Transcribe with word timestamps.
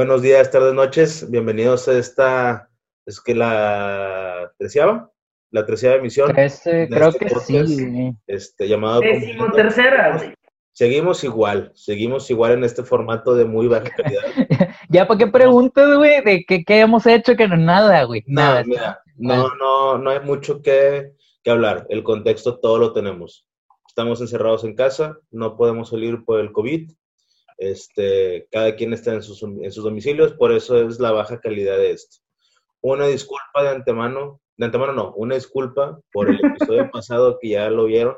Buenos 0.00 0.22
días, 0.22 0.50
tardes, 0.50 0.72
noches. 0.72 1.30
Bienvenidos 1.30 1.86
a 1.86 1.98
esta, 1.98 2.70
es 3.04 3.20
que 3.20 3.34
la 3.34 4.50
treceava, 4.56 5.12
la 5.50 5.66
treceava 5.66 5.96
emisión. 5.96 6.32
Trece, 6.32 6.88
creo 6.88 7.08
este 7.08 7.18
que 7.18 7.30
podcast, 7.30 7.68
sí. 7.68 8.16
Este, 8.26 8.66
llamado. 8.66 9.02
Décimo 9.02 9.52
tercera, 9.52 10.16
güey. 10.16 10.32
Seguimos 10.72 11.22
igual, 11.22 11.70
seguimos 11.74 12.30
igual 12.30 12.52
en 12.52 12.64
este 12.64 12.82
formato 12.82 13.34
de 13.34 13.44
muy 13.44 13.68
baja 13.68 13.90
calidad. 13.90 14.22
Ya, 14.88 15.06
¿para 15.06 15.18
qué 15.18 15.26
preguntas, 15.26 15.94
güey? 15.94 16.24
¿De 16.24 16.44
qué, 16.48 16.64
qué 16.64 16.80
hemos 16.80 17.06
hecho? 17.06 17.36
Que 17.36 17.46
no 17.46 17.58
nada, 17.58 18.02
güey. 18.04 18.24
No, 18.26 18.40
Nada. 18.40 18.64
mira, 18.64 19.02
no, 19.16 19.54
no, 19.56 19.98
no 19.98 20.08
hay 20.08 20.20
mucho 20.20 20.62
que, 20.62 21.12
que 21.44 21.50
hablar. 21.50 21.86
El 21.90 22.04
contexto 22.04 22.58
todo 22.58 22.78
lo 22.78 22.94
tenemos. 22.94 23.46
Estamos 23.86 24.22
encerrados 24.22 24.64
en 24.64 24.74
casa, 24.74 25.18
no 25.30 25.58
podemos 25.58 25.90
salir 25.90 26.24
por 26.24 26.40
el 26.40 26.52
COVID. 26.52 26.90
Este, 27.60 28.48
cada 28.50 28.74
quien 28.74 28.94
está 28.94 29.12
en 29.12 29.22
sus, 29.22 29.42
en 29.42 29.70
sus 29.70 29.84
domicilios, 29.84 30.32
por 30.32 30.50
eso 30.50 30.80
es 30.80 30.98
la 30.98 31.12
baja 31.12 31.38
calidad 31.40 31.76
de 31.76 31.90
esto. 31.90 32.16
Una 32.80 33.06
disculpa 33.06 33.62
de 33.62 33.68
antemano, 33.68 34.40
de 34.56 34.64
antemano 34.64 34.94
no, 34.94 35.12
una 35.12 35.34
disculpa 35.34 36.00
por 36.10 36.30
el 36.30 36.40
episodio 36.42 36.90
pasado 36.90 37.38
que 37.38 37.50
ya 37.50 37.68
lo 37.68 37.84
vieron. 37.84 38.16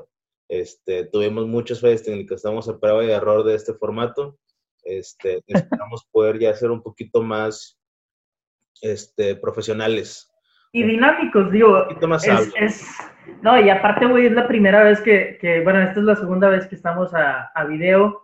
Este, 0.48 1.06
tuvimos 1.06 1.48
muchas 1.48 1.80
fallas 1.80 2.04
técnicas, 2.04 2.36
estamos 2.36 2.68
a 2.68 2.78
prueba 2.78 3.00
de 3.00 3.12
error 3.12 3.42
de 3.42 3.56
este 3.56 3.74
formato. 3.74 4.38
Este, 4.84 5.42
esperamos 5.48 6.06
poder 6.12 6.38
ya 6.38 6.54
ser 6.54 6.70
un 6.70 6.80
poquito 6.80 7.20
más 7.20 7.80
este, 8.80 9.34
profesionales. 9.34 10.30
Y 10.70 10.84
dinámicos, 10.84 11.50
digo. 11.50 11.78
Un 11.78 11.88
poquito 11.88 12.06
más 12.06 12.24
Es, 12.28 12.52
es- 12.54 12.96
no, 13.42 13.60
y 13.60 13.68
aparte, 13.70 14.06
güey, 14.06 14.26
es 14.26 14.32
la 14.32 14.46
primera 14.46 14.84
vez 14.84 15.00
que, 15.00 15.36
que, 15.40 15.62
bueno, 15.62 15.80
esta 15.82 15.98
es 15.98 16.06
la 16.06 16.14
segunda 16.14 16.48
vez 16.48 16.68
que 16.68 16.76
estamos 16.76 17.12
a, 17.12 17.50
a 17.54 17.64
video 17.64 18.22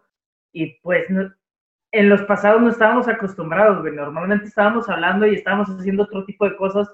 y 0.52 0.78
pues 0.80 1.08
no- 1.10 1.32
en 1.92 2.08
los 2.10 2.22
pasados 2.22 2.60
no 2.60 2.68
estábamos 2.68 3.08
acostumbrados, 3.08 3.80
güey. 3.80 3.94
Normalmente 3.94 4.44
estábamos 4.46 4.88
hablando 4.90 5.26
y 5.26 5.34
estábamos 5.36 5.68
haciendo 5.68 6.02
otro 6.02 6.24
tipo 6.26 6.44
de 6.48 6.54
cosas, 6.56 6.86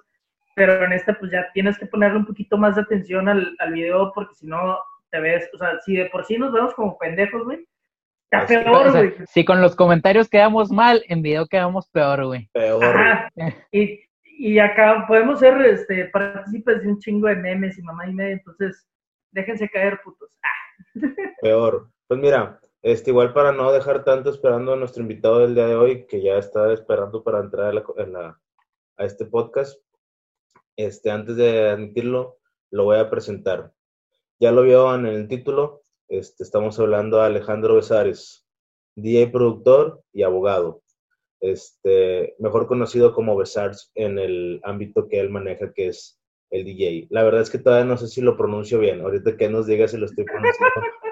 pero 0.55 0.85
en 0.85 0.93
esta 0.93 1.15
pues 1.19 1.33
ya 1.33 1.51
tienes 1.53 1.77
que 1.79 1.87
ponerle 1.87 2.19
un 2.19 2.27
poquito 2.27 2.57
más 2.57 2.77
de 2.77 2.83
atención 2.83 3.29
al, 3.29 3.57
al 3.59 3.73
video 3.73 4.13
porque 4.15 4.35
si 4.37 4.47
no 4.47 4.79
te 5.11 5.19
ves, 5.21 5.51
o 5.53 5.59
sea, 5.59 5.81
si 5.81 5.97
de 5.97 6.07
por 6.07 6.25
sí 6.25 6.39
nos 6.39 6.53
vemos 6.53 6.75
como 6.75 6.97
pendejos, 6.99 7.45
güey, 7.45 7.67
está 8.31 8.45
O 8.45 8.47
peor, 8.47 8.93
sea, 8.93 9.01
güey. 9.03 9.15
si 9.27 9.45
con 9.45 9.61
los 9.61 9.75
comentarios 9.75 10.29
quedamos 10.29 10.71
mal, 10.71 11.03
en 11.09 11.23
video 11.23 11.47
quedamos 11.47 11.89
peor, 11.89 12.25
güey. 12.27 12.49
Peor. 12.53 12.85
Ajá. 12.85 13.29
Y, 13.73 14.01
y 14.25 14.59
acá 14.61 15.05
podemos 15.09 15.41
ser 15.41 15.61
este, 15.63 16.05
partícipes 16.07 16.83
de 16.83 16.89
un 16.89 16.99
chingo 17.01 17.27
de 17.29 17.37
memes 17.37 17.79
y 17.79 17.83
mamá 17.83 18.07
y 18.09 18.15
media, 18.15 18.33
entonces 18.35 18.87
déjense 19.33 19.69
caer, 19.69 20.01
putos. 20.05 20.39
Ah, 20.43 21.09
Peor. 21.43 21.89
Pues 22.07 22.21
mira, 22.21 22.59
este, 22.85 23.11
igual 23.11 23.33
para 23.33 23.51
no 23.53 23.73
dejar 23.73 24.05
tanto 24.05 24.29
esperando 24.31 24.73
a 24.73 24.77
nuestro 24.77 25.03
invitado 25.03 25.39
del 25.41 25.55
día 25.55 25.67
de 25.67 25.75
hoy, 25.75 26.07
que 26.07 26.23
ya 26.23 26.37
está 26.37 26.73
esperando 26.73 27.25
para 27.25 27.41
entrar 27.41 27.67
a, 27.69 27.73
la- 27.73 27.85
en 27.97 28.13
la- 28.13 28.41
a 28.99 29.05
este 29.05 29.25
podcast, 29.25 29.81
este, 30.77 31.11
antes 31.11 31.37
de 31.37 31.71
admitirlo, 31.71 32.39
lo 32.71 32.85
voy 32.85 32.99
a 32.99 33.09
presentar. 33.11 33.73
Ya 34.41 34.53
lo 34.53 34.63
vio 34.63 34.95
en 34.95 35.07
el 35.07 35.27
título, 35.29 35.83
este, 36.09 36.43
estamos 36.45 36.79
hablando 36.79 37.21
a 37.21 37.27
Alejandro 37.27 37.75
Besares, 37.77 38.47
DJ 38.97 39.29
productor 39.33 40.03
y 40.13 40.23
abogado, 40.23 40.83
este, 41.41 42.35
mejor 42.39 42.67
conocido 42.67 43.15
como 43.15 43.37
Besars 43.37 43.91
en 43.95 44.19
el 44.19 44.61
ámbito 44.63 45.09
que 45.09 45.21
él 45.21 45.31
maneja, 45.31 45.73
que 45.73 45.89
es 45.89 46.21
el 46.51 46.65
DJ. 46.65 47.07
La 47.11 47.23
verdad 47.23 47.41
es 47.41 47.51
que 47.51 47.59
todavía 47.59 47.85
no 47.87 47.97
sé 47.97 48.09
si 48.09 48.21
lo 48.21 48.37
pronuncio 48.37 48.79
bien, 48.79 49.01
ahorita 49.01 49.37
que 49.37 49.49
nos 49.49 49.67
diga 49.67 49.89
si 49.89 49.97
lo 49.97 50.07
estoy 50.07 50.25
pronunciando. 50.25 50.81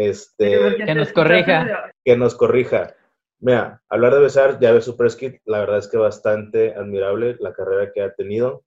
Este, 0.00 0.76
que 0.76 0.94
nos 0.94 1.12
corrija. 1.12 1.92
que 2.02 2.16
nos 2.16 2.34
corrija. 2.34 2.96
Mira, 3.38 3.82
hablar 3.90 4.14
de 4.14 4.20
Besar, 4.20 4.58
ya 4.58 4.72
ves 4.72 4.86
su 4.86 4.96
kit, 4.96 5.42
la 5.44 5.58
verdad 5.58 5.76
es 5.76 5.88
que 5.88 5.98
bastante 5.98 6.72
admirable 6.74 7.36
la 7.38 7.52
carrera 7.52 7.92
que 7.92 8.00
ha 8.00 8.14
tenido. 8.14 8.64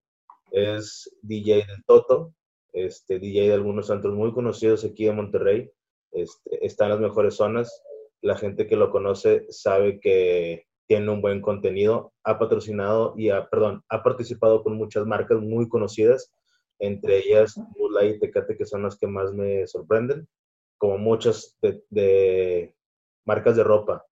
Es 0.51 1.09
DJ 1.23 1.65
del 1.65 1.83
Toto, 1.87 2.35
este, 2.71 3.17
DJ 3.17 3.47
de 3.47 3.53
algunos 3.55 3.87
santos 3.87 4.13
muy 4.13 4.31
conocidos 4.31 4.85
aquí 4.85 5.05
de 5.05 5.13
Monterrey. 5.13 5.71
Este, 6.11 6.63
está 6.63 6.85
en 6.85 6.91
las 6.91 6.99
mejores 6.99 7.35
zonas. 7.35 7.81
La 8.21 8.37
gente 8.37 8.67
que 8.67 8.75
lo 8.75 8.91
conoce 8.91 9.47
sabe 9.49 9.99
que 9.99 10.67
tiene 10.87 11.09
un 11.09 11.21
buen 11.21 11.41
contenido. 11.41 12.13
Ha 12.23 12.37
patrocinado 12.37 13.15
y 13.17 13.31
ha, 13.31 13.49
perdón, 13.49 13.83
ha 13.89 14.03
participado 14.03 14.61
con 14.61 14.77
muchas 14.77 15.07
marcas 15.07 15.39
muy 15.39 15.67
conocidas, 15.67 16.31
entre 16.77 17.17
ellas 17.17 17.55
Light 17.91 18.17
y 18.17 18.19
Tecate, 18.19 18.55
que 18.55 18.65
son 18.65 18.83
las 18.83 18.97
que 18.97 19.07
más 19.07 19.33
me 19.33 19.65
sorprenden, 19.65 20.27
como 20.83 20.97
muchas 20.97 21.57
de, 21.61 21.81
de 21.91 22.75
marcas 23.25 23.55
de 23.55 23.63
ropa. 23.63 24.05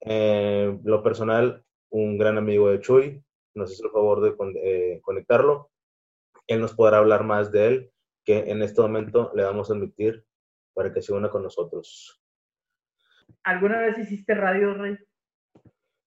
Eh, 0.00 0.76
lo 0.82 1.00
personal, 1.00 1.62
un 1.90 2.18
gran 2.18 2.36
amigo 2.36 2.68
de 2.70 2.80
Chuy, 2.80 3.22
nos 3.54 3.70
hizo 3.72 3.84
el 3.86 3.92
favor 3.92 4.20
de 4.22 4.36
con- 4.36 4.56
eh, 4.56 4.98
conectarlo. 5.04 5.70
Él 6.48 6.60
nos 6.60 6.74
podrá 6.74 6.98
hablar 6.98 7.22
más 7.22 7.52
de 7.52 7.68
él, 7.68 7.92
que 8.24 8.50
en 8.50 8.62
este 8.62 8.80
momento 8.80 9.30
le 9.36 9.44
vamos 9.44 9.70
a 9.70 9.74
admitir 9.74 10.24
para 10.74 10.92
que 10.92 11.02
se 11.02 11.12
una 11.12 11.30
con 11.30 11.44
nosotros. 11.44 12.20
¿Alguna 13.44 13.78
vez 13.78 13.96
hiciste 13.98 14.34
radio, 14.34 14.74
Rey? 14.74 14.98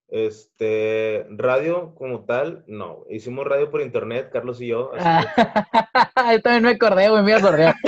Este, 0.10 1.26
radio 1.30 1.96
como 1.96 2.26
tal, 2.26 2.66
no. 2.68 3.06
Hicimos 3.10 3.48
radio 3.48 3.72
por 3.72 3.80
internet, 3.80 4.30
Carlos 4.30 4.60
y 4.60 4.68
yo. 4.68 4.92
así 4.94 5.06
Ah, 5.08 6.34
Yo 6.36 6.42
también 6.42 6.64
me 6.64 6.72
acordé, 6.72 7.08
güey, 7.10 7.24
me 7.24 7.34
acordé. 7.34 7.74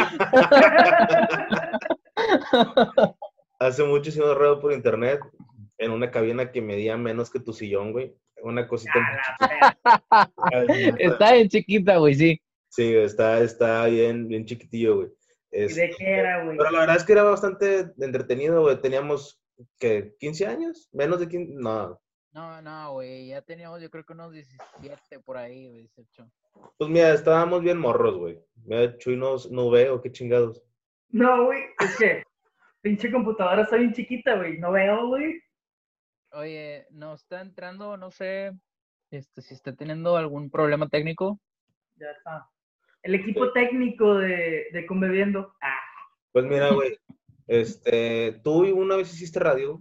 Hace 3.59 3.83
mucho 3.83 4.09
hicimos 4.09 4.37
radio 4.37 4.59
por 4.59 4.73
internet 4.73 5.19
en 5.77 5.91
una 5.91 6.11
cabina 6.11 6.51
que 6.51 6.61
medía 6.61 6.97
menos 6.97 7.29
que 7.29 7.39
tu 7.39 7.53
sillón, 7.53 7.91
güey. 7.91 8.15
Una 8.41 8.67
cosita. 8.67 8.93
Está 10.99 11.33
bien 11.33 11.49
chiquita, 11.49 11.97
güey, 11.97 12.13
sí. 12.13 12.41
Sí, 12.69 12.95
está, 12.95 13.39
está 13.39 13.85
bien, 13.85 14.27
bien 14.27 14.45
chiquitillo, 14.45 14.95
güey. 14.97 15.09
¿Y 15.51 15.59
de 15.59 15.65
Este, 15.65 15.91
qué 15.97 16.11
era, 16.11 16.43
güey? 16.43 16.57
Pero 16.57 16.71
la 16.71 16.79
verdad 16.81 16.95
es 16.97 17.03
que 17.03 17.13
era 17.13 17.23
bastante 17.23 17.91
entretenido, 17.99 18.61
güey. 18.61 18.81
Teníamos, 18.81 19.41
que 19.79 20.15
¿15 20.19 20.47
años? 20.47 20.89
Menos 20.91 21.19
de 21.19 21.29
15, 21.29 21.53
no. 21.55 22.01
No, 22.33 22.61
no, 22.63 22.93
güey, 22.93 23.27
ya 23.27 23.43
teníamos 23.43 23.79
yo 23.79 23.91
creo 23.91 24.03
que 24.03 24.13
unos 24.13 24.33
17 24.33 25.19
por 25.19 25.37
ahí, 25.37 25.69
güey, 25.69 25.81
18. 25.95 26.27
Pues 26.77 26.89
mira, 26.89 27.13
estábamos 27.13 27.61
bien 27.61 27.77
morros, 27.77 28.17
güey. 28.17 28.39
Mira, 28.65 28.97
Chuy 28.97 29.15
no, 29.15 29.35
no 29.51 29.69
ve 29.69 29.89
o 29.91 30.01
qué 30.01 30.11
chingados. 30.11 30.63
No, 31.09 31.45
güey, 31.45 31.61
es 31.79 31.95
que 31.95 32.23
pinche 32.83 33.11
computadora 33.11 33.63
está 33.63 33.77
bien 33.77 33.93
chiquita, 33.93 34.35
güey. 34.35 34.59
No 34.59 34.71
veo, 34.71 35.07
güey. 35.07 35.41
Oye, 36.33 36.85
nos 36.91 37.21
está 37.21 37.41
entrando, 37.41 37.95
no 37.97 38.11
sé, 38.11 38.51
este, 39.09 39.41
si 39.41 39.53
está 39.53 39.73
teniendo 39.75 40.17
algún 40.17 40.51
problema 40.51 40.89
técnico. 40.89 41.39
Ya 41.95 42.11
está. 42.11 42.49
El 43.01 43.15
equipo 43.15 43.51
técnico 43.51 44.15
de, 44.15 44.67
de 44.71 44.85
Conviviendo. 44.85 45.55
Ah, 45.61 45.79
Pues 46.31 46.45
mira, 46.45 46.69
güey. 46.71 46.97
Este, 47.45 48.39
tú 48.41 48.63
una 48.73 48.95
vez 48.95 49.13
hiciste 49.13 49.37
radio. 49.37 49.77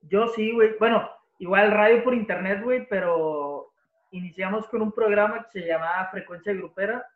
yo 0.00 0.26
sí, 0.26 0.52
güey. 0.52 0.76
Bueno, 0.80 1.08
igual 1.38 1.70
radio 1.70 2.02
por 2.02 2.12
internet, 2.12 2.60
güey, 2.60 2.88
pero 2.88 3.72
iniciamos 4.10 4.66
con 4.66 4.82
un 4.82 4.90
programa 4.90 5.44
que 5.44 5.60
se 5.60 5.66
llamaba 5.66 6.10
Frecuencia 6.10 6.52
Grupera, 6.54 7.06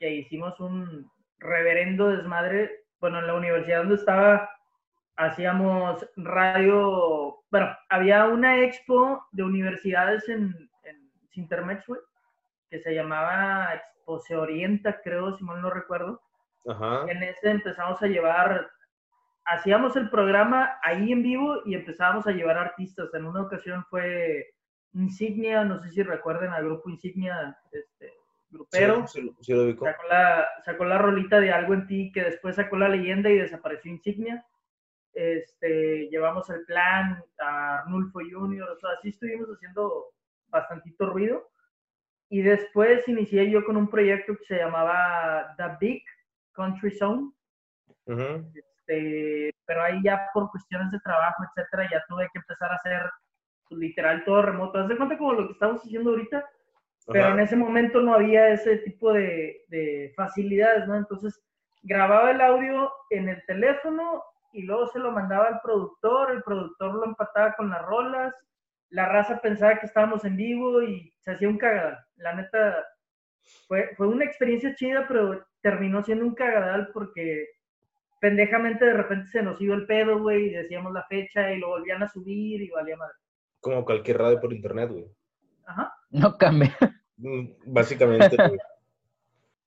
que 0.00 0.10
hicimos 0.10 0.58
un 0.58 1.08
reverendo 1.38 2.08
desmadre. 2.08 2.79
Bueno, 3.00 3.18
en 3.18 3.26
la 3.26 3.34
universidad 3.34 3.78
donde 3.78 3.94
estaba, 3.94 4.50
hacíamos 5.16 6.06
radio. 6.16 7.42
Bueno, 7.50 7.76
había 7.88 8.26
una 8.26 8.60
expo 8.62 9.26
de 9.32 9.42
universidades 9.42 10.28
en, 10.28 10.54
en 10.84 11.10
Cintermex, 11.30 11.86
güey, 11.86 12.00
que 12.68 12.78
se 12.78 12.94
llamaba 12.94 13.74
Expo 13.74 14.18
Se 14.20 14.36
Orienta, 14.36 15.00
creo, 15.02 15.32
si 15.32 15.44
mal 15.44 15.62
no 15.62 15.70
recuerdo. 15.70 16.20
Ajá. 16.68 17.04
En 17.08 17.22
ese 17.22 17.50
empezamos 17.50 18.02
a 18.02 18.06
llevar, 18.06 18.70
hacíamos 19.44 19.96
el 19.96 20.10
programa 20.10 20.78
ahí 20.82 21.12
en 21.12 21.22
vivo 21.22 21.62
y 21.64 21.74
empezábamos 21.74 22.26
a 22.26 22.32
llevar 22.32 22.58
artistas. 22.58 23.12
En 23.14 23.24
una 23.24 23.42
ocasión 23.42 23.84
fue 23.88 24.54
Insignia, 24.92 25.64
no 25.64 25.78
sé 25.78 25.90
si 25.90 26.02
recuerden 26.02 26.52
al 26.52 26.64
grupo 26.64 26.90
Insignia, 26.90 27.56
este, 27.72 28.12
grupero. 28.50 29.06
Sí, 29.06 29.22
sí, 29.22 29.36
sí 29.40 29.52
lo 29.54 29.64
ubico. 29.64 29.84
Sacó 29.84 30.02
la, 30.08 30.48
sacó 30.64 30.84
la 30.84 30.98
rolita 30.98 31.40
de 31.40 31.52
Algo 31.52 31.74
en 31.74 31.86
ti, 31.86 32.12
que 32.12 32.24
después 32.24 32.56
sacó 32.56 32.76
la 32.76 32.88
leyenda 32.88 33.30
y 33.30 33.38
desapareció 33.38 33.90
Insignia. 33.90 34.44
Este, 35.12 36.08
llevamos 36.08 36.48
el 36.50 36.64
plan 36.64 37.22
a 37.38 37.80
Arnulfo 37.80 38.20
Junior, 38.20 38.68
o 38.70 38.78
sea, 38.78 38.90
así 38.98 39.08
estuvimos 39.08 39.48
haciendo 39.48 40.12
bastantito 40.48 41.06
ruido. 41.06 41.50
Y 42.28 42.42
después 42.42 43.06
inicié 43.08 43.50
yo 43.50 43.64
con 43.64 43.76
un 43.76 43.90
proyecto 43.90 44.36
que 44.36 44.44
se 44.44 44.56
llamaba 44.56 45.54
The 45.56 45.76
Big 45.80 46.04
Country 46.52 46.92
Zone. 46.92 47.32
Ujú. 48.06 48.52
Este, 48.54 49.52
pero 49.66 49.82
ahí 49.82 50.00
ya 50.02 50.28
por 50.32 50.50
cuestiones 50.50 50.90
de 50.92 51.00
trabajo, 51.00 51.44
etcétera, 51.44 51.88
ya 51.90 52.04
tuve 52.08 52.28
que 52.32 52.38
empezar 52.38 52.70
a 52.70 52.76
hacer 52.76 53.10
pues, 53.68 53.80
literal 53.80 54.24
todo 54.24 54.42
remoto. 54.42 54.78
Haz 54.78 54.88
de 54.88 54.96
cuenta 54.96 55.18
como 55.18 55.32
lo 55.32 55.46
que 55.46 55.52
estamos 55.52 55.82
haciendo 55.82 56.10
ahorita, 56.10 56.48
pero 57.06 57.24
Ajá. 57.24 57.34
en 57.34 57.40
ese 57.40 57.56
momento 57.56 58.00
no 58.00 58.14
había 58.14 58.48
ese 58.48 58.78
tipo 58.78 59.12
de, 59.12 59.64
de 59.68 60.12
facilidades, 60.16 60.86
¿no? 60.86 60.96
Entonces 60.96 61.40
grababa 61.82 62.30
el 62.30 62.40
audio 62.40 62.92
en 63.10 63.28
el 63.28 63.42
teléfono 63.46 64.22
y 64.52 64.62
luego 64.62 64.86
se 64.88 64.98
lo 64.98 65.12
mandaba 65.12 65.46
al 65.46 65.60
productor, 65.60 66.32
el 66.32 66.42
productor 66.42 66.94
lo 66.94 67.04
empataba 67.04 67.54
con 67.56 67.70
las 67.70 67.82
rolas, 67.82 68.34
la 68.90 69.06
raza 69.06 69.40
pensaba 69.40 69.78
que 69.78 69.86
estábamos 69.86 70.24
en 70.24 70.36
vivo 70.36 70.82
y 70.82 71.12
se 71.20 71.32
hacía 71.32 71.48
un 71.48 71.58
cagadal. 71.58 71.98
La 72.16 72.34
neta, 72.34 72.84
fue, 73.68 73.94
fue 73.96 74.08
una 74.08 74.24
experiencia 74.24 74.74
chida, 74.74 75.06
pero 75.06 75.44
terminó 75.62 76.02
siendo 76.02 76.24
un 76.24 76.34
cagadal 76.34 76.90
porque 76.92 77.46
pendejamente 78.20 78.84
de 78.84 78.94
repente 78.94 79.28
se 79.28 79.42
nos 79.42 79.60
iba 79.60 79.74
el 79.74 79.86
pedo, 79.86 80.20
güey, 80.20 80.46
y 80.46 80.50
decíamos 80.50 80.92
la 80.92 81.04
fecha 81.04 81.52
y 81.52 81.58
lo 81.58 81.68
volvían 81.68 82.02
a 82.02 82.08
subir 82.08 82.60
y 82.60 82.70
valía 82.70 82.96
madre. 82.96 83.14
Como 83.60 83.84
cualquier 83.84 84.18
radio 84.18 84.40
por 84.40 84.52
internet, 84.52 84.90
güey. 84.90 85.06
Ajá. 85.70 85.94
No 86.10 86.36
cambia. 86.36 86.76
Mm, 87.16 87.48
Básicamente, 87.66 88.36
güey. 88.36 88.58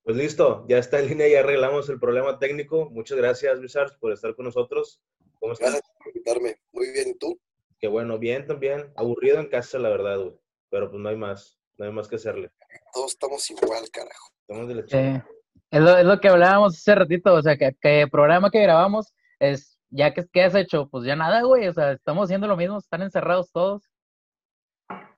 Pues 0.03 0.17
listo, 0.17 0.65
ya 0.67 0.79
está 0.79 0.99
en 0.99 1.07
línea 1.07 1.29
y 1.29 1.35
arreglamos 1.35 1.87
el 1.87 1.97
problema 1.97 2.37
técnico. 2.37 2.89
Muchas 2.89 3.17
gracias, 3.17 3.57
Luis 3.59 3.73
por 4.01 4.11
estar 4.11 4.35
con 4.35 4.45
nosotros. 4.45 5.01
¿Cómo 5.39 5.53
estás? 5.53 5.71
Gracias 5.71 5.95
por 5.97 6.07
invitarme. 6.07 6.57
Muy 6.73 6.91
bien, 6.91 7.09
¿y 7.09 7.17
tú? 7.17 7.39
Qué 7.79 7.87
bueno, 7.87 8.19
bien 8.19 8.45
también. 8.45 8.91
Aburrido 8.97 9.39
en 9.39 9.47
casa, 9.47 9.79
la 9.79 9.89
verdad, 9.89 10.17
güey. 10.19 10.35
Pero 10.69 10.89
pues 10.89 11.01
no 11.01 11.07
hay 11.07 11.15
más, 11.15 11.57
no 11.77 11.85
hay 11.85 11.91
más 11.93 12.09
que 12.09 12.17
hacerle. 12.17 12.51
Todos 12.93 13.11
estamos 13.11 13.49
igual, 13.49 13.89
carajo. 13.91 14.33
Estamos 14.41 14.67
de 14.67 14.75
la. 14.75 15.25
Es 15.71 15.81
lo, 15.81 15.97
es 15.97 16.05
lo 16.05 16.19
que 16.19 16.27
hablábamos 16.27 16.75
hace 16.75 16.95
ratito, 16.95 17.33
o 17.33 17.41
sea, 17.41 17.57
que, 17.57 17.75
que 17.79 18.07
programa 18.11 18.51
que 18.51 18.61
grabamos 18.61 19.13
es, 19.39 19.79
ya 19.89 20.13
que, 20.13 20.25
¿qué 20.31 20.43
has 20.43 20.53
hecho? 20.53 20.87
Pues 20.89 21.05
ya 21.05 21.15
nada, 21.15 21.41
güey, 21.43 21.67
o 21.67 21.73
sea, 21.73 21.93
estamos 21.93 22.25
haciendo 22.25 22.47
lo 22.47 22.57
mismo, 22.57 22.77
están 22.77 23.01
encerrados 23.01 23.51
todos. 23.51 23.92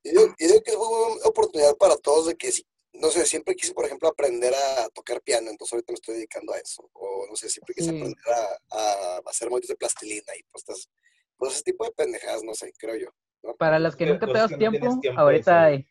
Y 0.06 0.12
digo, 0.12 0.34
y 0.38 0.46
digo 0.48 0.62
que 0.64 0.72
es 0.72 0.78
una 0.78 0.88
buena 0.88 1.26
oportunidad 1.26 1.76
para 1.78 1.98
todos 1.98 2.28
de 2.28 2.36
que, 2.36 2.52
si- 2.52 2.64
no 2.94 3.10
sé, 3.10 3.26
siempre 3.26 3.56
quise, 3.56 3.74
por 3.74 3.86
ejemplo, 3.86 4.08
aprender 4.08 4.54
a 4.54 4.88
tocar 4.90 5.20
piano, 5.22 5.50
entonces 5.50 5.74
ahorita 5.74 5.92
me 5.92 5.96
estoy 5.96 6.16
dedicando 6.16 6.54
a 6.54 6.58
eso. 6.60 6.88
O, 6.94 7.26
no 7.30 7.36
sé, 7.36 7.50
siempre 7.50 7.74
quise 7.76 7.90
aprender 7.90 8.24
a, 8.72 8.78
a 8.78 9.18
hacer 9.28 9.50
moldes 9.50 9.68
de 9.68 9.76
plastilina 9.76 10.32
y 10.38 10.44
pues, 10.44 10.64
estas- 10.68 10.90
pues 11.38 11.54
ese 11.54 11.64
tipo 11.64 11.84
de 11.86 11.92
pendejadas, 11.92 12.44
no 12.44 12.54
sé, 12.54 12.72
creo 12.78 12.96
yo. 12.96 13.08
¿no? 13.44 13.56
Para 13.56 13.80
las 13.80 13.96
que 13.96 14.06
nunca 14.06 14.28
te 14.28 14.34
das 14.34 14.52
no 14.52 14.58
tiempo, 14.58 14.86
ahorita 15.18 15.64
hay. 15.66 15.88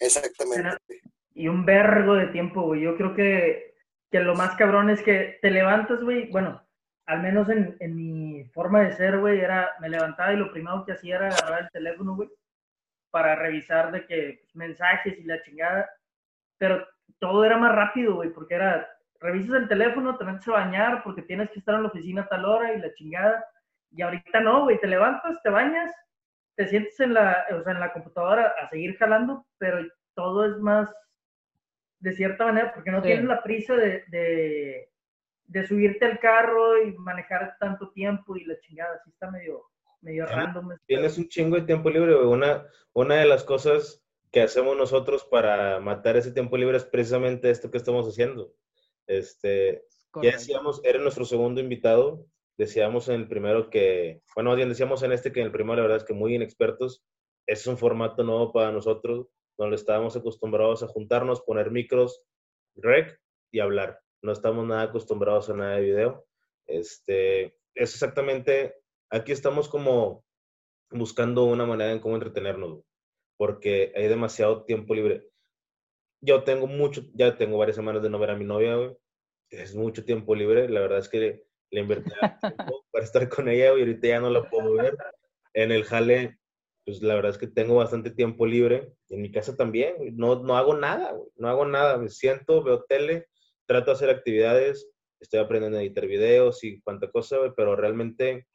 Exactamente. 0.00 1.00
Y 1.34 1.48
un 1.48 1.64
vergo 1.64 2.14
de 2.14 2.26
tiempo, 2.28 2.62
güey. 2.62 2.80
Yo 2.82 2.96
creo 2.96 3.14
que, 3.14 3.74
que 4.10 4.20
lo 4.20 4.34
más 4.34 4.56
cabrón 4.56 4.90
es 4.90 5.02
que 5.02 5.38
te 5.42 5.50
levantas, 5.50 6.02
güey. 6.02 6.30
Bueno, 6.30 6.66
al 7.06 7.22
menos 7.22 7.48
en, 7.48 7.76
en 7.80 7.94
mi 7.96 8.44
forma 8.46 8.82
de 8.82 8.96
ser, 8.96 9.18
güey, 9.20 9.38
era, 9.40 9.70
me 9.80 9.88
levantaba 9.88 10.32
y 10.32 10.36
lo 10.36 10.50
primero 10.50 10.84
que 10.84 10.92
hacía 10.92 11.16
era 11.16 11.28
agarrar 11.28 11.62
el 11.64 11.70
teléfono, 11.70 12.16
güey, 12.16 12.28
para 13.10 13.34
revisar 13.36 13.90
de 13.92 14.06
que 14.06 14.38
pues, 14.42 14.56
mensajes 14.56 15.18
y 15.18 15.24
la 15.24 15.40
chingada. 15.42 15.88
Pero 16.58 16.86
todo 17.18 17.44
era 17.44 17.56
más 17.56 17.74
rápido, 17.74 18.16
güey, 18.16 18.30
porque 18.30 18.54
era, 18.54 18.88
revisas 19.20 19.56
el 19.62 19.68
teléfono, 19.68 20.16
te 20.18 20.24
metes 20.24 20.46
a 20.48 20.52
bañar 20.52 21.02
porque 21.02 21.22
tienes 21.22 21.50
que 21.50 21.58
estar 21.60 21.74
en 21.74 21.82
la 21.82 21.88
oficina 21.88 22.22
a 22.22 22.28
tal 22.28 22.44
hora 22.44 22.72
y 22.72 22.80
la 22.80 22.92
chingada. 22.94 23.44
Y 23.90 24.02
ahorita 24.02 24.40
no, 24.40 24.64
güey, 24.64 24.78
te 24.80 24.86
levantas, 24.86 25.40
te 25.42 25.50
bañas, 25.50 25.92
te 26.56 26.66
sientes 26.68 26.98
en 27.00 27.14
la, 27.14 27.46
o 27.58 27.62
sea, 27.62 27.72
en 27.72 27.80
la 27.80 27.92
computadora 27.92 28.54
a 28.60 28.68
seguir 28.68 28.96
jalando, 28.98 29.46
pero 29.58 29.78
todo 30.14 30.44
es 30.44 30.58
más 30.58 30.92
de 32.00 32.12
cierta 32.12 32.44
manera, 32.46 32.72
porque 32.74 32.90
no 32.90 32.98
Sí. 33.00 33.06
tienes 33.08 33.24
la 33.24 33.42
prisa 33.42 33.74
de, 33.76 34.04
de, 34.08 34.90
de 35.46 35.66
subirte 35.66 36.04
al 36.04 36.18
carro 36.20 36.82
y 36.82 36.92
manejar 36.98 37.56
tanto 37.58 37.90
tiempo 37.90 38.36
y 38.36 38.44
la 38.44 38.58
chingada, 38.60 38.94
así 38.96 39.10
está 39.10 39.30
medio, 39.30 39.64
medio 40.00 40.24
Tienes- 40.26 40.36
random. 40.36 40.76
Tienes 40.86 41.18
un 41.18 41.28
chingo 41.28 41.56
de 41.56 41.62
tiempo 41.62 41.90
libre, 41.90 42.14
güey. 42.14 42.26
Una, 42.26 42.66
una 42.92 43.16
de 43.16 43.26
las 43.26 43.44
cosas 43.44 44.02
que 44.30 44.42
hacemos 44.42 44.76
nosotros 44.76 45.24
para 45.24 45.80
matar 45.80 46.16
ese 46.16 46.32
tiempo 46.32 46.56
libre 46.56 46.76
es 46.76 46.84
precisamente 46.84 47.50
esto 47.50 47.70
que 47.70 47.78
estamos 47.78 48.06
haciendo. 48.06 48.52
Este, 49.06 49.84
Ya 50.22 50.32
decíamos, 50.32 50.80
era 50.84 50.98
nuestro 50.98 51.24
segundo 51.24 51.60
invitado. 51.60 52.26
Decíamos 52.58 53.08
en 53.08 53.14
el 53.16 53.28
primero 53.28 53.70
que, 53.70 54.20
bueno, 54.34 54.54
bien 54.56 54.68
decíamos 54.68 55.02
en 55.02 55.12
este 55.12 55.32
que 55.32 55.40
en 55.40 55.46
el 55.46 55.52
primero 55.52 55.76
la 55.76 55.82
verdad 55.82 55.98
es 55.98 56.04
que 56.04 56.12
muy 56.14 56.34
inexpertos. 56.34 57.04
Es 57.46 57.66
un 57.66 57.78
formato 57.78 58.22
nuevo 58.24 58.52
para 58.52 58.72
nosotros, 58.72 59.28
donde 59.56 59.76
estábamos 59.76 60.16
acostumbrados 60.16 60.82
a 60.82 60.88
juntarnos, 60.88 61.40
poner 61.40 61.70
micros, 61.70 62.22
rec 62.76 63.18
y 63.50 63.60
hablar. 63.60 64.00
No 64.22 64.32
estamos 64.32 64.66
nada 64.66 64.82
acostumbrados 64.82 65.48
a 65.48 65.54
nada 65.54 65.76
de 65.76 65.82
video. 65.82 66.26
Este, 66.66 67.44
es 67.74 67.94
exactamente, 67.94 68.74
aquí 69.10 69.32
estamos 69.32 69.68
como 69.68 70.24
buscando 70.90 71.44
una 71.44 71.66
manera 71.66 71.92
en 71.92 72.00
cómo 72.00 72.14
entretenernos, 72.14 72.82
porque 73.36 73.92
hay 73.94 74.08
demasiado 74.08 74.64
tiempo 74.64 74.94
libre. 74.94 75.28
Yo 76.20 76.42
tengo 76.42 76.66
mucho, 76.66 77.02
ya 77.14 77.36
tengo 77.36 77.58
varias 77.58 77.76
semanas 77.76 78.02
de 78.02 78.10
no 78.10 78.18
ver 78.18 78.30
a 78.30 78.36
mi 78.36 78.44
novia, 78.44 78.76
es 79.50 79.74
mucho 79.74 80.04
tiempo 80.04 80.34
libre. 80.34 80.68
La 80.68 80.80
verdad 80.80 80.98
es 80.98 81.08
que 81.08 81.44
le 81.70 81.80
invertí 81.80 82.10
tiempo 82.40 82.84
para 82.90 83.04
estar 83.04 83.28
con 83.28 83.48
ella 83.48 83.66
y 83.66 83.80
ahorita 83.80 84.08
ya 84.08 84.20
no 84.20 84.30
la 84.30 84.48
puedo 84.48 84.74
ver. 84.74 84.96
En 85.54 85.70
el 85.70 85.84
jale, 85.84 86.38
pues 86.84 87.02
la 87.02 87.14
verdad 87.14 87.30
es 87.30 87.38
que 87.38 87.46
tengo 87.46 87.76
bastante 87.76 88.10
tiempo 88.10 88.46
libre. 88.46 88.92
En 89.10 89.22
mi 89.22 89.30
casa 89.30 89.56
también. 89.56 89.94
No, 90.16 90.42
no 90.42 90.56
hago 90.56 90.74
nada. 90.74 91.16
No 91.36 91.48
hago 91.48 91.64
nada. 91.66 91.98
Me 91.98 92.08
siento, 92.08 92.62
veo 92.62 92.84
tele, 92.84 93.26
trato 93.66 93.90
de 93.90 93.96
hacer 93.96 94.10
actividades, 94.10 94.90
estoy 95.20 95.40
aprendiendo 95.40 95.78
a 95.78 95.82
editar 95.82 96.06
videos 96.06 96.64
y 96.64 96.80
cuánta 96.80 97.10
cosa, 97.10 97.36
pero 97.56 97.76
realmente 97.76 98.47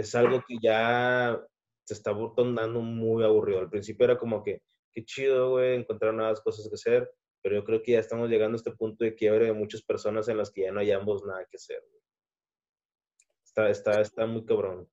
es 0.00 0.14
algo 0.14 0.42
que 0.46 0.56
ya 0.62 1.40
se 1.84 1.94
está 1.94 2.12
tornando 2.36 2.80
muy 2.80 3.24
aburrido. 3.24 3.60
Al 3.60 3.70
principio 3.70 4.04
era 4.04 4.18
como 4.18 4.42
que, 4.42 4.62
qué 4.92 5.04
chido, 5.04 5.50
güey, 5.50 5.76
encontrar 5.76 6.14
nuevas 6.14 6.40
cosas 6.40 6.68
que 6.68 6.74
hacer 6.74 7.10
pero 7.42 7.56
yo 7.56 7.64
creo 7.64 7.82
que 7.82 7.92
ya 7.92 8.00
estamos 8.00 8.28
llegando 8.28 8.56
a 8.56 8.58
este 8.58 8.72
punto 8.72 9.04
de 9.04 9.14
quiebre 9.14 9.46
de 9.46 9.52
muchas 9.52 9.82
personas 9.82 10.28
en 10.28 10.36
las 10.36 10.50
que 10.50 10.62
ya 10.62 10.72
no 10.72 10.80
hayamos 10.80 11.24
nada 11.24 11.46
que 11.50 11.56
hacer. 11.56 11.82
güey. 11.90 12.02
Está, 13.44 13.70
está, 13.70 14.00
está 14.00 14.26
muy 14.26 14.44
cabrón. 14.44 14.90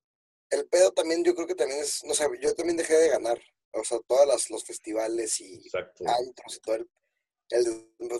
El 0.49 0.67
pedo 0.67 0.91
también, 0.93 1.23
yo 1.23 1.35
creo 1.35 1.45
que 1.45 1.55
también 1.55 1.81
es, 1.81 2.03
no 2.05 2.13
sé, 2.13 2.25
yo 2.41 2.55
también 2.55 2.77
dejé 2.77 2.93
de 2.95 3.09
ganar. 3.09 3.39
O 3.73 3.83
sea, 3.83 3.99
todos 4.07 4.25
los, 4.25 4.49
los 4.49 4.63
festivales 4.63 5.39
y 5.41 5.55
Exacto. 5.55 6.05
antros 6.07 6.55
y 6.55 6.59
todo 6.61 6.75
el, 6.75 6.89
el 7.49 7.65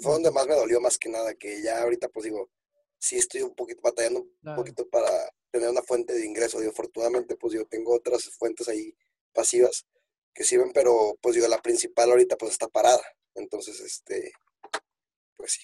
fue 0.01 0.11
donde 0.13 0.29
más 0.31 0.45
me 0.45 0.55
dolió 0.55 0.81
más 0.81 0.97
que 0.97 1.09
nada, 1.09 1.33
que 1.33 1.61
ya 1.63 1.81
ahorita 1.81 2.09
pues 2.09 2.25
digo, 2.25 2.51
sí 2.99 3.17
estoy 3.17 3.41
un 3.43 3.55
poquito 3.55 3.79
batallando 3.81 4.21
un 4.21 4.37
Claro. 4.41 4.57
poquito 4.57 4.87
para 4.89 5.09
tener 5.57 5.71
una 5.71 5.81
fuente 5.81 6.13
de 6.13 6.25
ingreso. 6.25 6.59
Digo, 6.59 6.71
afortunadamente 6.71 7.35
pues 7.35 7.53
yo 7.53 7.65
tengo 7.65 7.95
otras 7.95 8.29
fuentes 8.37 8.67
ahí 8.67 8.93
pasivas 9.33 9.87
que 10.33 10.43
sirven, 10.43 10.71
pero 10.73 11.17
pues 11.21 11.35
digo, 11.35 11.47
la 11.47 11.61
principal 11.61 12.11
ahorita 12.11 12.37
pues 12.37 12.51
está 12.51 12.67
parada. 12.67 13.03
Entonces, 13.35 13.79
este, 13.79 14.31
pues 15.35 15.53
sí. 15.53 15.61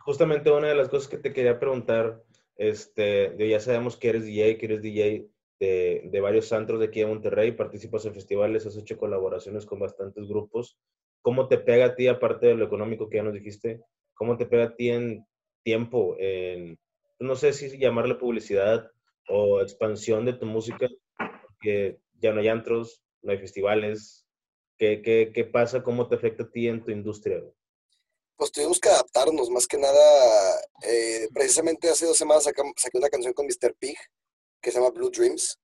Justamente 0.00 0.50
una 0.50 0.68
de 0.68 0.74
las 0.74 0.88
cosas 0.88 1.08
que 1.08 1.18
te 1.18 1.32
quería 1.32 1.58
preguntar, 1.58 2.22
este, 2.56 3.34
ya 3.38 3.60
sabemos 3.60 3.96
que 3.96 4.08
eres 4.10 4.24
DJ, 4.24 4.58
que 4.58 4.66
eres 4.66 4.82
DJ 4.82 5.28
de, 5.58 6.02
de 6.04 6.20
varios 6.20 6.52
antros 6.52 6.80
de 6.80 6.86
aquí 6.86 7.00
de 7.00 7.06
Monterrey, 7.06 7.52
participas 7.52 8.04
en 8.06 8.14
festivales, 8.14 8.66
has 8.66 8.76
hecho 8.76 8.96
colaboraciones 8.96 9.66
con 9.66 9.78
bastantes 9.78 10.26
grupos. 10.28 10.78
¿Cómo 11.22 11.48
te 11.48 11.58
pega 11.58 11.86
a 11.86 11.94
ti, 11.94 12.08
aparte 12.08 12.46
de 12.46 12.54
lo 12.54 12.64
económico 12.64 13.08
que 13.08 13.18
ya 13.18 13.22
nos 13.22 13.34
dijiste, 13.34 13.80
cómo 14.14 14.36
te 14.36 14.46
pega 14.46 14.64
a 14.64 14.76
ti 14.76 14.90
en 14.90 15.26
tiempo, 15.62 16.16
en, 16.18 16.78
no 17.20 17.36
sé 17.36 17.52
si 17.52 17.78
llamarle 17.78 18.14
publicidad 18.14 18.90
o 19.30 19.60
expansión 19.60 20.24
de 20.24 20.34
tu 20.34 20.46
música, 20.46 20.88
porque 21.42 21.98
ya 22.20 22.32
no 22.32 22.40
hay 22.40 22.48
antros, 22.48 23.02
no 23.22 23.32
hay 23.32 23.38
festivales. 23.38 24.26
¿Qué, 24.76 25.02
qué, 25.02 25.30
qué 25.34 25.44
pasa? 25.44 25.82
¿Cómo 25.82 26.08
te 26.08 26.16
afecta 26.16 26.44
a 26.44 26.50
ti 26.50 26.68
en 26.68 26.82
tu 26.84 26.90
industria? 26.90 27.42
Pues 28.36 28.52
tuvimos 28.52 28.80
que 28.80 28.88
adaptarnos, 28.88 29.50
más 29.50 29.66
que 29.66 29.76
nada, 29.76 30.60
eh, 30.82 31.28
precisamente 31.34 31.90
hace 31.90 32.06
dos 32.06 32.16
semanas 32.16 32.44
saqué 32.44 32.62
una 32.94 33.10
canción 33.10 33.34
con 33.34 33.46
Mr. 33.46 33.74
Pig, 33.78 33.96
que 34.62 34.70
se 34.70 34.78
llama 34.78 34.90
Blue 34.90 35.10
Dreams, 35.10 35.58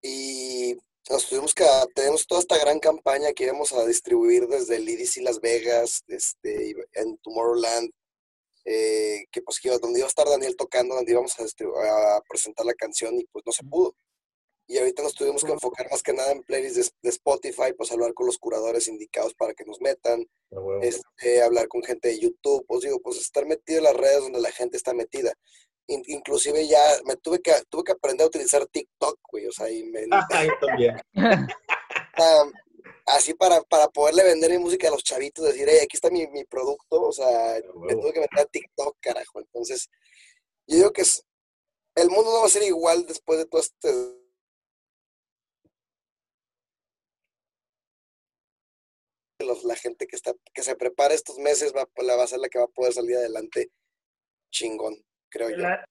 y 0.00 0.74
nos 1.10 1.28
tuvimos 1.28 1.54
que 1.54 1.66
tenemos 1.94 2.26
toda 2.26 2.40
esta 2.40 2.58
gran 2.58 2.78
campaña 2.78 3.32
que 3.34 3.44
íbamos 3.44 3.72
a 3.72 3.84
distribuir 3.84 4.46
desde 4.48 4.76
el 4.76 4.88
EDC 4.88 5.22
Las 5.22 5.40
Vegas, 5.40 6.02
este, 6.08 6.74
en 6.94 7.18
Tomorrowland, 7.18 7.90
eh, 8.64 9.26
que 9.30 9.42
pues 9.42 9.60
donde 9.80 9.98
iba 10.00 10.06
a 10.06 10.08
estar 10.08 10.26
Daniel 10.28 10.56
tocando, 10.56 10.94
donde 10.94 11.12
íbamos 11.12 11.34
a, 11.38 11.44
a 12.16 12.20
presentar 12.28 12.64
la 12.66 12.74
canción 12.74 13.18
y 13.18 13.24
pues 13.26 13.44
no 13.46 13.52
se 13.52 13.64
pudo. 13.64 13.94
Y 14.66 14.78
ahorita 14.78 15.02
nos 15.02 15.14
tuvimos 15.14 15.44
que 15.44 15.52
enfocar 15.52 15.90
más 15.90 16.02
que 16.02 16.14
nada 16.14 16.32
en 16.32 16.42
playlists 16.42 16.76
de, 16.78 16.90
de 17.02 17.10
Spotify, 17.10 17.74
pues 17.76 17.92
hablar 17.92 18.14
con 18.14 18.24
los 18.26 18.38
curadores 18.38 18.88
indicados 18.88 19.34
para 19.34 19.52
que 19.52 19.64
nos 19.66 19.78
metan, 19.82 20.26
este, 20.82 21.42
hablar 21.42 21.68
con 21.68 21.82
gente 21.82 22.08
de 22.08 22.18
YouTube, 22.18 22.64
pues 22.66 22.80
digo, 22.80 22.98
pues 23.00 23.18
estar 23.18 23.44
metido 23.44 23.78
en 23.78 23.84
las 23.84 23.94
redes 23.96 24.20
donde 24.20 24.40
la 24.40 24.50
gente 24.50 24.78
está 24.78 24.94
metida. 24.94 25.34
In- 25.86 26.02
inclusive 26.06 26.66
ya 26.66 26.80
me 27.04 27.16
tuve 27.16 27.40
que, 27.42 27.52
tuve 27.68 27.84
que 27.84 27.92
aprender 27.92 28.24
a 28.24 28.28
utilizar 28.28 28.66
TikTok, 28.66 29.18
güey, 29.30 29.46
o 29.48 29.52
sea, 29.52 29.70
y 29.70 29.84
me, 29.84 30.06
Ah, 30.10 30.26
también. 30.60 30.96
así 33.06 33.34
para, 33.34 33.60
para 33.62 33.88
poderle 33.88 34.24
vender 34.24 34.50
mi 34.50 34.58
música 34.58 34.88
a 34.88 34.90
los 34.90 35.04
chavitos, 35.04 35.44
decir, 35.44 35.66
hey, 35.68 35.78
aquí 35.82 35.96
está 35.96 36.10
mi, 36.10 36.26
mi 36.28 36.44
producto, 36.44 37.02
o 37.02 37.12
sea, 37.12 37.60
me 37.74 37.86
huevo. 37.94 38.00
tuve 38.02 38.12
que 38.12 38.20
meter 38.20 38.38
a 38.40 38.44
TikTok, 38.46 38.96
carajo. 39.00 39.40
Entonces, 39.40 39.88
yo 40.66 40.76
digo 40.76 40.92
que 40.92 41.02
es, 41.02 41.24
el 41.96 42.08
mundo 42.10 42.32
no 42.32 42.40
va 42.40 42.46
a 42.46 42.50
ser 42.50 42.62
igual 42.62 43.06
después 43.06 43.38
de 43.38 43.46
todo 43.46 43.60
este 43.60 43.90
los- 49.40 49.64
la 49.64 49.76
gente 49.76 50.06
que 50.06 50.16
está 50.16 50.32
que 50.54 50.62
se 50.62 50.74
prepara 50.76 51.12
estos 51.12 51.36
meses 51.38 51.74
va, 51.76 51.86
la 52.02 52.16
va 52.16 52.24
a 52.24 52.26
ser 52.26 52.38
la 52.38 52.48
que 52.48 52.58
va 52.58 52.64
a 52.64 52.68
poder 52.68 52.92
salir 52.94 53.16
adelante 53.16 53.70
chingón, 54.50 54.94
creo 55.28 55.50
yo. 55.50 55.56
La- 55.56 55.84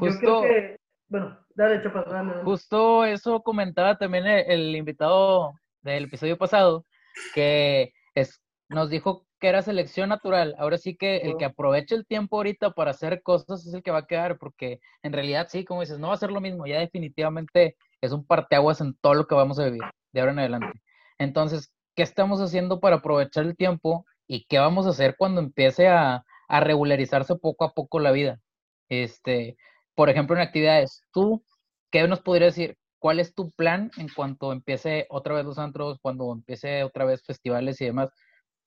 yo 0.00 0.08
Justo, 0.08 0.20
creo 0.20 0.42
que 0.42 0.76
Bueno, 1.08 1.46
dale, 1.54 1.82
chapas, 1.82 2.06
dale. 2.06 2.42
Justo 2.44 3.04
eso 3.04 3.42
comentaba 3.42 3.98
también 3.98 4.26
el, 4.26 4.50
el 4.50 4.76
invitado 4.76 5.52
del 5.82 6.04
episodio 6.04 6.38
pasado, 6.38 6.86
que 7.34 7.92
es, 8.14 8.42
nos 8.68 8.90
dijo 8.90 9.26
que 9.38 9.48
era 9.48 9.62
selección 9.62 10.08
natural. 10.08 10.54
Ahora 10.58 10.78
sí 10.78 10.96
que 10.96 11.16
el 11.16 11.36
que 11.36 11.44
aproveche 11.44 11.94
el 11.94 12.06
tiempo 12.06 12.36
ahorita 12.36 12.70
para 12.72 12.92
hacer 12.92 13.22
cosas 13.22 13.66
es 13.66 13.74
el 13.74 13.82
que 13.82 13.90
va 13.90 13.98
a 13.98 14.06
quedar, 14.06 14.38
porque 14.38 14.80
en 15.02 15.12
realidad 15.12 15.48
sí, 15.50 15.64
como 15.64 15.80
dices, 15.80 15.98
no 15.98 16.08
va 16.08 16.14
a 16.14 16.18
ser 16.18 16.30
lo 16.30 16.40
mismo. 16.40 16.66
Ya 16.66 16.78
definitivamente 16.78 17.76
es 18.00 18.12
un 18.12 18.24
parteaguas 18.24 18.80
en 18.80 18.94
todo 19.00 19.14
lo 19.14 19.26
que 19.26 19.34
vamos 19.34 19.58
a 19.58 19.64
vivir 19.64 19.82
de 20.12 20.20
ahora 20.20 20.32
en 20.32 20.38
adelante. 20.38 20.80
Entonces, 21.18 21.72
¿qué 21.96 22.02
estamos 22.02 22.40
haciendo 22.40 22.80
para 22.80 22.96
aprovechar 22.96 23.44
el 23.44 23.56
tiempo 23.56 24.06
y 24.26 24.44
qué 24.46 24.58
vamos 24.58 24.86
a 24.86 24.90
hacer 24.90 25.16
cuando 25.18 25.40
empiece 25.40 25.88
a, 25.88 26.24
a 26.48 26.60
regularizarse 26.60 27.34
poco 27.36 27.64
a 27.64 27.72
poco 27.72 27.98
la 27.98 28.12
vida? 28.12 28.40
Este, 28.88 29.56
por 29.94 30.08
ejemplo, 30.08 30.36
en 30.36 30.42
actividades, 30.42 31.02
¿tú 31.12 31.44
qué 31.90 32.06
nos 32.06 32.20
podrías 32.20 32.54
decir? 32.54 32.76
¿Cuál 33.02 33.18
es 33.18 33.34
tu 33.34 33.50
plan 33.50 33.90
en 33.96 34.08
cuanto 34.08 34.52
empiece 34.52 35.08
otra 35.10 35.34
vez 35.34 35.44
los 35.44 35.58
antros, 35.58 35.98
cuando 36.00 36.32
empiece 36.32 36.84
otra 36.84 37.04
vez 37.04 37.20
festivales 37.24 37.80
y 37.80 37.86
demás? 37.86 38.10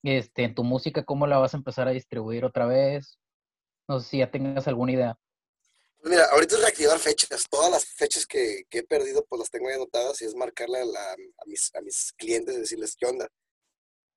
Este, 0.03 0.43
en 0.43 0.53
tu 0.53 0.65
música, 0.65 1.05
¿cómo 1.05 1.25
la 1.25 1.37
vas 1.37 1.53
a 1.53 1.57
empezar 1.57 1.87
a 1.87 1.91
distribuir 1.91 2.43
otra 2.43 2.65
vez? 2.65 3.17
No 3.87 4.01
sé 4.01 4.09
si 4.09 4.17
ya 4.17 4.29
tengas 4.29 4.67
alguna 4.67 4.91
idea. 4.91 5.17
Pues 6.01 6.11
mira, 6.11 6.25
ahorita 6.33 6.55
es 6.55 6.61
reactivar 6.63 6.99
fechas. 6.99 7.45
Todas 7.49 7.71
las 7.71 7.85
fechas 7.85 8.25
que, 8.27 8.65
que 8.69 8.79
he 8.79 8.83
perdido, 8.83 9.23
pues 9.23 9.39
las 9.39 9.49
tengo 9.49 9.69
ya 9.69 9.75
anotadas 9.75 10.21
y 10.21 10.25
es 10.25 10.35
marcarle 10.35 10.79
a, 10.79 10.85
la, 10.85 11.13
a, 11.13 11.45
mis, 11.45 11.73
a 11.73 11.79
mis 11.79 12.11
clientes, 12.17 12.57
decirles, 12.57 12.97
¿qué 12.99 13.05
onda? 13.05 13.29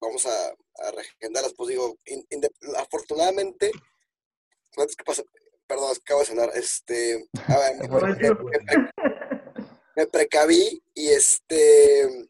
Vamos 0.00 0.26
a, 0.26 0.48
a 0.48 0.90
reagendarlas. 0.96 1.54
Pues 1.56 1.68
digo, 1.68 1.96
in, 2.06 2.26
in, 2.30 2.40
afortunadamente, 2.76 3.70
¿qué 3.70 5.04
pasa? 5.06 5.22
Perdón, 5.68 5.94
acabo 5.96 6.20
de 6.20 6.26
sonar. 6.26 6.50
Este, 6.54 7.24
a 7.46 7.56
ver, 7.56 7.88
me, 9.98 10.06
precaví 10.06 10.82
y 10.94 11.08
este 11.08 12.28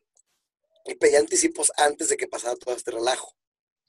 y 0.87 0.95
pedí 0.95 1.17
anticipos 1.17 1.71
antes 1.77 2.09
de 2.09 2.17
que 2.17 2.27
pasara 2.27 2.57
todo 2.57 2.75
este 2.75 2.91
relajo. 2.91 3.35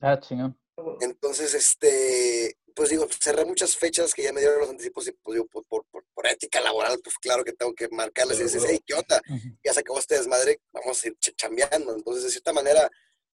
Ah, 0.01 0.19
chingón. 0.19 0.59
Entonces, 1.01 1.53
este, 1.53 2.57
pues 2.75 2.89
digo, 2.89 3.07
cerré 3.09 3.45
muchas 3.45 3.75
fechas 3.75 4.13
que 4.13 4.23
ya 4.23 4.33
me 4.33 4.41
dieron 4.41 4.59
los 4.59 4.69
anticipos 4.69 5.07
y 5.07 5.11
pues 5.11 5.35
digo, 5.35 5.47
por, 5.47 5.65
por, 5.65 5.85
por 6.13 6.27
ética 6.27 6.61
laboral, 6.61 6.99
pues 7.03 7.17
claro 7.17 7.43
que 7.43 7.53
tengo 7.53 7.73
que 7.73 7.87
marcarles 7.89 8.39
y 8.39 8.43
decir, 8.43 8.61
hey, 8.67 8.81
¿qué 8.85 8.93
onda? 8.93 9.21
Uh 9.29 9.33
-huh. 9.33 9.57
Ya 9.63 9.73
se 9.73 9.79
acabó 9.79 9.99
este 9.99 10.15
desmadre, 10.15 10.61
vamos 10.71 11.03
a 11.03 11.07
ir 11.07 11.17
ch 11.19 11.35
chambeando. 11.35 11.95
Entonces, 11.95 12.23
de 12.23 12.31
cierta 12.31 12.53
manera, 12.53 12.89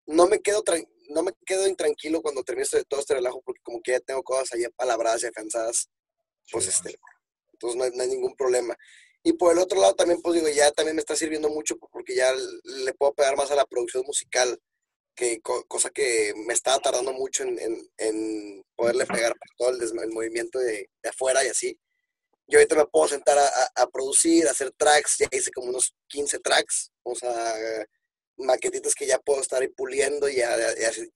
no 0.06 0.26
me 0.26 0.40
quedo 0.40 0.62
no 1.08 1.22
me 1.22 1.32
quedo 1.44 1.66
intranquilo 1.66 2.22
cuando 2.22 2.42
termine 2.42 2.64
este, 2.64 2.84
todo 2.84 3.00
este 3.00 3.14
relajo 3.14 3.42
porque 3.42 3.60
como 3.62 3.80
que 3.82 3.92
ya 3.92 4.00
tengo 4.00 4.22
cosas 4.22 4.52
ahí 4.52 4.64
palabradas 4.76 5.22
y 5.22 5.26
afianzadas, 5.26 5.88
pues 6.50 6.66
este, 6.68 6.98
entonces 7.52 7.76
no 7.76 7.84
hay, 7.84 7.90
no 7.92 8.02
hay 8.02 8.08
ningún 8.08 8.34
problema. 8.36 8.76
Y 9.26 9.32
por 9.32 9.52
el 9.52 9.58
otro 9.58 9.80
lado 9.80 9.94
también, 9.94 10.20
pues 10.20 10.34
digo, 10.34 10.48
ya 10.54 10.70
también 10.70 10.96
me 10.96 11.00
está 11.00 11.16
sirviendo 11.16 11.48
mucho 11.48 11.78
porque 11.78 12.14
ya 12.14 12.30
le 12.62 12.92
puedo 12.92 13.14
pegar 13.14 13.36
más 13.38 13.50
a 13.50 13.54
la 13.54 13.64
producción 13.64 14.04
musical, 14.06 14.60
que 15.16 15.40
cosa 15.40 15.88
que 15.88 16.34
me 16.46 16.52
estaba 16.52 16.78
tardando 16.78 17.14
mucho 17.14 17.42
en, 17.42 17.58
en, 17.58 17.90
en 17.96 18.64
poderle 18.76 19.06
pegar 19.06 19.34
todo 19.56 19.70
el, 19.70 19.80
el 19.82 20.12
movimiento 20.12 20.58
de, 20.58 20.90
de, 21.02 21.08
afuera 21.08 21.42
y 21.42 21.48
así. 21.48 21.78
Yo 22.48 22.58
ahorita 22.58 22.76
me 22.76 22.84
puedo 22.84 23.08
sentar 23.08 23.38
a, 23.38 23.46
a, 23.46 23.82
a, 23.82 23.86
producir, 23.86 24.46
a 24.46 24.50
hacer 24.50 24.70
tracks, 24.72 25.16
ya 25.18 25.26
hice 25.32 25.50
como 25.52 25.68
unos 25.68 25.94
15 26.08 26.40
tracks, 26.40 26.92
o 27.02 27.14
sea, 27.14 27.54
maquetitas 28.36 28.94
que 28.94 29.06
ya 29.06 29.18
puedo 29.18 29.40
estar 29.40 29.62
ahí 29.62 29.68
puliendo 29.68 30.28
y, 30.28 30.36
ya, 30.36 30.54
y 30.78 30.84
así. 30.84 31.10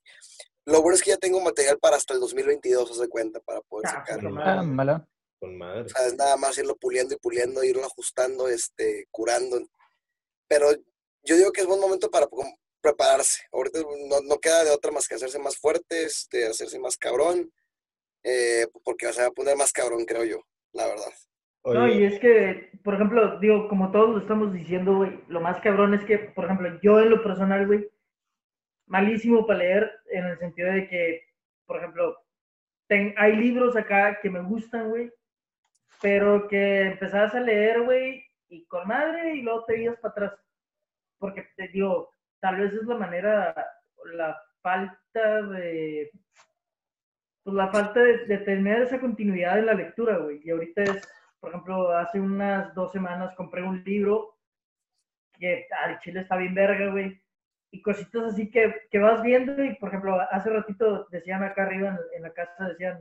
Lo 0.65 0.81
bueno 0.81 0.97
es 0.97 1.03
que 1.03 1.11
ya 1.11 1.19
tengo 1.19 1.43
material 1.43 1.79
para 1.79 1.97
hasta 1.97 2.15
el 2.15 2.21
2022, 2.21 2.97
se 2.97 3.09
cuenta, 3.09 3.41
para 3.41 3.61
poder 3.61 3.91
sacarlo. 3.91 4.35
Ah, 4.41 4.63
malo 4.63 5.07
con 5.39 5.57
madre. 5.57 5.83
O 5.83 5.89
sea, 5.89 6.07
es 6.07 6.17
nada 6.17 6.37
más 6.37 6.59
irlo 6.59 6.77
puliendo 6.77 7.15
y 7.15 7.19
puliendo, 7.19 7.65
irlo 7.65 7.85
ajustando, 7.85 8.49
este, 8.49 9.07
curando. 9.11 9.59
Pero 10.49 10.71
yo 11.23 11.37
digo 11.37 11.53
que 11.53 11.61
es 11.61 11.67
buen 11.67 11.81
momento 11.81 12.11
para 12.11 12.27
prepararse. 12.81 13.43
Ahorita 13.53 13.81
no, 13.81 14.21
no 14.23 14.39
queda 14.39 14.65
de 14.65 14.71
otra 14.71 14.91
más 14.91 15.09
que 15.09 15.15
hacerse 15.15 15.39
más 15.39 15.57
fuerte, 15.57 16.05
este, 16.05 16.47
hacerse 16.47 16.79
más 16.79 16.97
cabrón, 16.97 17.53
eh, 18.23 18.67
porque 18.85 19.13
se 19.13 19.23
va 19.23 19.29
a 19.29 19.33
poner 19.33 19.57
más 19.57 19.73
cabrón, 19.73 20.05
creo 20.05 20.25
yo, 20.25 20.43
la 20.73 20.87
verdad. 20.87 21.13
No, 21.65 21.87
y 21.87 22.05
es 22.05 22.19
que, 22.19 22.71
por 22.83 22.95
ejemplo, 22.95 23.39
digo, 23.41 23.69
como 23.69 23.91
todos 23.91 24.11
lo 24.11 24.19
estamos 24.19 24.53
diciendo, 24.53 24.97
güey, 24.97 25.21
lo 25.29 25.41
más 25.41 25.61
cabrón 25.61 25.93
es 25.93 26.05
que, 26.05 26.19
por 26.19 26.47
ejemplo, 26.47 26.79
yo 26.83 27.01
en 27.01 27.11
lo 27.11 27.23
personal, 27.23 27.67
güey, 27.67 27.91
malísimo 28.87 29.47
para 29.47 29.59
leer 29.59 29.93
en 30.11 30.25
el 30.25 30.39
sentido 30.39 30.73
de 30.73 30.89
que, 30.89 31.23
por 31.67 31.77
ejemplo, 31.77 32.17
ten, 32.87 33.15
hay 33.19 33.37
libros 33.37 33.77
acá 33.77 34.19
que 34.23 34.31
me 34.31 34.41
gustan, 34.41 34.89
güey, 34.89 35.13
pero 36.01 36.49
que 36.49 36.83
empezabas 36.83 37.35
a 37.35 37.41
leer, 37.41 37.83
güey, 37.83 38.25
y 38.49 38.65
con 38.67 38.87
madre, 38.87 39.35
y 39.35 39.43
luego 39.43 39.65
te 39.65 39.83
ibas 39.83 39.99
para 39.99 40.13
atrás. 40.13 40.41
Porque 41.19 41.49
te 41.57 41.69
digo, 41.69 42.11
tal 42.41 42.57
vez 42.57 42.73
es 42.73 42.85
la 42.85 42.97
manera, 42.97 43.55
la 44.15 44.41
falta 44.63 45.43
de. 45.43 46.11
Pues 47.43 47.57
la 47.57 47.69
falta 47.69 48.01
de, 48.01 48.39
tener 48.39 48.83
esa 48.83 49.01
continuidad 49.01 49.59
en 49.59 49.67
la 49.67 49.75
lectura, 49.75 50.19
güey. 50.19 50.41
Y 50.45 50.51
ahorita 50.51 50.83
es, 50.83 51.09
por 51.41 51.51
ejemplo, 51.51 51.91
hace 51.93 52.21
unas 52.21 52.75
dos 52.75 52.93
semanas 52.93 53.35
compré 53.35 53.63
un 53.63 53.83
libro 53.85 54.37
que 55.39 55.67
al 55.85 55.99
chile 56.01 56.21
está 56.21 56.37
bien 56.37 56.55
verga, 56.55 56.91
güey. 56.91 57.21
Y 57.71 57.83
cositas 57.83 58.33
así 58.33 58.51
que, 58.51 58.75
que 58.91 58.99
vas 58.99 59.23
viendo, 59.23 59.63
y 59.63 59.75
por 59.77 59.91
ejemplo, 59.91 60.19
hace 60.31 60.51
ratito 60.51 61.07
decían 61.11 61.43
acá 61.43 61.65
arriba 61.65 61.89
en, 61.91 61.99
en 62.17 62.23
la 62.23 62.33
casa, 62.33 62.69
decían, 62.69 63.01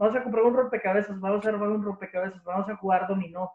vamos 0.00 0.16
a 0.16 0.22
comprar 0.22 0.44
un 0.44 0.56
rompecabezas, 0.56 1.20
vamos 1.20 1.44
a 1.44 1.50
armar 1.50 1.68
un 1.68 1.84
rompecabezas, 1.84 2.42
vamos 2.42 2.68
a 2.70 2.76
jugar 2.76 3.06
dominó. 3.06 3.52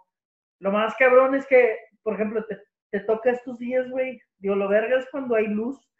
Lo 0.59 0.71
más 0.71 0.95
cabrón 0.95 1.33
es 1.33 1.45
que, 1.47 1.75
por 2.03 2.13
ejemplo, 2.13 2.45
te, 2.45 2.61
te 2.91 2.99
toca 2.99 3.31
estos 3.31 3.57
días, 3.57 3.89
güey, 3.89 4.21
digo, 4.37 4.53
lo 4.53 4.69
verga 4.69 4.99
es 4.99 5.07
cuando 5.09 5.35
hay 5.35 5.47
luz. 5.47 5.91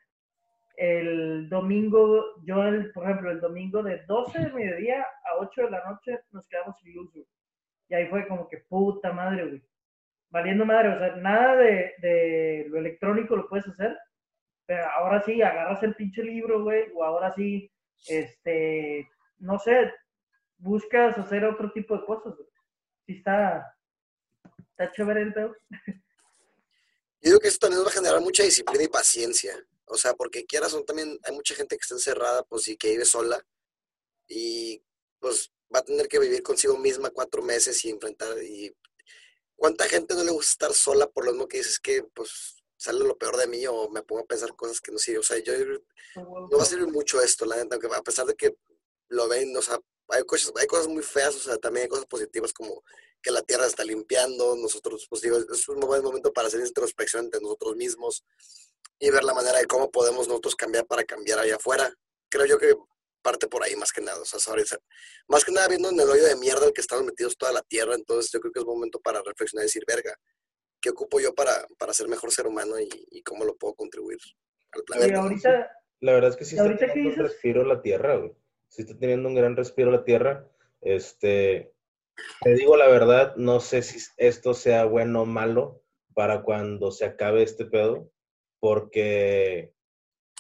El 0.78 1.50
domingo, 1.50 2.24
yo, 2.44 2.64
el, 2.64 2.92
por 2.92 3.06
ejemplo, 3.06 3.32
el 3.32 3.42
domingo 3.42 3.82
de 3.82 4.04
12 4.06 4.40
del 4.40 4.54
mediodía 4.54 5.02
a 5.02 5.38
8 5.40 5.64
de 5.64 5.72
la 5.72 5.84
noche 5.90 6.20
nos 6.32 6.48
quedamos 6.48 6.78
sin 6.80 6.94
luz, 6.94 7.12
güey. 7.12 7.26
Y 7.90 7.96
ahí 7.96 8.08
fue 8.08 8.28
como 8.28 8.48
que 8.48 8.60
puta 8.70 9.12
madre, 9.14 9.48
güey. 9.48 9.64
Valiendo 10.30 10.64
madre, 10.64 10.90
o 10.90 11.00
sea, 11.00 11.16
nada 11.16 11.56
de, 11.56 11.94
de 12.00 12.66
lo 12.70 12.78
electrónico 12.78 13.36
lo 13.36 13.48
puedes 13.48 13.68
hacer, 13.68 13.98
pero 14.68 14.86
ahora 14.92 15.22
sí, 15.22 15.42
agarras 15.42 15.82
el 15.82 15.96
pinche 15.96 16.22
libro, 16.24 16.62
güey, 16.62 16.84
o 16.94 17.04
ahora 17.04 17.32
sí, 17.32 17.72
este, 18.08 19.10
no 19.40 19.58
sé, 19.58 19.92
buscas 20.58 21.18
hacer 21.18 21.46
otro 21.46 21.72
tipo 21.72 21.98
de 21.98 22.06
cosas. 22.06 22.34
Sí 23.06 23.14
está, 23.18 23.76
está 24.72 24.92
chévere 24.92 25.22
el 25.22 25.34
pedo. 25.34 25.56
Yo 27.22 27.32
digo 27.32 27.40
que 27.40 27.48
eso 27.48 27.60
también 27.60 27.84
va 27.84 27.88
a 27.88 27.92
generar 27.92 28.22
mucha 28.22 28.44
disciplina 28.44 28.84
y 28.84 28.88
paciencia. 28.88 29.56
O 29.86 29.98
sea, 29.98 30.14
porque 30.14 30.46
quieras 30.46 30.74
o 30.74 30.84
también 30.84 31.20
hay 31.24 31.34
mucha 31.34 31.56
gente 31.56 31.76
que 31.76 31.82
está 31.82 31.96
encerrada, 31.96 32.44
pues 32.44 32.68
y 32.68 32.78
que 32.78 32.92
vive 32.92 33.06
sola. 33.06 33.44
Y 34.28 34.84
pues 35.20 35.52
va 35.74 35.80
a 35.80 35.86
tener 35.86 36.08
que 36.08 36.20
vivir 36.20 36.44
consigo 36.44 36.78
misma 36.78 37.10
cuatro 37.10 37.42
meses 37.42 37.84
y 37.86 37.90
enfrentar. 37.90 38.38
Y 38.44 38.76
cuánta 39.56 39.86
gente 39.86 40.14
no 40.14 40.24
le 40.24 40.32
gusta 40.32 40.52
estar 40.52 40.74
sola 40.74 41.08
por 41.08 41.26
lo 41.26 41.32
mismo 41.32 41.48
que 41.48 41.58
dices 41.58 41.80
que 41.80 42.04
pues 42.04 42.64
sale 42.78 43.00
lo 43.00 43.18
peor 43.18 43.38
de 43.38 43.48
mí 43.48 43.66
o 43.66 43.90
me 43.90 44.04
pongo 44.04 44.22
a 44.22 44.28
pensar 44.28 44.56
cosas 44.56 44.82
que 44.82 44.92
no 44.92 44.98
sirven. 44.98 45.22
O 45.22 45.24
sea, 45.24 45.40
yo 45.40 45.54
no 46.16 46.58
va 46.58 46.64
a 46.64 46.68
servir 46.68 46.88
mucho 46.88 47.22
esto, 47.22 47.46
la 47.46 47.56
neta, 47.56 47.76
aunque 47.76 47.88
a 47.96 48.04
pesar 48.04 48.26
de 48.26 48.36
que 48.36 48.56
lo 49.10 49.28
ven, 49.28 49.56
o 49.56 49.62
sea, 49.62 49.80
hay 50.10 50.24
cosas, 50.24 50.52
hay 50.60 50.68
cosas 50.68 50.88
muy 50.88 51.04
feas, 51.04 51.36
o 51.36 51.40
sea, 51.40 51.58
también 51.58 51.84
hay 51.84 51.90
cosas 51.90 52.06
positivas 52.06 52.54
como 52.54 52.84
que 53.22 53.32
la 53.32 53.42
tierra 53.42 53.66
está 53.66 53.84
limpiando, 53.84 54.56
nosotros, 54.56 55.08
pues 55.10 55.22
digo, 55.22 55.38
es 55.38 55.68
un 55.68 55.80
buen 55.80 56.04
momento 56.04 56.32
para 56.32 56.48
hacer 56.48 56.60
introspección 56.60 57.26
entre 57.26 57.42
nosotros 57.42 57.76
mismos 57.76 58.24
y 59.00 59.10
ver 59.10 59.24
la 59.24 59.34
manera 59.34 59.60
de 59.60 59.66
cómo 59.66 59.90
podemos 59.90 60.28
nosotros 60.28 60.56
cambiar 60.56 60.86
para 60.86 61.04
cambiar 61.04 61.40
allá 61.40 61.56
afuera. 61.56 61.92
Creo 62.30 62.46
yo 62.46 62.60
que 62.60 62.76
parte 63.22 63.48
por 63.48 63.64
ahí 63.64 63.76
más 63.76 63.92
que 63.92 64.02
nada, 64.02 64.22
o 64.22 64.26
sea, 64.26 64.40
sobre, 64.40 64.64
más 65.28 65.44
que 65.44 65.52
nada 65.52 65.68
viendo 65.68 65.90
en 65.90 66.00
el 66.00 66.08
hoyo 66.08 66.24
de 66.24 66.36
mierda 66.36 66.68
el 66.68 66.74
que 66.74 66.82
estamos 66.82 67.04
metidos 67.04 67.36
toda 67.36 67.52
la 67.52 67.64
tierra, 67.64 67.96
entonces 67.96 68.32
yo 68.32 68.40
creo 68.40 68.52
que 68.54 68.60
es 68.60 68.66
momento 68.66 69.00
para 69.00 69.24
reflexionar 69.24 69.64
y 69.64 69.68
decir, 69.68 69.84
verga, 69.88 70.16
¿qué 70.80 70.92
ocupo 70.92 71.20
yo 71.20 71.34
para, 71.34 71.68
para 71.80 71.94
ser 71.94 72.08
mejor 72.08 72.32
ser 72.32 72.46
humano 72.46 72.80
y, 72.80 72.88
y 73.10 73.24
cómo 73.24 73.44
lo 73.44 73.56
puedo 73.56 73.74
contribuir 73.74 74.20
al 74.74 74.84
planeta? 74.84 75.14
Y 75.14 75.18
ahorita, 75.18 75.72
la 76.02 76.14
verdad 76.14 76.30
es 76.30 76.36
que 76.36 76.46
sí 76.46 76.60
ahorita 76.60 76.86
está 76.86 76.94
teniendo 76.94 77.24
un 77.24 77.28
respiro 77.28 77.64
la 77.64 77.82
tierra, 77.82 78.18
güey 78.18 78.45
si 78.70 78.82
está 78.82 78.98
teniendo 78.98 79.30
un 79.30 79.36
gran 79.36 79.56
respiro 79.56 79.92
la 79.92 80.04
Tierra. 80.04 80.48
Este, 80.82 81.74
te 82.42 82.54
digo 82.54 82.78
la 82.78 82.88
verdad, 82.88 83.36
no 83.36 83.60
sé 83.60 83.82
si 83.82 84.00
esto 84.18 84.54
sea 84.54 84.86
bueno 84.86 85.24
o 85.24 85.26
malo 85.26 85.82
para 86.14 86.44
cuando 86.44 86.92
se 86.92 87.06
acabe 87.06 87.44
este 87.44 87.66
pedo, 87.66 88.12
porque 88.60 89.74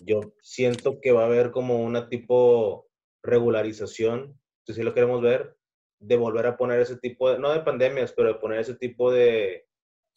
yo 0.01 0.33
siento 0.41 0.99
que 1.01 1.11
va 1.11 1.23
a 1.23 1.27
haber 1.27 1.51
como 1.51 1.83
una 1.83 2.09
tipo 2.09 2.87
regularización, 3.23 4.39
si 4.65 4.73
sí 4.73 4.83
lo 4.83 4.93
queremos 4.93 5.21
ver, 5.21 5.57
de 5.99 6.17
volver 6.17 6.47
a 6.47 6.57
poner 6.57 6.79
ese 6.79 6.97
tipo 6.97 7.31
de, 7.31 7.39
no 7.39 7.51
de 7.51 7.61
pandemias, 7.61 8.13
pero 8.13 8.29
de 8.29 8.39
poner 8.39 8.59
ese 8.59 8.75
tipo 8.75 9.11
de 9.11 9.65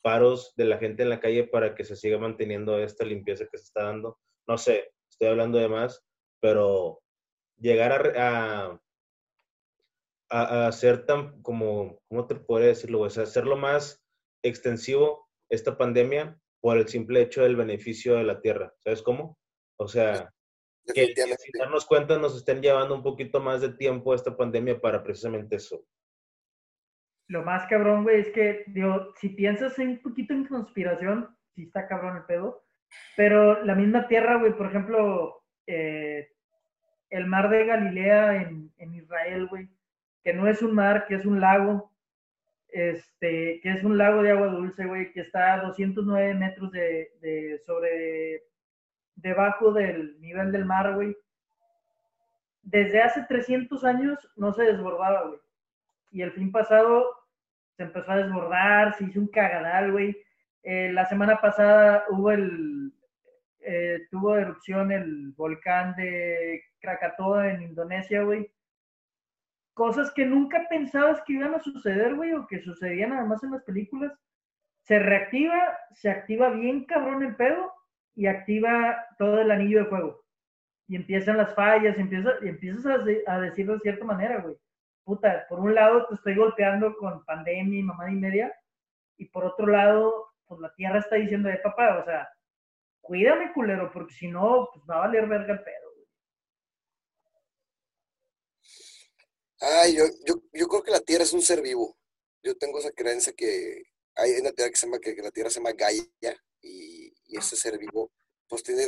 paros 0.03 0.55
de 0.57 0.65
la 0.65 0.79
gente 0.79 1.03
en 1.03 1.11
la 1.11 1.21
calle 1.21 1.45
para 1.45 1.75
que 1.75 1.85
se 1.85 1.97
siga 1.97 2.19
manteniendo 2.19 2.79
esta 2.79 3.05
limpieza 3.05 3.47
que 3.51 3.59
se 3.59 3.65
está 3.65 3.85
dando. 3.85 4.19
No 4.47 4.59
sé, 4.59 4.93
estoy 5.11 5.29
hablando 5.29 5.59
de 5.59 5.69
más, 5.69 6.05
pero 6.41 7.01
llegar 7.59 8.17
a, 8.17 8.81
a, 10.31 10.43
a, 10.43 10.67
hacer 10.69 11.07
tan, 11.07 11.43
como, 11.43 12.01
¿cómo 12.09 12.27
te 12.27 12.35
podría 12.35 12.69
decirlo? 12.69 13.01
O 13.01 13.11
sea, 13.11 13.25
hacerlo 13.25 13.57
más 13.57 14.03
extensivo 14.43 15.29
esta 15.51 15.77
pandemia 15.77 16.39
por 16.61 16.77
el 16.77 16.89
simple 16.89 17.23
hecho 17.23 17.43
del 17.43 17.57
beneficio 17.57 18.15
de 18.17 18.25
la 18.25 18.41
tierra. 18.41 18.75
¿Sabes 18.79 19.03
cómo? 19.03 19.39
O 19.79 19.89
sea, 19.89 20.33
que, 20.95 21.15
que 21.15 21.23
sin 21.23 21.59
darnos 21.59 21.87
cuenta 21.87 22.19
nos 22.19 22.37
estén 22.37 22.61
llevando 22.61 22.95
un 22.95 23.03
poquito 23.03 23.41
más 23.41 23.61
de 23.61 23.71
tiempo 23.71 24.15
esta 24.15 24.37
pandemia 24.37 24.81
para 24.81 25.03
precisamente 25.03 25.57
eso. 25.57 25.85
Lo 27.29 27.43
más 27.43 27.67
cabrón, 27.67 28.05
güey, 28.05 28.21
es 28.21 28.31
que, 28.31 28.65
digo, 28.69 29.13
si 29.17 29.29
piensas 29.31 29.79
un 29.79 30.01
poquito 30.01 30.33
en 30.33 30.47
conspiración, 30.47 31.37
sí 31.55 31.65
está 31.65 31.87
cabrón 31.87 32.17
el 32.17 32.25
pedo, 32.25 32.65
pero 33.17 33.63
la 33.65 33.75
misma 33.75 34.09
tierra, 34.09 34.39
güey, 34.39 34.57
por 34.57 34.67
ejemplo, 34.67 35.45
eh, 35.67 36.31
el 37.11 37.27
mar 37.27 37.49
de 37.49 37.65
Galilea 37.65 38.43
en, 38.43 38.73
en 38.79 38.95
Israel, 38.95 39.47
güey, 39.47 39.69
que 40.23 40.33
no 40.33 40.47
es 40.47 40.63
un 40.63 40.75
mar, 40.75 41.07
que 41.07 41.15
es 41.15 41.25
un 41.25 41.41
lago, 41.41 41.91
este, 42.69 43.61
que 43.63 43.71
es 43.71 43.83
un 43.83 43.97
lago 43.97 44.23
de 44.23 44.33
agua 44.33 44.49
dulce, 44.49 44.85
güey, 44.85 45.13
que 45.13 45.21
está 45.21 45.55
a 45.55 45.61
209 45.63 46.35
metros 46.35 46.71
de, 46.71 47.13
de 47.21 47.61
sobre, 47.65 48.43
debajo 49.17 49.73
del 49.73 50.21
nivel 50.21 50.53
del 50.53 50.65
mar, 50.65 50.95
güey. 50.95 51.17
Desde 52.63 53.03
hace 53.03 53.23
300 53.23 53.83
años 53.85 54.19
no 54.37 54.53
se 54.53 54.65
desbordaba, 54.65 55.25
güey. 55.29 55.41
Y 56.11 56.23
el 56.23 56.33
fin 56.33 56.53
pasado 56.53 57.07
se 57.77 57.85
empezó 57.85 58.13
a 58.13 58.17
desbordar, 58.17 58.95
se 58.95 59.05
hizo 59.05 59.21
un 59.21 59.29
cagadal, 59.29 59.93
güey. 59.93 60.17
Eh, 60.63 60.91
la 60.93 61.07
semana 61.07 61.41
pasada 61.41 62.05
hubo 62.11 62.31
el, 62.31 62.88
eh, 63.69 64.07
tuvo 64.11 64.37
erupción 64.37 64.91
el 64.93 65.33
volcán 65.37 65.95
de 65.97 66.63
Krakatoa 66.81 67.51
en 67.51 67.63
Indonesia, 67.63 68.23
güey 68.23 68.51
cosas 69.79 70.11
que 70.11 70.27
nunca 70.27 70.67
pensabas 70.69 71.23
que 71.25 71.35
iban 71.35 71.55
a 71.55 71.61
suceder, 71.61 72.17
güey, 72.17 72.33
o 72.33 72.49
que 72.49 72.61
sucedían 72.61 73.11
nada 73.11 73.25
más 73.25 73.45
en 73.45 73.53
las 73.53 73.63
películas. 73.63 74.13
Se 74.83 74.99
reactiva, 74.99 75.55
se 75.93 76.11
activa 76.11 76.51
bien 76.51 76.85
cabrón 76.85 77.23
el 77.23 77.37
pedo 77.37 77.73
y 78.17 78.27
activa 78.27 79.07
todo 79.19 79.41
el 79.41 79.53
anillo 79.53 79.79
de 79.79 79.85
fuego. 79.85 80.25
Y 80.89 80.97
empiezan 80.97 81.37
las 81.37 81.55
fallas, 81.55 81.97
y, 81.97 82.01
empieza, 82.01 82.31
y 82.43 82.49
empiezas 82.49 82.87
a, 83.29 83.39
decirlo 83.39 83.75
de 83.75 83.81
cierta 83.81 84.05
manera, 84.05 84.41
güey. 84.41 84.57
Puta, 85.05 85.47
por 85.49 85.61
un 85.61 85.77
lado 85.77 86.09
te 86.09 86.17
estoy 86.17 86.35
golpeando 86.35 86.97
con 86.97 87.25
pandemia 87.25 87.79
y 87.79 87.83
mamá 87.85 88.11
y 88.11 88.17
media, 88.17 88.53
y 89.17 89.27
por 89.27 89.45
otro 89.45 89.69
lado, 89.69 90.27
pues 90.49 90.61
la 90.61 90.75
tierra 90.75 90.99
está 90.99 91.15
diciendo, 91.15 91.49
de 91.49 91.59
papá, 91.59 91.99
o 91.99 92.05
sea, 92.05 92.29
cuídame, 93.09 93.53
culero, 93.55 93.91
porque 93.93 94.15
si 94.15 94.29
no, 94.29 94.69
pues 94.73 94.85
va 94.89 94.97
a 94.97 95.07
valer 95.07 95.27
verga 95.27 95.55
el 95.55 95.63
pedo. 95.65 95.89
Ay, 99.61 99.97
yo, 99.97 100.05
yo, 100.27 100.35
yo 100.53 100.69
creo 100.69 100.83
que 100.83 100.91
la 100.93 101.01
Tierra 101.01 101.25
es 101.25 101.33
un 101.33 101.43
ser 101.43 101.63
vivo. 101.63 101.97
Yo 102.43 102.57
tengo 102.57 102.79
esa 102.79 102.93
creencia 102.93 103.33
que 103.33 103.83
hay 104.15 104.33
una 104.33 104.53
teoría 104.53 104.71
que 104.71 104.77
se 104.77 104.87
llama 104.87 104.99
que, 105.01 105.17
la 105.17 105.31
Tierra 105.31 105.51
se 105.51 105.59
llama 105.59 105.73
Gaia 105.73 106.05
y, 106.61 107.13
y 107.27 107.39
ese 107.39 107.57
ser 107.57 107.79
vivo, 107.79 108.13
pues 108.47 108.63
tiene, 108.63 108.85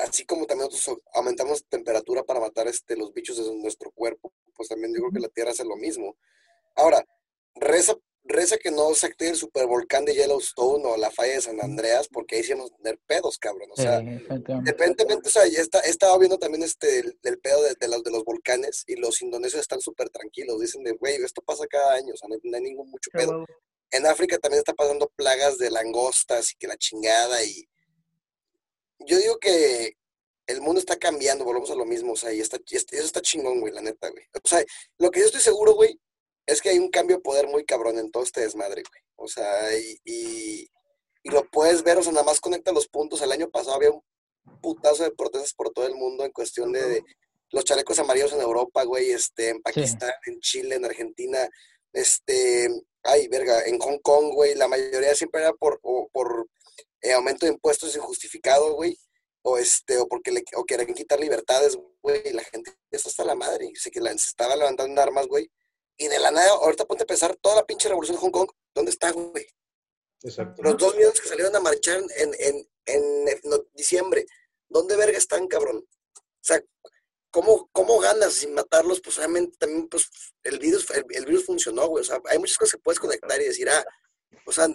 así 0.00 0.24
como 0.26 0.46
también 0.46 0.68
nosotros 0.70 1.00
aumentamos 1.14 1.66
temperatura 1.66 2.22
para 2.22 2.40
matar 2.40 2.68
este, 2.68 2.96
los 2.96 3.12
bichos 3.12 3.36
de 3.38 3.56
nuestro 3.56 3.90
cuerpo, 3.92 4.32
pues 4.54 4.68
también 4.68 4.92
yo 4.94 5.00
creo 5.00 5.12
que 5.12 5.20
la 5.20 5.28
Tierra 5.28 5.50
hace 5.50 5.64
lo 5.64 5.76
mismo. 5.76 6.16
Ahora, 6.76 7.04
reza 7.54 7.94
reza 8.24 8.56
que 8.56 8.70
no 8.70 8.94
se 8.94 9.06
active 9.06 9.30
el 9.30 9.36
supervolcán 9.36 10.04
de 10.04 10.14
Yellowstone 10.14 10.84
o 10.86 10.96
la 10.96 11.10
falla 11.10 11.34
de 11.34 11.40
San 11.42 11.60
Andreas, 11.60 12.08
porque 12.08 12.36
ahí 12.36 12.42
sí 12.42 12.52
vamos 12.52 12.72
a 12.72 12.76
tener 12.76 12.98
pedos, 13.06 13.38
cabrón. 13.38 13.68
O 13.70 13.76
sea, 13.76 14.00
independientemente, 14.00 15.28
o 15.28 15.32
sea, 15.32 15.46
ya 15.46 15.60
está, 15.60 15.80
he 15.80 15.90
estado 15.90 16.18
viendo 16.18 16.38
también 16.38 16.62
este, 16.62 17.00
el, 17.00 17.38
pedo 17.40 17.62
de, 17.62 17.88
los, 17.88 18.02
de 18.02 18.10
los 18.10 18.24
volcanes 18.24 18.84
y 18.86 18.96
los 18.96 19.20
indonesios 19.20 19.60
están 19.60 19.80
súper 19.80 20.08
tranquilos. 20.08 20.60
Dicen 20.60 20.82
de, 20.82 20.92
güey, 20.92 21.16
esto 21.16 21.42
pasa 21.42 21.66
cada 21.66 21.94
año, 21.94 22.14
o 22.14 22.16
sea, 22.16 22.28
no 22.28 22.56
hay, 22.56 22.62
ningún 22.62 22.90
mucho 22.90 23.10
pedo. 23.12 23.44
En 23.90 24.06
África 24.06 24.38
también 24.38 24.60
está 24.60 24.72
pasando 24.72 25.12
plagas 25.14 25.58
de 25.58 25.70
langostas 25.70 26.52
y 26.52 26.56
que 26.56 26.66
la 26.66 26.76
chingada 26.76 27.44
y... 27.44 27.68
Yo 29.06 29.18
digo 29.18 29.38
que 29.38 29.96
el 30.46 30.60
mundo 30.62 30.78
está 30.78 30.96
cambiando, 30.96 31.44
volvemos 31.44 31.70
a 31.70 31.74
lo 31.74 31.84
mismo, 31.84 32.12
o 32.12 32.16
sea, 32.16 32.32
y 32.32 32.40
está, 32.40 32.58
eso 32.66 32.86
está 32.90 33.20
chingón, 33.20 33.60
güey, 33.60 33.72
la 33.72 33.82
neta, 33.82 34.08
güey. 34.08 34.24
O 34.32 34.48
sea, 34.48 34.64
lo 34.98 35.10
que 35.10 35.20
yo 35.20 35.26
estoy 35.26 35.40
seguro, 35.40 35.74
güey, 35.74 35.98
es 36.46 36.60
que 36.60 36.70
hay 36.70 36.78
un 36.78 36.90
cambio 36.90 37.16
de 37.16 37.22
poder 37.22 37.48
muy 37.48 37.64
cabrón 37.64 37.98
en 37.98 38.10
todo 38.10 38.22
este 38.22 38.42
desmadre, 38.42 38.82
güey. 38.88 39.02
O 39.16 39.28
sea, 39.28 39.76
y, 39.78 39.98
y, 40.04 40.68
lo 41.24 41.48
puedes 41.50 41.82
ver, 41.82 41.96
o 41.98 42.02
sea, 42.02 42.12
nada 42.12 42.24
más 42.24 42.40
conecta 42.40 42.72
los 42.72 42.88
puntos. 42.88 43.22
El 43.22 43.32
año 43.32 43.48
pasado 43.48 43.76
había 43.76 43.90
un 43.90 44.02
putazo 44.60 45.04
de 45.04 45.10
protestas 45.10 45.54
por 45.54 45.70
todo 45.70 45.86
el 45.86 45.94
mundo 45.94 46.24
en 46.24 46.32
cuestión 46.32 46.72
de, 46.72 47.02
los 47.54 47.64
chalecos 47.64 47.98
amarillos 47.98 48.32
en 48.32 48.40
Europa, 48.40 48.84
güey, 48.84 49.10
este, 49.10 49.50
en 49.50 49.62
Pakistán, 49.62 50.12
en 50.26 50.40
Chile, 50.40 50.74
en 50.74 50.84
Argentina, 50.84 51.48
este, 51.92 52.68
ay, 53.04 53.28
verga, 53.28 53.62
en 53.64 53.78
Hong 53.78 53.98
Kong, 53.98 54.32
güey, 54.34 54.54
la 54.56 54.68
mayoría 54.68 55.14
siempre 55.14 55.40
era 55.40 55.52
por, 55.52 55.80
por 55.80 56.48
eh, 57.00 57.12
aumento 57.12 57.46
de 57.46 57.52
impuestos 57.52 57.94
injustificado, 57.94 58.74
güey, 58.74 58.98
o 59.42 59.56
este, 59.56 59.98
o 59.98 60.08
porque 60.08 60.32
le, 60.32 60.44
o 60.56 60.64
quieren 60.64 60.92
quitar 60.94 61.20
libertades, 61.20 61.78
güey, 62.02 62.22
y 62.24 62.32
la 62.32 62.42
gente, 62.42 62.72
eso 62.90 63.08
está 63.08 63.24
la 63.24 63.36
madre, 63.36 63.70
y 63.72 63.76
sé 63.76 63.90
que 63.90 64.00
la, 64.00 64.10
se 64.10 64.26
estaba 64.26 64.56
levantando 64.56 65.00
armas, 65.00 65.26
güey, 65.28 65.48
y 65.96 66.08
de 66.08 66.18
la 66.18 66.30
nada, 66.30 66.50
ahorita 66.50 66.86
ponte 66.86 67.04
a 67.04 67.06
pensar, 67.06 67.36
toda 67.36 67.56
la 67.56 67.66
pinche 67.66 67.88
revolución 67.88 68.16
de 68.16 68.20
Hong 68.22 68.30
Kong, 68.30 68.50
¿dónde 68.74 68.90
está, 68.90 69.10
güey? 69.12 69.46
Exacto. 70.22 70.62
Los 70.62 70.76
dos 70.76 70.96
millones 70.96 71.20
que 71.20 71.28
salieron 71.28 71.54
a 71.54 71.60
marchar 71.60 72.02
en, 72.16 72.34
en, 72.38 72.68
en, 72.86 73.24
diciembre, 73.74 74.26
¿dónde 74.68 74.96
verga 74.96 75.18
están, 75.18 75.46
cabrón? 75.46 75.86
O 76.16 76.22
sea, 76.40 76.62
¿cómo, 77.30 77.68
cómo 77.72 77.98
ganas 78.00 78.34
sin 78.34 78.54
matarlos? 78.54 79.00
Pues 79.00 79.18
obviamente 79.18 79.56
también, 79.58 79.88
pues, 79.88 80.08
el 80.42 80.58
virus, 80.58 80.86
el, 80.90 81.26
virus 81.26 81.44
funcionó, 81.44 81.86
güey. 81.88 82.02
O 82.02 82.04
sea, 82.04 82.20
hay 82.26 82.38
muchas 82.38 82.56
cosas 82.56 82.72
que 82.72 82.82
puedes 82.82 82.98
conectar 82.98 83.40
y 83.40 83.44
decir, 83.44 83.68
ah, 83.68 83.84
o 84.46 84.52
sea, 84.52 84.68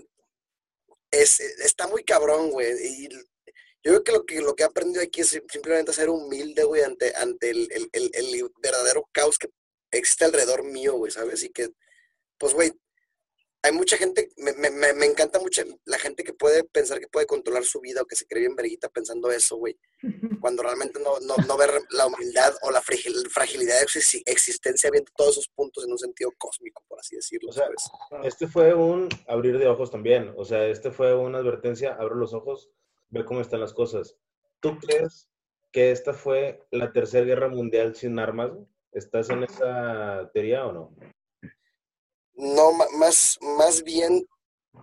es, 1.12 1.40
está 1.40 1.88
muy 1.88 2.04
cabrón, 2.04 2.52
güey. 2.52 2.72
Y 2.82 3.10
yo 3.84 4.04
creo 4.04 4.04
que 4.04 4.12
lo 4.12 4.26
que 4.26 4.42
lo 4.42 4.56
que 4.56 4.64
he 4.64 4.66
aprendido 4.66 5.02
aquí 5.02 5.22
es 5.22 5.30
simplemente 5.30 5.94
ser 5.94 6.10
humilde, 6.10 6.64
güey, 6.64 6.84
ante, 6.84 7.16
ante 7.16 7.50
el, 7.50 7.68
el, 7.72 8.12
el, 8.14 8.52
verdadero 8.62 9.08
caos 9.12 9.38
que 9.38 9.50
existe 9.98 10.26
alrededor 10.26 10.64
mío, 10.64 10.94
güey, 10.94 11.12
¿sabes? 11.12 11.44
Y 11.44 11.50
que, 11.50 11.70
pues, 12.38 12.54
güey, 12.54 12.74
hay 13.62 13.74
mucha 13.74 13.98
gente, 13.98 14.30
me, 14.38 14.54
me, 14.54 14.94
me, 14.94 15.06
encanta 15.06 15.40
mucho 15.40 15.62
la 15.86 16.00
gente 16.00 16.24
que 16.24 16.34
puede 16.34 16.64
pensar 16.64 17.00
que 17.00 17.10
puede 17.10 17.26
controlar 17.26 17.64
su 17.66 17.82
vida 17.82 18.02
o 18.02 18.06
que 18.06 18.16
se 18.16 18.26
cree 18.26 18.42
bien 18.42 18.56
verguita 18.56 18.88
pensando 18.88 19.30
eso, 19.32 19.58
güey. 19.58 19.78
Cuando 20.40 20.64
realmente 20.64 21.00
no, 21.02 21.20
no, 21.20 21.36
no 21.46 21.58
ver 21.58 21.72
la 21.90 22.08
humildad 22.08 22.54
o 22.62 22.72
la 22.72 22.82
fragilidad 22.82 23.82
de 23.82 23.88
su 23.88 24.00
existencia 24.26 24.90
viendo 24.90 25.12
todos 25.16 25.32
esos 25.32 25.50
puntos 25.50 25.84
en 25.84 25.92
un 25.92 25.98
sentido 25.98 26.32
cósmico, 26.38 26.84
por 26.88 27.00
así 27.00 27.18
decirlo. 27.18 27.50
O 27.50 27.54
sea, 27.54 27.68
este 28.24 28.48
fue 28.48 28.74
un 28.74 29.10
abrir 29.28 29.58
de 29.58 29.68
ojos 29.68 29.92
también. 29.92 30.34
O 30.38 30.46
sea, 30.46 30.66
este 30.68 30.92
fue 30.92 31.14
una 31.14 31.40
advertencia, 31.40 31.96
abre 32.00 32.16
los 32.16 32.34
ojos, 32.34 32.70
ve 33.10 33.26
cómo 33.26 33.42
están 33.42 33.60
las 33.60 33.74
cosas. 33.74 34.16
¿Tú 34.62 34.78
crees 34.78 35.28
que 35.74 35.92
esta 35.92 36.14
fue 36.14 36.66
la 36.72 36.94
tercera 36.94 37.26
guerra 37.26 37.50
mundial 37.50 37.94
sin 37.96 38.20
armas? 38.20 38.52
¿Estás 38.92 39.30
en 39.30 39.44
esa 39.44 40.30
teoría 40.34 40.66
o 40.66 40.72
no? 40.72 40.96
No, 42.34 42.72
más, 42.72 43.38
más 43.42 43.84
bien, 43.84 44.28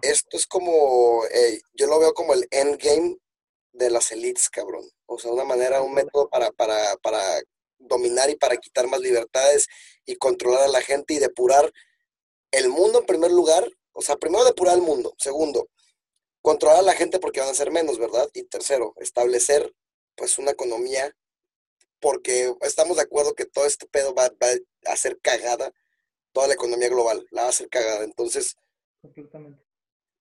esto 0.02 0.36
es 0.36 0.46
como, 0.46 1.24
eh, 1.32 1.60
yo 1.74 1.86
lo 1.86 1.98
veo 1.98 2.12
como 2.14 2.34
el 2.34 2.46
endgame 2.50 3.16
de 3.72 3.90
las 3.90 4.12
elites, 4.12 4.48
cabrón. 4.50 4.84
O 5.06 5.18
sea, 5.18 5.32
una 5.32 5.44
manera, 5.44 5.82
un 5.82 5.94
método 5.94 6.28
para, 6.28 6.50
para, 6.52 6.96
para 7.02 7.20
dominar 7.78 8.30
y 8.30 8.36
para 8.36 8.56
quitar 8.56 8.86
más 8.88 9.00
libertades 9.00 9.66
y 10.04 10.16
controlar 10.16 10.62
a 10.64 10.68
la 10.68 10.80
gente 10.82 11.14
y 11.14 11.18
depurar 11.18 11.72
el 12.50 12.68
mundo 12.68 13.00
en 13.00 13.06
primer 13.06 13.30
lugar. 13.30 13.68
O 13.92 14.02
sea, 14.02 14.16
primero 14.16 14.44
depurar 14.44 14.76
el 14.76 14.82
mundo. 14.82 15.14
Segundo, 15.18 15.68
controlar 16.42 16.78
a 16.78 16.82
la 16.82 16.94
gente 16.94 17.18
porque 17.18 17.40
van 17.40 17.48
a 17.48 17.54
ser 17.54 17.70
menos, 17.70 17.98
¿verdad? 17.98 18.28
Y 18.34 18.44
tercero, 18.44 18.94
establecer 18.98 19.74
pues 20.14 20.38
una 20.38 20.52
economía 20.52 21.14
porque 22.00 22.54
estamos 22.62 22.96
de 22.96 23.02
acuerdo 23.02 23.34
que 23.34 23.46
todo 23.46 23.66
este 23.66 23.86
pedo 23.86 24.14
va, 24.14 24.24
a 24.24 24.92
hacer 24.92 25.18
cagada 25.20 25.72
toda 26.32 26.48
la 26.48 26.54
economía 26.54 26.88
global, 26.88 27.26
la 27.30 27.42
va 27.42 27.46
a 27.48 27.50
hacer 27.50 27.68
cagada. 27.68 28.04
Entonces, 28.04 28.56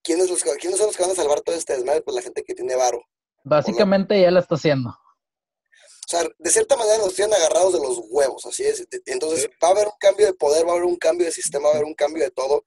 ¿quiénes, 0.02 0.30
los, 0.30 0.44
¿quiénes 0.44 0.78
son 0.78 0.88
los 0.88 0.96
que 0.96 1.04
van 1.04 1.12
a 1.12 1.16
salvar 1.16 1.42
todo 1.42 1.56
este 1.56 1.74
desmadre? 1.74 2.02
Pues 2.02 2.16
la 2.16 2.22
gente 2.22 2.44
que 2.44 2.56
tiene 2.56 2.76
varo. 2.76 3.04
Básicamente 3.44 4.20
ya 4.22 4.32
la 4.32 4.40
está 4.40 4.56
haciendo. 4.56 4.90
O 4.90 6.08
sea, 6.08 6.24
de 6.38 6.50
cierta 6.52 6.78
manera 6.78 7.00
nos 7.00 7.16
tienen 7.16 7.34
agarrados 7.34 7.74
de 7.74 7.80
los 7.80 8.00
huevos, 8.10 8.46
así 8.46 8.64
es. 8.64 8.88
Entonces, 9.08 9.50
va 9.62 9.70
a 9.70 9.72
haber 9.72 9.88
un 9.88 9.98
cambio 10.00 10.28
de 10.28 10.34
poder, 10.34 10.66
va 10.66 10.70
a 10.70 10.76
haber 10.76 10.86
un 10.86 10.98
cambio 10.98 11.26
de 11.26 11.32
sistema, 11.32 11.68
va 11.68 11.74
a 11.74 11.78
haber 11.78 11.86
un 11.86 11.96
cambio 11.96 12.24
de 12.24 12.32
todo. 12.32 12.64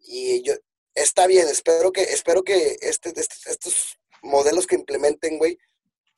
Y 0.00 0.42
yo, 0.42 0.54
está 0.94 1.26
bien, 1.26 1.46
espero 1.48 1.92
que, 1.92 2.02
espero 2.02 2.42
que 2.42 2.78
este, 2.80 3.10
este 3.10 3.50
estos 3.50 3.98
modelos 4.22 4.66
que 4.66 4.76
implementen, 4.76 5.38
güey, 5.38 5.58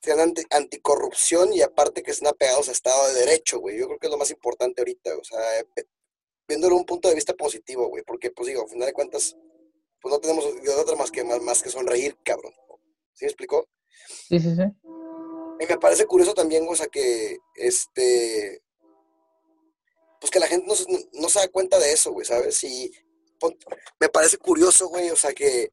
sean 0.01 0.33
anticorrupción 0.51 1.53
y 1.53 1.61
aparte 1.61 2.03
que 2.03 2.11
estén 2.11 2.27
apegados 2.27 2.69
a 2.69 2.71
Estado 2.71 3.07
de 3.07 3.19
Derecho, 3.25 3.59
güey. 3.59 3.77
Yo 3.77 3.87
creo 3.87 3.99
que 3.99 4.07
es 4.07 4.11
lo 4.11 4.17
más 4.17 4.31
importante 4.31 4.81
ahorita, 4.81 5.15
o 5.17 5.23
sea, 5.23 5.39
viéndolo 6.47 6.75
un 6.75 6.85
punto 6.85 7.09
de 7.09 7.15
vista 7.15 7.33
positivo, 7.33 7.87
güey, 7.89 8.03
porque, 8.03 8.31
pues 8.31 8.47
digo, 8.47 8.63
a 8.63 8.67
final 8.67 8.87
de 8.87 8.93
cuentas, 8.93 9.35
pues 10.01 10.13
no 10.13 10.19
tenemos 10.19 10.45
de 10.61 10.69
otra 10.69 10.95
más 10.95 11.11
que, 11.11 11.23
más, 11.23 11.41
más 11.41 11.61
que 11.61 11.69
sonreír, 11.69 12.17
cabrón. 12.23 12.53
¿Sí 13.13 13.25
me 13.25 13.29
explicó? 13.29 13.67
Sí, 14.07 14.39
sí, 14.39 14.55
sí. 14.55 14.61
Y 15.59 15.65
me 15.65 15.77
parece 15.79 16.05
curioso 16.05 16.33
también, 16.35 16.65
o 16.69 16.75
sea, 16.75 16.87
que, 16.87 17.37
este, 17.55 18.61
pues 20.21 20.31
que 20.31 20.39
la 20.39 20.47
gente 20.47 20.67
no, 20.67 20.75
se- 20.75 21.09
no 21.13 21.29
se 21.29 21.39
da 21.39 21.47
cuenta 21.47 21.79
de 21.79 21.91
eso, 21.91 22.11
güey, 22.11 22.25
¿sabes? 22.25 22.63
Y 22.63 22.91
pon- 23.39 23.57
me 23.99 24.09
parece 24.09 24.37
curioso, 24.37 24.87
güey, 24.87 25.09
o 25.09 25.15
sea, 25.15 25.33
que 25.33 25.69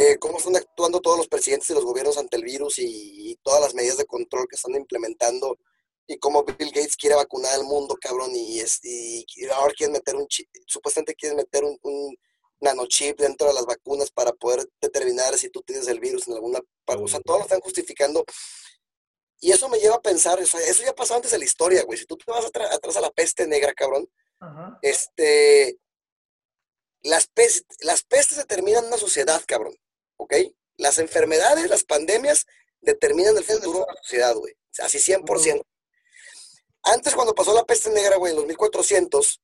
eh, 0.00 0.16
cómo 0.18 0.38
están 0.38 0.56
actuando 0.56 1.00
todos 1.00 1.18
los 1.18 1.28
presidentes 1.28 1.68
y 1.70 1.74
los 1.74 1.84
gobiernos 1.84 2.18
ante 2.18 2.36
el 2.36 2.44
virus 2.44 2.78
y, 2.78 3.30
y 3.30 3.36
todas 3.42 3.60
las 3.60 3.74
medidas 3.74 3.96
de 3.96 4.04
control 4.06 4.46
que 4.48 4.56
están 4.56 4.74
implementando 4.74 5.58
y 6.06 6.18
cómo 6.18 6.44
Bill 6.44 6.70
Gates 6.72 6.96
quiere 6.96 7.16
vacunar 7.16 7.52
al 7.54 7.64
mundo, 7.64 7.96
cabrón, 8.00 8.30
y, 8.34 8.60
es, 8.60 8.78
y, 8.84 9.26
y 9.36 9.46
ahora 9.48 9.74
quieren 9.76 9.92
meter 9.92 10.14
un 10.16 10.26
chip, 10.28 10.48
supuestamente 10.66 11.14
quieren 11.14 11.36
meter 11.36 11.64
un, 11.64 11.78
un 11.82 12.16
nanochip 12.60 13.18
dentro 13.20 13.48
de 13.48 13.54
las 13.54 13.66
vacunas 13.66 14.10
para 14.10 14.32
poder 14.32 14.66
determinar 14.80 15.36
si 15.36 15.50
tú 15.50 15.60
tienes 15.62 15.86
el 15.88 16.00
virus 16.00 16.26
en 16.28 16.34
alguna 16.34 16.60
parte, 16.86 17.02
o 17.02 17.08
sea, 17.08 17.20
todo 17.20 17.38
lo 17.38 17.42
están 17.42 17.60
justificando. 17.60 18.24
Y 19.40 19.52
eso 19.52 19.68
me 19.68 19.78
lleva 19.78 19.96
a 19.96 20.02
pensar, 20.02 20.40
o 20.40 20.46
sea, 20.46 20.60
eso 20.60 20.82
ya 20.82 20.94
pasó 20.94 21.14
antes 21.14 21.30
de 21.30 21.38
la 21.38 21.44
historia, 21.44 21.84
güey. 21.84 21.98
Si 21.98 22.06
tú 22.06 22.16
te 22.16 22.24
vas 22.30 22.44
atra- 22.44 22.72
atrás 22.72 22.96
a 22.96 23.00
la 23.00 23.10
peste 23.10 23.46
negra, 23.46 23.72
cabrón, 23.74 24.08
este, 24.82 25.78
las, 27.02 27.28
las 27.80 28.02
pestes 28.02 28.38
determinan 28.38 28.86
una 28.86 28.96
sociedad, 28.96 29.40
cabrón, 29.46 29.76
¿ok? 30.18 30.34
Las 30.76 30.98
enfermedades, 30.98 31.68
las 31.70 31.84
pandemias 31.84 32.46
determinan 32.80 33.36
el 33.36 33.44
futuro 33.44 33.80
de 33.80 33.86
la 33.94 34.00
sociedad, 34.02 34.34
güey. 34.36 34.54
Así 34.80 34.98
100%. 34.98 35.62
Antes, 36.84 37.14
cuando 37.14 37.34
pasó 37.34 37.52
la 37.54 37.64
peste 37.64 37.90
negra, 37.90 38.16
güey, 38.16 38.32
en 38.32 38.36
los 38.38 38.46
1400, 38.46 39.40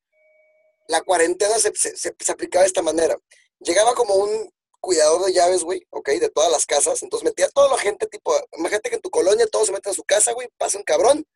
la 0.88 1.00
cuarentena 1.02 1.58
se, 1.58 1.72
se- 1.74 1.96
se- 1.96 2.14
se 2.18 2.32
aplicaba 2.32 2.62
de 2.62 2.68
esta 2.68 2.82
manera. 2.82 3.18
Llegaba 3.58 3.94
como 3.94 4.14
un 4.14 4.50
cuidador 4.80 5.24
de 5.24 5.32
llaves, 5.32 5.62
güey, 5.62 5.86
¿ok? 5.90 6.10
De 6.10 6.28
todas 6.28 6.50
las 6.52 6.66
casas. 6.66 7.02
Entonces 7.02 7.24
metía 7.24 7.46
a 7.46 7.50
toda 7.50 7.68
la 7.70 7.78
gente, 7.78 8.06
tipo, 8.06 8.34
imagínate 8.56 8.90
que 8.90 8.96
en 8.96 9.02
tu 9.02 9.10
colonia 9.10 9.46
todos 9.46 9.66
se 9.66 9.72
meten 9.72 9.90
a 9.90 9.94
su 9.94 10.04
casa, 10.04 10.32
güey, 10.32 10.48
pasa 10.58 10.78
un 10.78 10.84
cabrón, 10.84 11.26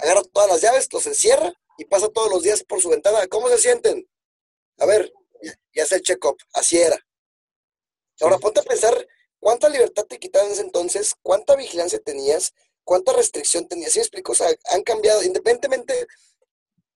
agarra 0.00 0.22
todas 0.32 0.48
las 0.48 0.60
llaves, 0.62 0.88
los 0.92 1.06
encierra 1.06 1.52
y 1.78 1.84
pasa 1.84 2.08
todos 2.08 2.30
los 2.30 2.42
días 2.42 2.62
por 2.64 2.80
su 2.80 2.88
ventana. 2.88 3.26
¿Cómo 3.26 3.48
se 3.48 3.58
sienten? 3.58 4.08
A 4.78 4.86
ver, 4.86 5.12
y- 5.42 5.50
y 5.78 5.80
hace 5.80 5.96
el 5.96 6.02
check-up. 6.02 6.36
Así 6.54 6.78
era. 6.80 6.98
Ahora 8.20 8.38
ponte 8.38 8.60
a 8.60 8.64
pensar 8.64 9.06
cuánta 9.38 9.68
libertad 9.68 10.04
te 10.04 10.18
quitaban 10.18 10.46
en 10.48 10.52
ese 10.54 10.62
entonces, 10.62 11.14
cuánta 11.22 11.54
vigilancia 11.56 11.98
tenías, 11.98 12.54
cuánta 12.84 13.12
restricción 13.12 13.66
tenías. 13.68 13.92
¿Sí 13.92 13.98
me 13.98 14.02
explico? 14.04 14.32
O 14.32 14.34
sea, 14.34 14.48
han 14.72 14.82
cambiado, 14.82 15.22
independientemente 15.22 16.06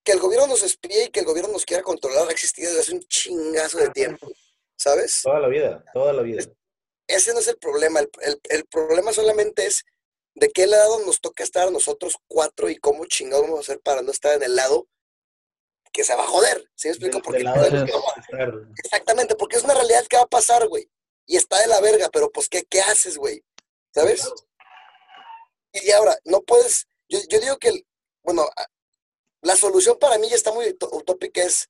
que 0.03 0.13
el 0.13 0.19
gobierno 0.19 0.47
nos 0.47 0.63
espíe 0.63 1.05
y 1.05 1.09
que 1.09 1.19
el 1.19 1.25
gobierno 1.27 1.51
nos 1.53 1.65
quiera 1.65 1.83
controlar, 1.83 2.27
ha 2.27 2.31
existido 2.31 2.69
desde 2.69 2.81
hace 2.81 2.93
un 2.95 3.01
chingazo 3.03 3.77
de 3.77 3.89
tiempo. 3.91 4.27
¿Sabes? 4.75 5.21
Toda 5.21 5.39
la 5.39 5.47
vida, 5.47 5.85
toda 5.93 6.11
la 6.11 6.23
vida. 6.23 6.43
Ese 7.05 7.33
no 7.33 7.39
es 7.39 7.47
el 7.47 7.57
problema. 7.57 7.99
El, 7.99 8.09
el- 8.21 8.41
el 8.49 8.65
problema 8.65 9.13
solamente 9.13 9.67
es 9.67 9.83
de 10.33 10.49
qué 10.49 10.65
lado 10.65 11.05
nos 11.05 11.21
toca 11.21 11.43
estar 11.43 11.67
a 11.67 11.71
nosotros 11.71 12.15
cuatro 12.27 12.67
y 12.69 12.77
cómo 12.77 13.05
chingados 13.05 13.43
vamos 13.45 13.59
a 13.59 13.61
hacer 13.73 13.79
para 13.81 14.01
no 14.01 14.11
estar 14.11 14.33
en 14.33 14.41
el 14.43 14.55
lado 14.55 14.87
que 15.93 16.03
se 16.03 16.15
va 16.15 16.23
a 16.23 16.27
joder. 16.27 16.67
¿Sí 16.73 16.87
me 16.87 16.93
explico? 16.93 17.21
Porque 17.21 17.43
de. 17.69 17.91
Exactamente, 18.83 19.35
porque 19.35 19.57
es 19.57 19.63
una 19.63 19.73
realidad 19.75 20.05
que 20.07 20.15
va 20.17 20.23
a 20.23 20.27
pasar, 20.27 20.67
güey. 20.67 20.89
Y 21.25 21.37
está 21.37 21.59
de 21.61 21.67
la 21.67 21.79
verga, 21.81 22.09
pero 22.11 22.31
pues, 22.31 22.49
¿qué, 22.49 22.63
qué 22.69 22.81
haces, 22.81 23.17
güey? 23.17 23.43
¿Sabes? 23.93 24.31
Y 25.73 25.91
ahora, 25.91 26.17
no 26.25 26.41
puedes, 26.41 26.87
yo, 27.07 27.19
yo 27.29 27.39
digo 27.39 27.57
que, 27.57 27.69
el- 27.69 27.85
bueno, 28.23 28.45
la 29.41 29.55
solución 29.55 29.97
para 29.99 30.17
mí 30.17 30.29
ya 30.29 30.35
está 30.35 30.51
muy 30.51 30.65
ut- 30.65 30.89
utópica, 30.91 31.41
es, 31.43 31.69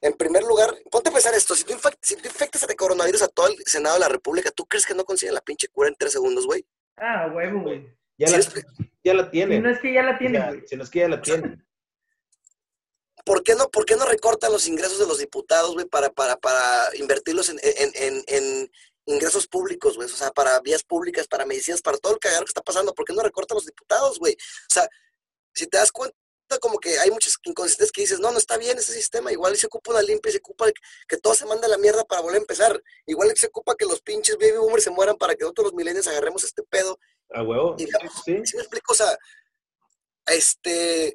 en 0.00 0.12
primer 0.14 0.42
lugar, 0.42 0.74
ponte 0.90 1.10
a 1.10 1.12
pensar 1.12 1.34
esto, 1.34 1.54
si 1.54 1.64
tú, 1.64 1.74
si 2.02 2.16
tú 2.16 2.28
infectas 2.28 2.66
de 2.66 2.76
coronavirus 2.76 3.22
a 3.22 3.28
todo 3.28 3.48
el 3.48 3.56
Senado 3.66 3.94
de 3.96 4.00
la 4.00 4.08
República, 4.08 4.50
¿tú 4.50 4.64
crees 4.66 4.86
que 4.86 4.94
no 4.94 5.04
consiguen 5.04 5.34
la 5.34 5.40
pinche 5.40 5.68
cura 5.68 5.88
en 5.88 5.96
tres 5.96 6.12
segundos, 6.12 6.46
güey? 6.46 6.66
Ah, 6.96 7.30
huevo, 7.34 7.60
güey. 7.62 7.86
Ya 8.18 8.28
Sí, 8.28 8.36
la, 8.36 8.62
ya 9.04 9.14
la 9.14 9.24
Si 9.24 9.30
tienen. 9.30 9.62
no 9.62 9.70
es 9.70 9.78
que 9.80 9.92
ya 9.92 10.02
la 10.02 10.16
tienen, 10.18 10.46
güey. 10.46 10.66
si 10.66 10.76
no 10.76 10.84
es 10.84 10.90
que 10.90 10.98
ya 11.00 11.08
la 11.08 11.20
tienen. 11.20 11.65
¿Por 13.26 13.42
qué 13.42 13.56
no, 13.56 13.68
por 13.68 13.84
qué 13.84 13.96
no 13.96 14.06
recortan 14.06 14.52
los 14.52 14.68
ingresos 14.68 15.00
de 15.00 15.06
los 15.06 15.18
diputados, 15.18 15.74
güey, 15.74 15.84
para, 15.86 16.10
para, 16.10 16.36
para 16.36 16.90
invertirlos 16.94 17.48
en, 17.48 17.58
en, 17.60 17.90
en, 17.94 18.24
en 18.28 18.72
ingresos 19.06 19.48
públicos, 19.48 19.96
güey? 19.96 20.06
O 20.08 20.16
sea, 20.16 20.30
para 20.30 20.60
vías 20.60 20.84
públicas, 20.84 21.26
para 21.26 21.44
medicinas, 21.44 21.82
para 21.82 21.98
todo 21.98 22.12
el 22.12 22.20
cagadero 22.20 22.44
que 22.46 22.50
está 22.50 22.62
pasando. 22.62 22.94
¿Por 22.94 23.04
qué 23.04 23.12
no 23.12 23.22
recortan 23.22 23.56
los 23.56 23.66
diputados, 23.66 24.20
güey? 24.20 24.34
O 24.34 24.72
sea, 24.74 24.88
si 25.52 25.66
te 25.66 25.76
das 25.76 25.90
cuenta, 25.90 26.14
como 26.60 26.78
que 26.78 27.00
hay 27.00 27.10
muchas 27.10 27.34
inconsistencias 27.42 27.90
que 27.90 28.02
dices, 28.02 28.20
no, 28.20 28.30
no 28.30 28.38
está 28.38 28.56
bien 28.58 28.78
ese 28.78 28.92
sistema. 28.92 29.32
Igual 29.32 29.56
se 29.56 29.66
ocupa 29.66 29.90
una 29.90 30.02
limpia, 30.02 30.30
y 30.30 30.32
se 30.34 30.38
ocupa 30.38 30.66
que 31.08 31.16
todo 31.16 31.34
se 31.34 31.46
mande 31.46 31.66
a 31.66 31.68
la 31.70 31.78
mierda 31.78 32.04
para 32.04 32.20
volver 32.22 32.36
a 32.36 32.42
empezar. 32.42 32.80
Igual 33.06 33.32
se 33.36 33.48
ocupa 33.48 33.74
que 33.74 33.86
los 33.86 34.00
pinches 34.02 34.36
baby 34.38 34.56
boomers 34.58 34.84
se 34.84 34.90
mueran 34.90 35.16
para 35.16 35.34
que 35.34 35.42
nosotros 35.42 35.64
los 35.64 35.74
millennials 35.74 36.06
agarremos 36.06 36.44
este 36.44 36.62
pedo 36.62 36.96
A 37.34 37.42
huevo. 37.42 37.74
Y- 37.76 37.86
Sí. 38.24 38.40
¿Sí 38.46 38.54
me 38.56 38.62
explico? 38.62 38.92
O 38.92 38.94
sea, 38.94 39.18
este, 40.26 41.14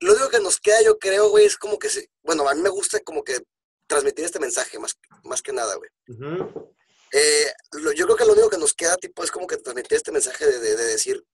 lo 0.00 0.12
único 0.12 0.28
que 0.30 0.40
nos 0.40 0.60
queda, 0.60 0.82
yo 0.82 0.98
creo, 0.98 1.28
güey, 1.30 1.46
es 1.46 1.56
como 1.56 1.78
que, 1.78 1.88
se, 1.88 2.10
bueno, 2.22 2.48
a 2.48 2.54
mí 2.54 2.60
me 2.62 2.68
gusta 2.68 3.00
como 3.00 3.22
que 3.24 3.42
transmitir 3.86 4.24
este 4.24 4.38
mensaje, 4.38 4.78
más, 4.78 4.96
más 5.24 5.42
que 5.42 5.52
nada, 5.52 5.74
güey. 5.76 5.90
Ujú. 6.08 6.74
Eh, 7.12 7.52
lo- 7.72 7.92
yo 7.92 8.04
creo 8.04 8.16
que 8.16 8.24
lo 8.26 8.32
único 8.34 8.50
que 8.50 8.58
nos 8.58 8.74
queda, 8.74 8.96
tipo, 8.96 9.24
es 9.24 9.30
como 9.30 9.46
que 9.46 9.56
transmitir 9.56 9.94
este 9.96 10.12
mensaje 10.12 10.46
de, 10.46 10.58
de- 10.60 10.76
de 10.76 10.84
decir, 10.84 11.24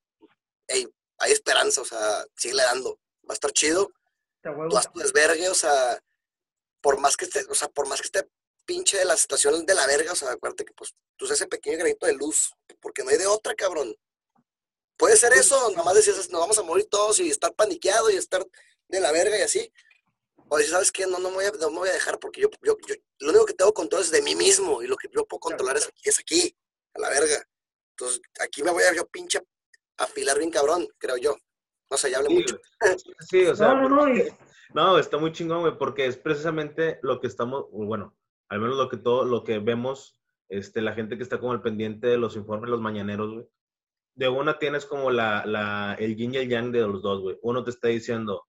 hey, 0.69 0.89
hay 1.19 1.33
esperanza, 1.33 1.81
o 1.81 1.85
sea, 1.85 2.25
sigue 2.37 2.55
dando, 2.57 2.99
va 3.29 3.31
a 3.31 3.35
estar 3.35 3.51
chido, 3.53 3.91
tú 4.71 4.77
haz 4.79 4.93
tu 4.93 5.01
desvergue, 5.01 5.49
o 5.49 5.55
sea, 5.55 6.01
por 6.81 6.99
más 6.99 7.17
que 7.17 7.25
esté, 7.25 7.45
o 7.49 7.55
sea, 7.55 7.69
por 7.69 7.89
más 7.89 8.01
que 8.01 8.07
esté 8.07 8.29
pinche 8.67 8.99
de 8.99 9.05
la 9.05 9.17
situación 9.17 9.67
de 9.67 9.75
la 9.75 9.87
verga, 9.87 10.13
o 10.13 10.17
sea, 10.17 10.31
acuérdate 10.33 10.65
que 10.65 10.73
pues 10.75 10.95
tú 11.17 11.27
seas 11.27 11.41
ese 11.41 11.49
pequeño 11.49 11.79
granito 11.79 12.07
de 12.07 12.15
luz, 12.15 12.53
porque 12.81 13.03
no 13.03 13.11
hay 13.11 13.17
de 13.19 13.27
otra, 13.27 13.55
cabrón. 13.55 13.95
Puede 14.97 15.17
ser 15.17 15.33
eso, 15.33 15.71
nada 15.71 15.83
más 15.85 15.95
decías, 15.95 16.31
nos 16.31 16.41
vamos 16.41 16.59
a 16.59 16.63
morir 16.63 16.87
todos 16.89 17.19
y 17.21 17.29
estar 17.29 17.53
paniqueado 17.55 18.11
y 18.11 18.17
estar 18.17 18.45
de 18.89 19.01
la 19.01 19.13
verga 19.13 19.39
y 19.39 19.43
así. 19.43 19.73
O 20.49 20.57
decir, 20.57 20.73
¿sabes 20.73 20.93
qué? 20.93 21.07
No, 21.07 21.19
no 21.19 21.31
me 21.31 21.37
voy 21.37 21.45
a, 21.47 21.51
no 21.53 21.71
me 21.71 21.79
voy 21.79 21.89
a 21.89 21.93
dejar 21.93 22.19
porque 22.19 22.41
yo, 22.43 22.49
yo, 22.63 22.77
yo- 22.87 22.95
lo 23.21 23.31
único 23.31 23.47
que 23.47 23.55
tengo 23.55 23.73
control 23.73 24.03
es 24.03 24.11
de 24.11 24.23
mí 24.23 24.35
mismo 24.37 24.83
y 24.83 24.87
lo 24.87 24.97
que 24.97 25.09
yo 25.15 25.25
puedo 25.27 25.41
controlar 25.41 25.77
es, 25.77 25.91
es 26.05 26.19
aquí, 26.21 26.55
a 26.95 27.01
la 27.01 27.09
verga. 27.09 27.43
Entonces, 27.91 28.21
aquí 28.41 28.63
me 28.63 28.71
voy 28.71 28.83
a 28.85 28.95
yo 28.95 29.07
pinche 29.07 29.41
afilar 29.97 30.39
bien 30.39 30.51
cabrón, 30.51 30.87
creo 30.99 31.17
yo. 31.17 31.37
No 31.91 31.97
sé, 31.97 32.11
ya 32.11 32.19
hablé 32.19 32.29
Sí, 32.31 32.35
mucho. 32.37 32.59
Sí, 33.21 33.47
o 33.47 33.57
sea, 33.57 33.69
No, 33.75 33.89
no, 33.89 34.07
no. 34.07 34.15
y- 34.15 34.33
No, 34.75 34.99
está 34.99 35.17
muy 35.19 35.33
chingón, 35.33 35.61
güey, 35.61 35.79
porque 35.79 36.07
es 36.07 36.17
precisamente 36.17 36.99
lo 37.03 37.21
que 37.21 37.27
estamos, 37.27 37.67
bueno, 37.71 38.15
al 38.49 38.61
menos 38.61 38.77
lo 38.77 38.89
que 38.89 38.97
todo, 38.97 39.25
lo 39.25 39.45
que 39.45 39.59
vemos, 39.59 40.17
este, 40.49 40.83
la 40.83 40.93
gente 40.95 41.17
que 41.17 41.23
está 41.23 41.39
como 41.41 41.53
al 41.53 41.63
pendiente 41.63 42.07
de 42.09 42.19
los 42.19 42.37
informes, 42.37 42.71
los 42.71 42.81
mañaneros, 42.81 43.33
güey. 43.33 43.47
De 44.15 44.29
una 44.29 44.59
tienes 44.59 44.87
como 44.87 45.11
la, 45.11 45.45
la, 45.45 45.97
el 45.99 46.17
yin 46.17 46.35
y 46.35 46.39
el 46.39 46.49
yang 46.49 46.71
de 46.71 46.81
los 46.81 47.03
dos, 47.03 47.21
güey. 47.21 47.39
Uno 47.43 47.65
te 47.65 47.71
está 47.71 47.89
diciendo, 47.89 48.45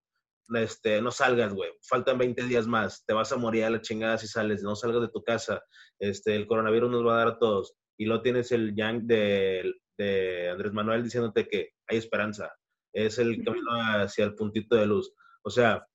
este, 0.54 1.00
no 1.02 1.10
salgas, 1.10 1.52
güey, 1.52 1.70
faltan 1.82 2.18
20 2.18 2.44
días 2.44 2.66
más, 2.66 3.04
te 3.04 3.12
vas 3.12 3.32
a 3.32 3.36
morir 3.36 3.64
a 3.64 3.70
la 3.70 3.80
chingada 3.80 4.18
si 4.18 4.28
sales, 4.28 4.62
no 4.62 4.76
salgas 4.76 5.02
de 5.02 5.08
tu 5.08 5.22
casa, 5.24 5.62
este, 5.98 6.36
el 6.36 6.46
coronavirus 6.46 6.90
nos 6.90 7.04
va 7.04 7.14
a 7.14 7.18
dar 7.18 7.28
a 7.28 7.38
todos. 7.38 7.74
Y 7.98 8.04
luego 8.04 8.22
tienes 8.22 8.52
el 8.52 8.74
yang 8.76 9.06
de, 9.06 9.74
de 9.98 10.50
Andrés 10.50 10.72
Manuel 10.72 11.02
diciéndote 11.02 11.48
que 11.48 11.70
hay 11.88 11.96
esperanza, 11.96 12.54
es 12.92 13.18
el 13.18 13.42
camino 13.44 13.70
hacia 13.72 14.24
el 14.24 14.34
puntito 14.34 14.76
de 14.76 14.86
luz. 14.86 15.12
O 15.42 15.50
sea, 15.50 15.86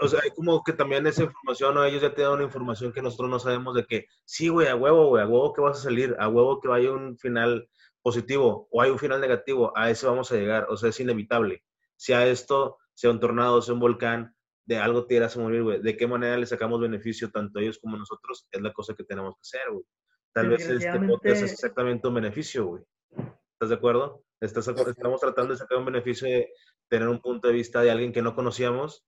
o 0.00 0.08
sea, 0.08 0.20
hay 0.24 0.30
como 0.30 0.62
que 0.64 0.72
también 0.72 1.06
esa 1.06 1.22
información, 1.22 1.76
o 1.76 1.84
ellos 1.84 2.02
ya 2.02 2.14
te 2.14 2.22
dan 2.22 2.32
una 2.32 2.44
información 2.44 2.92
que 2.92 3.02
nosotros 3.02 3.30
no 3.30 3.38
sabemos 3.38 3.76
de 3.76 3.84
que, 3.84 4.06
sí, 4.24 4.48
güey, 4.48 4.66
a 4.66 4.74
huevo, 4.74 5.08
güey, 5.08 5.22
a 5.22 5.26
huevo 5.26 5.52
que 5.52 5.60
vas 5.60 5.78
a 5.78 5.82
salir, 5.82 6.16
a 6.18 6.28
huevo 6.28 6.60
que 6.60 6.68
vaya 6.68 6.90
un 6.90 7.16
final 7.16 7.68
positivo 8.04 8.68
o 8.70 8.82
hay 8.82 8.90
un 8.90 8.98
final 8.98 9.18
negativo, 9.18 9.72
a 9.74 9.90
ese 9.90 10.06
vamos 10.06 10.30
a 10.30 10.36
llegar, 10.36 10.66
o 10.68 10.76
sea, 10.76 10.90
es 10.90 11.00
inevitable. 11.00 11.64
Sea 11.96 12.26
esto, 12.26 12.76
sea 12.92 13.10
un 13.10 13.18
tornado, 13.18 13.62
sea 13.62 13.72
un 13.72 13.80
volcán, 13.80 14.36
de 14.66 14.76
algo 14.78 15.06
te 15.06 15.14
irás 15.14 15.36
a 15.36 15.40
morir, 15.40 15.62
güey. 15.62 15.80
¿De 15.80 15.96
qué 15.96 16.06
manera 16.06 16.36
le 16.36 16.46
sacamos 16.46 16.80
beneficio 16.80 17.30
tanto 17.30 17.58
a 17.58 17.62
ellos 17.62 17.78
como 17.78 17.96
a 17.96 17.98
nosotros? 17.98 18.46
Es 18.50 18.60
la 18.60 18.72
cosa 18.72 18.94
que 18.94 19.04
tenemos 19.04 19.34
que 19.36 19.40
hacer, 19.40 19.72
güey. 19.72 19.84
Tal 20.34 20.48
vez 20.48 20.68
este 20.68 21.00
podcast 21.00 21.42
es 21.42 21.52
exactamente 21.52 22.06
un 22.06 22.14
beneficio, 22.14 22.66
güey. 22.66 22.82
¿Estás 23.52 23.70
de 23.70 23.74
acuerdo? 23.74 24.22
Estás, 24.40 24.68
estamos 24.68 25.20
tratando 25.20 25.52
de 25.52 25.58
sacar 25.58 25.78
un 25.78 25.86
beneficio 25.86 26.28
de 26.28 26.52
tener 26.88 27.08
un 27.08 27.20
punto 27.20 27.48
de 27.48 27.54
vista 27.54 27.80
de 27.80 27.90
alguien 27.90 28.12
que 28.12 28.20
no 28.20 28.34
conocíamos, 28.34 29.06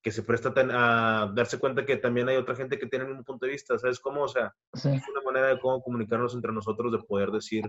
que 0.00 0.12
se 0.12 0.22
presta 0.22 0.52
a 0.56 1.32
darse 1.34 1.58
cuenta 1.58 1.84
que 1.84 1.96
también 1.96 2.28
hay 2.28 2.36
otra 2.36 2.54
gente 2.54 2.78
que 2.78 2.86
tiene 2.86 3.06
un 3.06 3.24
punto 3.24 3.46
de 3.46 3.52
vista, 3.52 3.76
¿sabes 3.78 3.98
cómo? 3.98 4.22
O 4.22 4.28
sea, 4.28 4.54
Sí. 4.74 4.90
es 4.90 5.08
una 5.08 5.22
manera 5.22 5.48
de 5.48 5.58
cómo 5.58 5.82
comunicarnos 5.82 6.34
entre 6.34 6.52
nosotros, 6.52 6.92
de 6.92 6.98
poder 6.98 7.30
decir, 7.30 7.64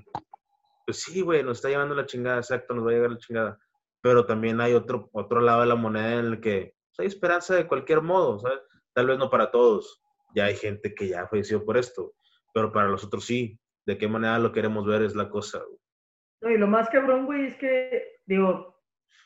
pues 0.89 1.03
sí, 1.03 1.21
güey, 1.21 1.43
nos 1.43 1.59
está 1.59 1.69
llevando 1.69 1.93
la 1.93 2.07
chingada, 2.07 2.37
exacto, 2.37 2.73
nos 2.73 2.83
va 2.83 2.89
a 2.89 2.93
llegar 2.93 3.11
la 3.11 3.19
chingada. 3.19 3.59
Pero 4.01 4.25
también 4.25 4.59
hay 4.59 4.73
otro, 4.73 5.07
otro 5.13 5.39
lado 5.39 5.61
de 5.61 5.67
la 5.67 5.75
moneda 5.75 6.13
en 6.13 6.25
el 6.25 6.41
que 6.41 6.73
pues, 6.87 6.99
hay 6.99 7.05
esperanza 7.05 7.53
de 7.53 7.67
cualquier 7.67 8.01
modo, 8.01 8.39
¿sabes? 8.39 8.57
Tal 8.95 9.05
vez 9.05 9.19
no 9.19 9.29
para 9.29 9.51
todos. 9.51 10.01
Ya 10.33 10.45
hay 10.45 10.55
gente 10.55 10.95
que 10.95 11.09
ya 11.09 11.27
falleció 11.27 11.63
por 11.63 11.77
esto, 11.77 12.15
pero 12.55 12.71
para 12.71 12.87
los 12.87 13.03
otros 13.03 13.23
sí. 13.23 13.59
De 13.85 13.99
qué 13.99 14.07
manera 14.07 14.39
lo 14.39 14.51
queremos 14.51 14.83
ver 14.87 15.03
es 15.03 15.15
la 15.15 15.29
cosa. 15.29 15.59
güey. 15.59 15.77
No, 16.41 16.49
y 16.49 16.57
lo 16.57 16.65
más 16.65 16.89
cabrón, 16.89 17.27
güey, 17.27 17.45
es 17.45 17.55
que, 17.57 18.21
digo, 18.25 18.81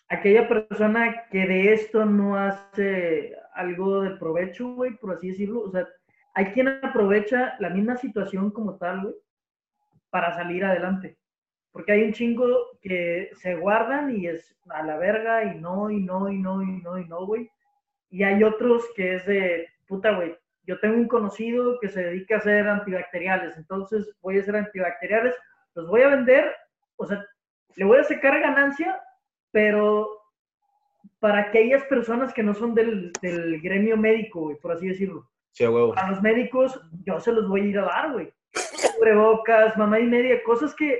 aquella 0.09 0.49
persona 0.49 1.29
que 1.31 1.47
de 1.47 1.71
esto 1.71 2.03
no 2.03 2.35
hace 2.35 3.37
algo 3.53 4.01
de 4.01 4.17
provecho, 4.17 4.67
güey, 4.73 4.97
por 4.97 5.13
así 5.13 5.29
decirlo, 5.29 5.61
o 5.61 5.71
sea, 5.71 5.87
hay 6.33 6.47
quien 6.47 6.67
aprovecha 6.67 7.55
la 7.59 7.69
misma 7.69 7.95
situación 7.95 8.51
como 8.51 8.77
tal, 8.77 9.03
güey, 9.03 9.15
para 10.09 10.33
salir 10.33 10.65
adelante. 10.65 11.22
Porque 11.73 11.91
hay 11.91 12.03
un 12.03 12.13
chingo 12.13 12.79
que 12.81 13.31
se 13.33 13.55
guardan 13.55 14.15
y 14.15 14.27
es 14.27 14.55
a 14.69 14.83
la 14.83 14.95
verga 14.97 15.43
y 15.43 15.59
no, 15.59 15.89
y 15.89 15.99
no, 15.99 16.29
y 16.29 16.37
no, 16.37 16.61
y 16.61 16.81
no, 16.81 16.97
y 16.97 17.05
no, 17.05 17.25
güey. 17.25 17.49
Y 18.09 18.23
hay 18.23 18.43
otros 18.43 18.85
que 18.95 19.15
es 19.15 19.25
de, 19.25 19.67
puta, 19.87 20.11
güey, 20.11 20.37
yo 20.65 20.79
tengo 20.79 20.95
un 20.95 21.07
conocido 21.07 21.79
que 21.79 21.89
se 21.89 22.03
dedica 22.03 22.35
a 22.35 22.37
hacer 22.37 22.67
antibacteriales, 22.67 23.57
entonces 23.57 24.15
voy 24.21 24.37
a 24.37 24.41
hacer 24.41 24.55
antibacteriales, 24.55 25.35
los 25.73 25.87
voy 25.87 26.03
a 26.03 26.09
vender, 26.09 26.55
o 26.95 27.05
sea, 27.05 27.25
le 27.75 27.85
voy 27.85 27.97
a 27.97 28.03
sacar 28.03 28.39
ganancia, 28.39 29.01
pero 29.51 30.21
para 31.19 31.39
aquellas 31.39 31.83
personas 31.85 32.33
que 32.33 32.43
no 32.43 32.53
son 32.53 32.75
del, 32.75 33.11
del 33.21 33.59
gremio 33.61 33.97
médico, 33.97 34.41
güey, 34.41 34.57
por 34.57 34.73
así 34.73 34.87
decirlo. 34.87 35.27
Sí, 35.51 35.65
huevo. 35.65 35.93
A 35.97 36.11
los 36.11 36.21
médicos 36.21 36.79
yo 37.03 37.19
se 37.19 37.31
los 37.31 37.47
voy 37.47 37.61
a 37.61 37.65
ir 37.65 37.79
a 37.79 37.85
dar, 37.85 38.11
güey. 38.11 38.33
Cubrebocas, 38.95 39.77
mamá 39.77 39.99
y 39.99 40.05
media, 40.05 40.43
cosas 40.43 40.75
que, 40.75 40.99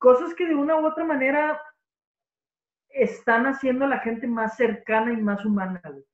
cosas 0.00 0.34
que 0.34 0.46
de 0.46 0.56
una 0.56 0.76
u 0.80 0.86
otra 0.86 1.04
manera 1.04 1.62
están 2.88 3.46
haciendo 3.46 3.84
a 3.84 3.88
la 3.88 4.00
gente 4.00 4.26
más 4.26 4.56
cercana 4.56 5.12
y 5.12 5.18
más 5.18 5.44
humana, 5.44 5.80
güey. 5.84 6.04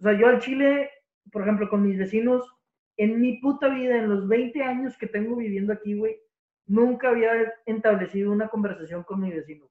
O 0.00 0.02
sea, 0.02 0.12
yo 0.12 0.28
al 0.28 0.40
Chile, 0.40 0.90
por 1.32 1.42
ejemplo, 1.42 1.70
con 1.70 1.82
mis 1.82 1.96
vecinos, 1.96 2.44
en 2.98 3.20
mi 3.20 3.38
puta 3.38 3.68
vida, 3.68 3.96
en 3.96 4.10
los 4.10 4.28
20 4.28 4.62
años 4.62 4.98
que 4.98 5.06
tengo 5.06 5.36
viviendo 5.36 5.72
aquí, 5.72 5.94
güey, 5.94 6.20
nunca 6.66 7.08
había 7.08 7.54
establecido 7.64 8.32
una 8.32 8.48
conversación 8.48 9.04
con 9.04 9.20
mi 9.20 9.30
vecino. 9.30 9.70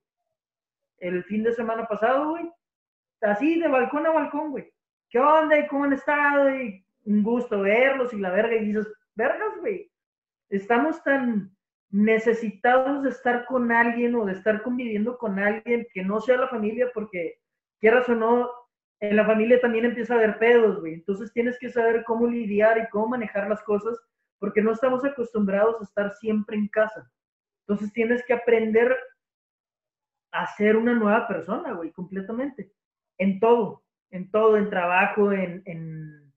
El 0.97 1.23
fin 1.25 1.43
de 1.43 1.53
semana 1.53 1.85
pasado, 1.85 2.29
güey, 2.29 2.49
así 3.21 3.59
de 3.59 3.67
balcón 3.67 4.07
a 4.07 4.11
balcón, 4.11 4.51
güey. 4.51 4.71
¿Qué 5.09 5.19
onda? 5.19 5.59
¿Y 5.59 5.67
cómo 5.67 5.83
han 5.83 5.93
estado? 5.93 6.49
Un 7.03 7.23
gusto 7.23 7.59
verlos 7.59 8.13
y 8.13 8.19
la 8.19 8.31
verga. 8.31 8.55
Y 8.55 8.65
dices, 8.65 8.88
vergas, 9.15 9.59
güey. 9.59 9.91
Estamos 10.49 11.03
tan 11.03 11.55
necesitados 11.95 13.03
de 13.03 13.10
estar 13.10 13.45
con 13.45 13.71
alguien 13.71 14.15
o 14.15 14.25
de 14.25 14.34
estar 14.34 14.62
conviviendo 14.63 15.17
con 15.17 15.39
alguien 15.39 15.88
que 15.93 16.03
no 16.03 16.19
sea 16.19 16.36
la 16.38 16.49
familia 16.49 16.91
porque, 16.93 17.39
quieras 17.79 18.10
o 18.10 18.15
no, 18.15 18.49
en 18.99 19.15
la 19.15 19.25
familia 19.25 19.62
también 19.62 19.86
empieza 19.86 20.13
a 20.13 20.17
haber 20.17 20.38
pedos, 20.38 20.81
güey. 20.81 20.95
Entonces 20.95 21.31
tienes 21.31 21.58
que 21.58 21.69
saber 21.69 22.03
cómo 22.03 22.27
lidiar 22.27 22.77
y 22.79 22.89
cómo 22.89 23.08
manejar 23.08 23.47
las 23.47 23.63
cosas 23.63 23.97
porque 24.39 24.62
no 24.62 24.73
estamos 24.73 25.05
acostumbrados 25.05 25.79
a 25.79 25.86
estar 25.86 26.13
siempre 26.15 26.58
en 26.58 26.67
casa. 26.67 27.10
Entonces 27.62 27.93
tienes 27.93 28.25
que 28.25 28.34
aprender 28.34 28.93
a 30.34 30.47
ser 30.47 30.75
una 30.75 30.95
nueva 30.95 31.29
persona, 31.29 31.71
güey, 31.75 31.93
completamente. 31.93 32.73
En 33.17 33.39
todo, 33.39 33.86
en 34.12 34.29
todo, 34.31 34.58
en 34.58 34.69
trabajo, 34.69 35.31
en, 35.31 35.62
en 35.63 36.34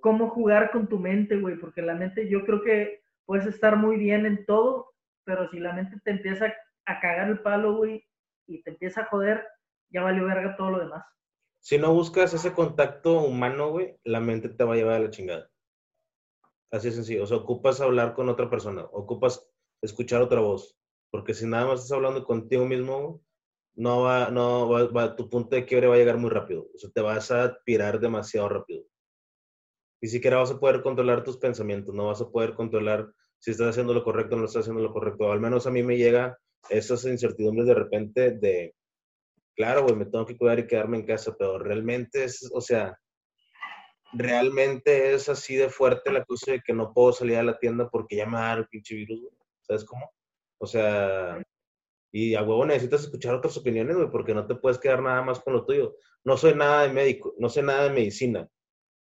cómo 0.00 0.30
jugar 0.30 0.70
con 0.70 0.88
tu 0.88 1.00
mente, 1.00 1.36
güey, 1.40 1.56
porque 1.56 1.82
la 1.82 1.96
mente 1.96 2.28
yo 2.28 2.44
creo 2.44 2.62
que 2.62 3.02
puedes 3.28 3.44
estar 3.44 3.76
muy 3.76 3.98
bien 3.98 4.24
en 4.24 4.46
todo, 4.46 4.94
pero 5.24 5.50
si 5.50 5.60
la 5.60 5.74
mente 5.74 6.00
te 6.02 6.12
empieza 6.12 6.46
a 6.86 6.98
cagar 6.98 7.28
el 7.28 7.42
palo, 7.42 7.76
güey, 7.76 8.02
y 8.46 8.62
te 8.62 8.70
empieza 8.70 9.02
a 9.02 9.04
joder, 9.04 9.46
ya 9.90 10.00
valió 10.00 10.24
verga 10.24 10.56
todo 10.56 10.70
lo 10.70 10.78
demás. 10.78 11.04
Si 11.60 11.76
no 11.76 11.92
buscas 11.92 12.32
ese 12.32 12.54
contacto 12.54 13.20
humano, 13.20 13.68
güey, 13.68 13.98
la 14.04 14.20
mente 14.20 14.48
te 14.48 14.64
va 14.64 14.72
a 14.72 14.76
llevar 14.76 14.94
a 14.94 15.00
la 15.00 15.10
chingada. 15.10 15.50
Así 16.70 16.88
es 16.88 16.94
sencillo. 16.94 17.24
O 17.24 17.26
sea, 17.26 17.36
ocupas 17.36 17.82
hablar 17.82 18.14
con 18.14 18.30
otra 18.30 18.48
persona, 18.48 18.84
ocupas 18.92 19.46
escuchar 19.82 20.22
otra 20.22 20.40
voz. 20.40 20.78
Porque 21.10 21.34
si 21.34 21.46
nada 21.46 21.66
más 21.66 21.80
estás 21.80 21.92
hablando 21.92 22.24
contigo 22.24 22.64
mismo, 22.64 23.20
no 23.74 24.00
va, 24.00 24.30
no 24.30 24.70
va, 24.70 25.16
tu 25.16 25.28
punto 25.28 25.54
de 25.54 25.66
quiebre 25.66 25.88
va 25.88 25.96
a 25.96 25.98
llegar 25.98 26.16
muy 26.16 26.30
rápido. 26.30 26.70
O 26.74 26.78
sea, 26.78 26.88
te 26.90 27.02
vas 27.02 27.30
a 27.30 27.58
tirar 27.64 28.00
demasiado 28.00 28.48
rápido. 28.48 28.84
Ni 30.00 30.08
siquiera 30.08 30.38
vas 30.38 30.50
a 30.50 30.60
poder 30.60 30.82
controlar 30.82 31.24
tus 31.24 31.38
pensamientos, 31.38 31.94
no 31.94 32.06
vas 32.06 32.20
a 32.20 32.30
poder 32.30 32.54
controlar 32.54 33.10
si 33.38 33.50
estás 33.50 33.68
haciendo 33.68 33.94
lo 33.94 34.04
correcto 34.04 34.36
o 34.36 34.38
no 34.38 34.44
estás 34.46 34.62
haciendo 34.62 34.82
lo 34.82 34.92
correcto. 34.92 35.30
Al 35.30 35.40
menos 35.40 35.66
a 35.66 35.70
mí 35.70 35.82
me 35.82 35.96
llega 35.96 36.38
esas 36.68 37.04
incertidumbres 37.04 37.66
de 37.66 37.74
repente 37.74 38.30
de, 38.32 38.74
claro, 39.56 39.84
güey, 39.84 39.96
me 39.96 40.06
tengo 40.06 40.26
que 40.26 40.36
cuidar 40.36 40.58
y 40.58 40.66
quedarme 40.66 40.98
en 40.98 41.06
casa, 41.06 41.34
pero 41.38 41.58
realmente 41.58 42.24
es, 42.24 42.50
o 42.52 42.60
sea, 42.60 42.96
realmente 44.12 45.14
es 45.14 45.28
así 45.28 45.56
de 45.56 45.68
fuerte 45.68 46.12
la 46.12 46.24
cosa 46.24 46.52
de 46.52 46.62
que 46.64 46.72
no 46.72 46.92
puedo 46.92 47.12
salir 47.12 47.36
a 47.36 47.42
la 47.42 47.58
tienda 47.58 47.88
porque 47.90 48.16
ya 48.16 48.26
me 48.26 48.38
da 48.38 48.54
el 48.54 48.68
pinche 48.68 48.94
virus, 48.94 49.20
güey. 49.20 49.32
¿Sabes 49.62 49.84
cómo? 49.84 50.10
O 50.58 50.66
sea, 50.66 51.42
y 52.10 52.34
a 52.34 52.42
huevo 52.42 52.64
necesitas 52.64 53.02
escuchar 53.02 53.34
otras 53.34 53.56
opiniones, 53.56 53.96
güey, 53.96 54.10
porque 54.10 54.34
no 54.34 54.46
te 54.46 54.54
puedes 54.54 54.78
quedar 54.78 55.02
nada 55.02 55.22
más 55.22 55.40
con 55.40 55.52
lo 55.52 55.64
tuyo. 55.64 55.96
No 56.24 56.36
soy 56.36 56.54
nada 56.54 56.82
de 56.82 56.92
médico, 56.92 57.34
no 57.38 57.48
sé 57.48 57.62
nada 57.62 57.84
de 57.84 57.90
medicina. 57.90 58.48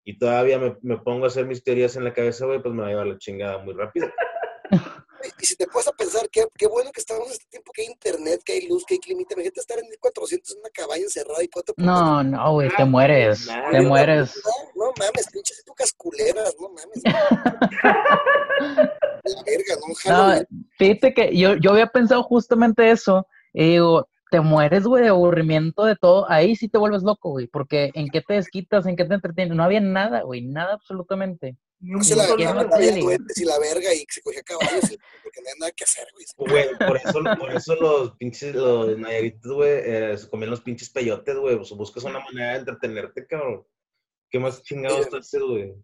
Y 0.05 0.17
todavía 0.17 0.59
me, 0.59 0.77
me 0.81 0.97
pongo 0.97 1.25
a 1.25 1.27
hacer 1.27 1.45
mis 1.45 1.63
teorías 1.63 1.95
en 1.95 2.03
la 2.03 2.13
cabeza, 2.13 2.45
güey, 2.45 2.61
pues 2.61 2.73
me 2.73 2.81
va 2.81 2.87
a 2.87 2.91
llevar 2.91 3.07
la 3.07 3.17
chingada 3.17 3.57
muy 3.57 3.73
rápido. 3.73 4.07
Y 5.41 5.45
si 5.45 5.55
te 5.55 5.67
puedes 5.67 5.87
a 5.87 5.91
pensar, 5.91 6.29
qué, 6.31 6.45
qué 6.57 6.67
bueno 6.67 6.91
que 6.91 6.99
estamos 6.99 7.27
en 7.27 7.33
este 7.33 7.45
tiempo, 7.49 7.71
que 7.73 7.81
hay 7.81 7.87
internet, 7.87 8.41
que 8.45 8.53
hay 8.53 8.67
luz, 8.67 8.85
que 8.85 8.95
hay 8.95 8.99
clima. 8.99 9.21
Imagínate 9.21 9.59
estar 9.59 9.79
en 9.79 9.89
1400 9.89 10.53
en 10.53 10.59
una 10.59 10.69
cabaña 10.69 11.03
encerrada 11.03 11.43
y 11.43 11.47
cuatro. 11.47 11.73
No, 11.77 12.23
no, 12.23 12.53
güey, 12.53 12.69
te 12.75 12.85
mueres. 12.85 13.47
te 13.71 13.81
mueres. 13.81 14.41
No, 14.75 14.85
no 14.85 14.93
mames, 14.97 15.27
pinches 15.31 15.59
épocas 15.59 15.93
culeras, 15.93 16.55
no 16.59 16.69
mames. 16.69 17.01
la 19.23 19.43
verga, 19.45 19.75
no, 20.05 20.35
no 20.35 20.45
Fíjate 20.77 21.13
que 21.13 21.35
yo, 21.37 21.55
yo 21.55 21.71
había 21.71 21.87
pensado 21.87 22.23
justamente 22.23 22.91
eso. 22.91 23.27
Y 23.53 23.71
digo, 23.71 24.07
te 24.31 24.41
mueres, 24.41 24.83
güey, 24.85 25.03
de 25.03 25.09
aburrimiento 25.09 25.85
de 25.85 25.95
todo. 25.95 26.29
Ahí 26.29 26.55
sí 26.55 26.67
te 26.67 26.77
vuelves 26.77 27.03
loco, 27.03 27.31
güey, 27.31 27.47
porque 27.47 27.91
¿en 27.93 28.09
qué 28.09 28.21
te 28.21 28.35
desquitas? 28.35 28.85
¿En 28.85 28.95
qué 28.95 29.05
te 29.05 29.13
entretienes? 29.13 29.55
No 29.55 29.63
había 29.63 29.81
nada, 29.81 30.21
güey, 30.21 30.41
nada 30.41 30.73
absolutamente. 30.73 31.57
No 31.79 32.03
se 32.03 32.15
la, 32.15 32.25
verga, 32.27 32.81
y 32.81 33.43
la 33.43 33.59
verga 33.59 33.93
y 33.93 34.05
se 34.09 34.21
cogía 34.21 34.41
caballos 34.43 34.71
porque 35.23 35.41
no 35.41 35.49
había 35.49 35.59
nada 35.59 35.71
que 35.71 35.83
hacer, 35.83 36.07
güey. 36.13 36.25
Güey, 36.49 36.77
por 36.77 36.97
eso, 36.97 37.23
por 37.37 37.51
eso 37.51 37.75
los 37.75 38.15
pinches, 38.15 38.55
los 38.55 38.97
nayaritos, 38.97 39.51
güey, 39.51 39.81
eh, 39.83 40.17
se 40.17 40.29
comían 40.29 40.51
los 40.51 40.61
pinches 40.61 40.89
peyotes, 40.89 41.35
güey. 41.35 41.57
Pues 41.57 41.69
buscas 41.71 42.03
una 42.05 42.21
manera 42.21 42.53
de 42.53 42.59
entretenerte, 42.59 43.27
cabrón. 43.27 43.67
¿Qué 44.29 44.39
más 44.39 44.63
chingados 44.63 45.09
te 45.09 45.17
haces, 45.17 45.41
güey? 45.41 45.75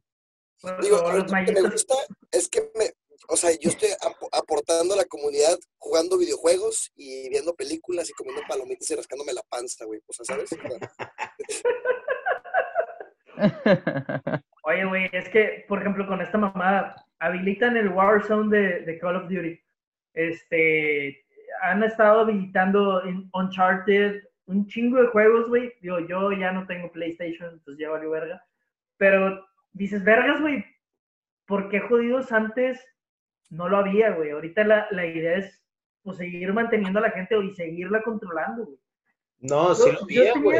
Digo, 0.81 1.11
lo 1.11 1.25
que 1.25 1.51
me 1.51 1.61
gusta 1.69 1.95
es 2.31 2.47
que 2.47 2.71
me, 2.75 2.91
o 3.27 3.35
sea, 3.35 3.51
yo 3.59 3.69
estoy 3.69 3.89
aportando 4.31 4.93
a 4.93 4.97
la 4.97 5.05
comunidad 5.05 5.57
jugando 5.77 6.17
videojuegos 6.17 6.91
y 6.95 7.29
viendo 7.29 7.55
películas 7.55 8.09
y 8.09 8.13
comiendo 8.13 8.41
palomitas 8.47 8.89
y 8.89 8.95
rascándome 8.95 9.33
la 9.33 9.43
panza, 9.43 9.85
güey. 9.85 10.01
O 10.07 10.13
sea, 10.13 10.25
¿sabes? 10.25 10.49
Oye, 14.63 14.85
güey, 14.85 15.09
es 15.11 15.29
que, 15.29 15.65
por 15.67 15.79
ejemplo, 15.79 16.07
con 16.07 16.21
esta 16.21 16.37
mamada, 16.37 16.95
habilitan 17.19 17.77
el 17.77 17.89
Warzone 17.89 18.55
de, 18.55 18.79
de 18.81 18.99
Call 18.99 19.15
of 19.15 19.29
Duty. 19.29 19.59
Este, 20.13 21.25
han 21.61 21.83
estado 21.83 22.21
habilitando 22.21 23.01
Uncharted 23.33 24.23
un 24.45 24.67
chingo 24.67 25.01
de 25.01 25.07
juegos, 25.07 25.47
güey. 25.47 25.73
Digo, 25.81 25.99
yo 25.99 26.31
ya 26.33 26.51
no 26.51 26.65
tengo 26.67 26.91
PlayStation, 26.91 27.53
entonces 27.53 27.79
ya 27.79 27.89
valió 27.89 28.09
verga. 28.11 28.43
Pero 28.97 29.45
dices, 29.71 30.03
vergas, 30.03 30.41
güey, 30.41 30.65
¿por 31.45 31.69
qué 31.69 31.79
jodidos 31.79 32.31
antes 32.31 32.85
no 33.51 33.69
lo 33.69 33.77
había, 33.77 34.11
güey? 34.11 34.31
Ahorita 34.31 34.63
la, 34.63 34.87
la 34.91 35.05
idea 35.05 35.37
es 35.37 35.63
pues, 36.01 36.17
seguir 36.17 36.51
manteniendo 36.53 36.99
a 36.99 37.03
la 37.03 37.11
gente 37.11 37.37
y 37.37 37.53
seguirla 37.53 38.01
controlando, 38.01 38.65
güey. 38.65 38.77
No, 39.39 39.75
sí 39.75 39.91
lo 39.91 40.01
había, 40.03 40.33
güey. 40.39 40.59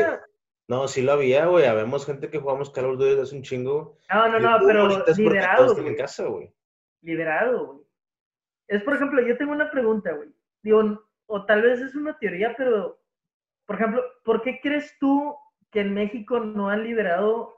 No, 0.68 0.88
sí 0.88 1.02
lo 1.02 1.14
había, 1.14 1.46
güey. 1.46 1.66
Habemos 1.66 2.06
gente 2.06 2.30
que 2.30 2.40
jugamos 2.40 2.70
Call 2.70 2.86
of 2.86 2.98
Duty 2.98 3.22
hace 3.22 3.36
un 3.36 3.44
chingo. 3.44 3.98
No, 4.14 4.28
no, 4.28 4.40
no, 4.40 4.66
pero 4.66 5.06
liberado. 5.16 5.78
En 5.78 5.96
casa, 5.96 6.26
güey. 6.26 6.54
Liberado, 7.02 7.66
güey. 7.66 7.80
Es, 8.68 8.84
por 8.84 8.96
ejemplo, 8.96 9.22
yo 9.22 9.38
tengo 9.38 9.52
una 9.52 9.72
pregunta, 9.72 10.12
güey. 10.14 10.30
Digo, 10.62 11.04
o 11.26 11.46
tal 11.46 11.62
vez 11.62 11.80
es 11.80 11.96
una 11.96 12.18
teoría, 12.18 12.56
pero, 12.58 13.02
por 13.66 13.76
ejemplo, 13.78 14.04
¿por 14.24 14.42
qué 14.42 14.60
crees 14.62 14.98
tú 15.00 15.36
que 15.72 15.82
en 15.82 15.94
México 15.94 16.40
no 16.40 16.70
han 16.70 16.84
liberado 16.84 17.54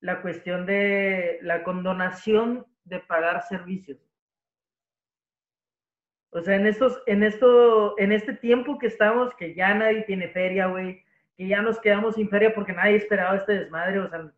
la 0.00 0.22
cuestión 0.22 0.66
de 0.66 1.38
la 1.42 1.62
condonación 1.62 2.66
de 2.84 3.00
pagar 3.00 3.42
servicios? 3.42 3.98
O 6.36 6.42
sea, 6.42 6.54
en 6.56 6.66
estos, 6.66 7.02
en 7.06 7.22
esto, 7.22 7.98
en 7.98 8.12
este 8.12 8.34
tiempo 8.34 8.78
que 8.78 8.88
estamos, 8.88 9.34
que 9.36 9.54
ya 9.54 9.72
nadie 9.72 10.02
tiene 10.02 10.28
feria, 10.28 10.66
güey, 10.66 11.02
que 11.34 11.48
ya 11.48 11.62
nos 11.62 11.80
quedamos 11.80 12.16
sin 12.16 12.28
feria 12.28 12.54
porque 12.54 12.74
nadie 12.74 12.96
esperaba 12.96 13.36
este 13.36 13.60
desmadre, 13.60 14.00
o 14.00 14.10
sea, 14.10 14.30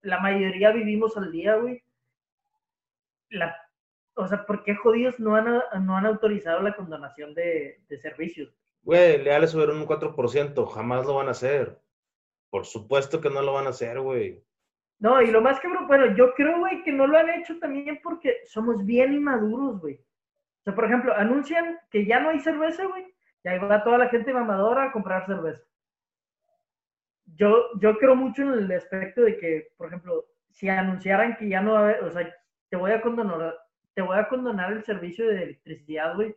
la 0.00 0.20
mayoría 0.20 0.70
vivimos 0.70 1.14
al 1.18 1.30
día, 1.30 1.56
güey. 1.56 1.82
La, 3.28 3.54
o 4.14 4.26
sea, 4.26 4.46
¿por 4.46 4.64
qué 4.64 4.76
jodidos 4.76 5.20
no 5.20 5.36
han, 5.36 5.44
no 5.84 5.96
han 5.98 6.06
autorizado 6.06 6.62
la 6.62 6.74
condonación 6.74 7.34
de, 7.34 7.82
de 7.86 7.98
servicios? 7.98 8.56
Güey, 8.82 9.22
le 9.22 9.46
subieron 9.46 9.76
un 9.76 9.86
4%, 9.86 10.66
jamás 10.66 11.04
lo 11.04 11.16
van 11.16 11.28
a 11.28 11.32
hacer. 11.32 11.78
Por 12.48 12.64
supuesto 12.64 13.20
que 13.20 13.28
no 13.28 13.42
lo 13.42 13.52
van 13.52 13.66
a 13.66 13.70
hacer, 13.70 14.00
güey. 14.00 14.42
No, 14.98 15.20
y 15.20 15.30
lo 15.30 15.42
más 15.42 15.60
que, 15.60 15.68
bueno, 15.86 16.16
yo 16.16 16.32
creo, 16.32 16.60
güey, 16.60 16.82
que 16.82 16.92
no 16.92 17.06
lo 17.06 17.18
han 17.18 17.28
hecho 17.28 17.58
también 17.58 18.00
porque 18.02 18.38
somos 18.46 18.86
bien 18.86 19.12
inmaduros, 19.12 19.82
güey. 19.82 20.00
Sea, 20.66 20.74
por 20.74 20.84
ejemplo, 20.84 21.14
anuncian 21.16 21.78
que 21.90 22.04
ya 22.04 22.20
no 22.20 22.28
hay 22.28 22.40
cerveza, 22.40 22.84
güey, 22.84 23.06
y 23.42 23.48
ahí 23.48 23.58
va 23.58 23.82
toda 23.82 23.96
la 23.96 24.10
gente 24.10 24.34
mamadora 24.34 24.84
a 24.84 24.92
comprar 24.92 25.24
cerveza 25.24 25.62
yo, 27.34 27.70
yo 27.80 27.98
creo 27.98 28.14
mucho 28.14 28.42
en 28.42 28.52
el 28.52 28.72
aspecto 28.72 29.22
de 29.22 29.38
que, 29.38 29.68
por 29.76 29.88
ejemplo, 29.88 30.26
si 30.50 30.68
anunciaran 30.68 31.36
que 31.36 31.48
ya 31.48 31.60
no 31.60 31.72
va 31.72 31.80
a 31.80 31.82
haber, 31.82 32.04
o 32.04 32.10
sea, 32.10 32.34
te 32.70 32.76
voy 32.76 32.92
a 32.92 33.00
condonar, 33.02 33.54
te 33.94 34.02
voy 34.02 34.18
a 34.18 34.28
condonar 34.28 34.72
el 34.72 34.84
servicio 34.84 35.26
de 35.28 35.42
electricidad, 35.42 36.14
güey. 36.14 36.34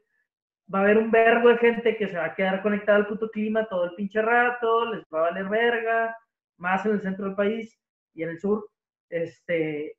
va 0.73 0.79
a 0.79 0.83
haber 0.83 0.97
un 0.97 1.11
vergo 1.11 1.49
de 1.49 1.57
gente 1.57 1.97
que 1.97 2.07
se 2.07 2.17
va 2.17 2.25
a 2.25 2.35
quedar 2.35 2.61
conectada 2.61 2.97
al 2.97 3.07
puto 3.07 3.29
clima 3.29 3.67
todo 3.67 3.85
el 3.85 3.95
pinche 3.95 4.21
rato, 4.21 4.85
les 4.93 5.03
va 5.13 5.19
a 5.19 5.31
valer 5.31 5.49
verga, 5.49 6.17
más 6.57 6.85
en 6.85 6.93
el 6.93 7.01
centro 7.01 7.25
del 7.25 7.35
país 7.35 7.79
y 8.13 8.23
en 8.23 8.29
el 8.29 8.39
sur. 8.39 8.69
Este, 9.09 9.97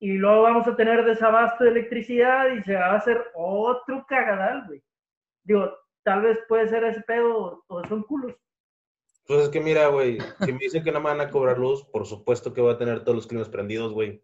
y 0.00 0.12
luego 0.12 0.42
vamos 0.42 0.66
a 0.66 0.76
tener 0.76 1.04
desabasto 1.04 1.64
de 1.64 1.70
electricidad 1.70 2.54
y 2.54 2.62
se 2.62 2.74
va 2.74 2.92
a 2.92 2.96
hacer 2.96 3.24
otro 3.34 4.04
cagadal, 4.08 4.66
güey. 4.66 4.82
Digo, 5.44 5.70
tal 6.02 6.22
vez 6.22 6.38
puede 6.48 6.68
ser 6.68 6.84
ese 6.84 7.00
pedo 7.02 7.64
o 7.66 7.88
son 7.88 8.02
culos. 8.02 8.34
Pues 9.26 9.44
es 9.44 9.48
que 9.48 9.60
mira, 9.60 9.88
güey, 9.88 10.18
si 10.44 10.52
me 10.52 10.58
dicen 10.58 10.84
que 10.84 10.92
no 10.92 11.00
me 11.00 11.06
van 11.06 11.20
a 11.20 11.30
cobrar 11.30 11.58
luz, 11.58 11.84
por 11.84 12.06
supuesto 12.06 12.52
que 12.52 12.60
voy 12.60 12.74
a 12.74 12.78
tener 12.78 13.02
todos 13.04 13.16
los 13.16 13.26
climas 13.26 13.48
prendidos, 13.48 13.92
güey. 13.92 14.22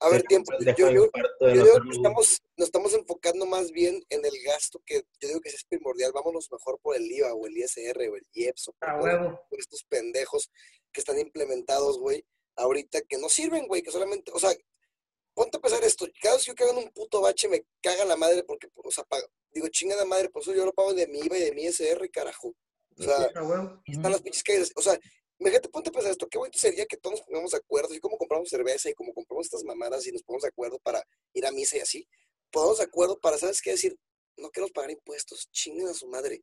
A 0.00 0.08
ver, 0.08 0.22
tiempo. 0.22 0.52
Yo, 0.60 0.90
yo, 0.90 0.90
yo 0.90 1.10
que 1.10 1.90
estamos, 1.90 2.42
nos 2.56 2.66
estamos 2.66 2.94
enfocando 2.94 3.46
más 3.46 3.72
bien 3.72 4.04
en 4.10 4.24
el 4.24 4.32
gasto 4.44 4.80
que 4.84 5.02
yo 5.20 5.28
digo 5.28 5.40
que 5.40 5.48
es 5.48 5.64
primordial. 5.64 6.12
Vámonos 6.12 6.50
mejor 6.52 6.78
por 6.80 6.94
el 6.96 7.10
IVA 7.10 7.34
o 7.34 7.46
el 7.46 7.56
ISR 7.56 7.98
o 8.10 8.16
el 8.16 8.26
IEPS 8.34 8.68
o 8.68 8.72
por, 8.72 9.58
estos 9.58 9.84
pendejos 9.84 10.50
que 10.92 11.00
están 11.00 11.18
implementados, 11.18 11.98
güey, 11.98 12.24
ahorita 12.56 13.00
que 13.02 13.18
no 13.18 13.28
sirven, 13.28 13.66
güey, 13.66 13.82
que 13.82 13.90
solamente, 13.90 14.30
o 14.32 14.38
sea, 14.38 14.50
ponte 15.34 15.58
a 15.58 15.60
pensar 15.60 15.82
esto. 15.84 16.06
Cada 16.20 16.36
vez 16.36 16.44
que 16.44 16.52
yo 16.52 16.54
cago 16.54 16.70
en 16.72 16.78
un 16.78 16.90
puto 16.90 17.20
bache 17.20 17.48
me 17.48 17.66
caga 17.82 18.04
la 18.04 18.16
madre 18.16 18.42
porque, 18.44 18.68
o 18.74 18.90
sea, 18.90 19.04
digo, 19.52 19.68
chinga 19.68 19.96
la 19.96 20.04
madre, 20.04 20.30
por 20.30 20.42
eso 20.42 20.54
yo 20.54 20.64
lo 20.64 20.72
pago 20.72 20.94
de 20.94 21.06
mi 21.06 21.20
IVA 21.20 21.38
y 21.38 21.42
de 21.42 21.52
mi 21.52 21.64
ISR, 21.64 22.10
carajo. 22.10 22.54
O 22.96 23.02
sea, 23.02 23.30
están 23.86 24.12
las 24.12 24.22
pinches 24.22 24.42
calles. 24.42 24.72
O 24.76 24.82
sea, 24.82 24.98
Imagínate, 25.38 25.68
ponte 25.68 25.90
a 25.90 25.92
pensar 25.92 26.12
esto, 26.12 26.28
qué 26.28 26.38
bonito 26.38 26.58
sería 26.58 26.86
que 26.86 26.96
todos 26.96 27.18
nos 27.18 27.26
pongamos 27.26 27.50
de 27.50 27.56
acuerdo, 27.58 27.90
así 27.90 28.00
como 28.00 28.16
compramos 28.16 28.48
cerveza 28.48 28.88
y 28.88 28.94
como 28.94 29.12
compramos 29.12 29.46
estas 29.46 29.64
mamadas 29.64 30.06
y 30.06 30.12
nos 30.12 30.22
ponemos 30.22 30.42
de 30.42 30.48
acuerdo 30.48 30.78
para 30.78 31.02
ir 31.32 31.44
a 31.44 31.50
misa 31.50 31.76
y 31.76 31.80
así, 31.80 32.08
ponemos 32.50 32.78
de 32.78 32.84
acuerdo 32.84 33.18
para, 33.18 33.36
¿sabes 33.36 33.60
qué 33.60 33.72
decir? 33.72 33.98
No 34.36 34.50
queremos 34.50 34.70
pagar 34.72 34.90
impuestos, 34.92 35.50
chinguen 35.50 35.88
a 35.88 35.94
su 35.94 36.06
madre. 36.08 36.42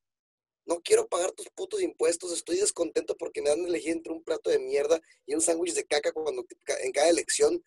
No 0.65 0.82
quiero 0.82 1.08
pagar 1.08 1.32
tus 1.32 1.49
putos 1.49 1.82
impuestos, 1.82 2.32
estoy 2.34 2.58
descontento 2.58 3.15
porque 3.17 3.41
me 3.41 3.49
dan 3.49 3.63
a 3.63 3.67
elegir 3.67 3.93
entre 3.93 4.13
un 4.13 4.23
plato 4.23 4.49
de 4.49 4.60
mierda 4.60 5.01
y 5.25 5.34
un 5.34 5.41
sándwich 5.41 5.73
de 5.73 5.86
caca 5.86 6.12
cuando 6.12 6.45
en 6.82 6.91
cada 6.91 7.10
elección. 7.10 7.63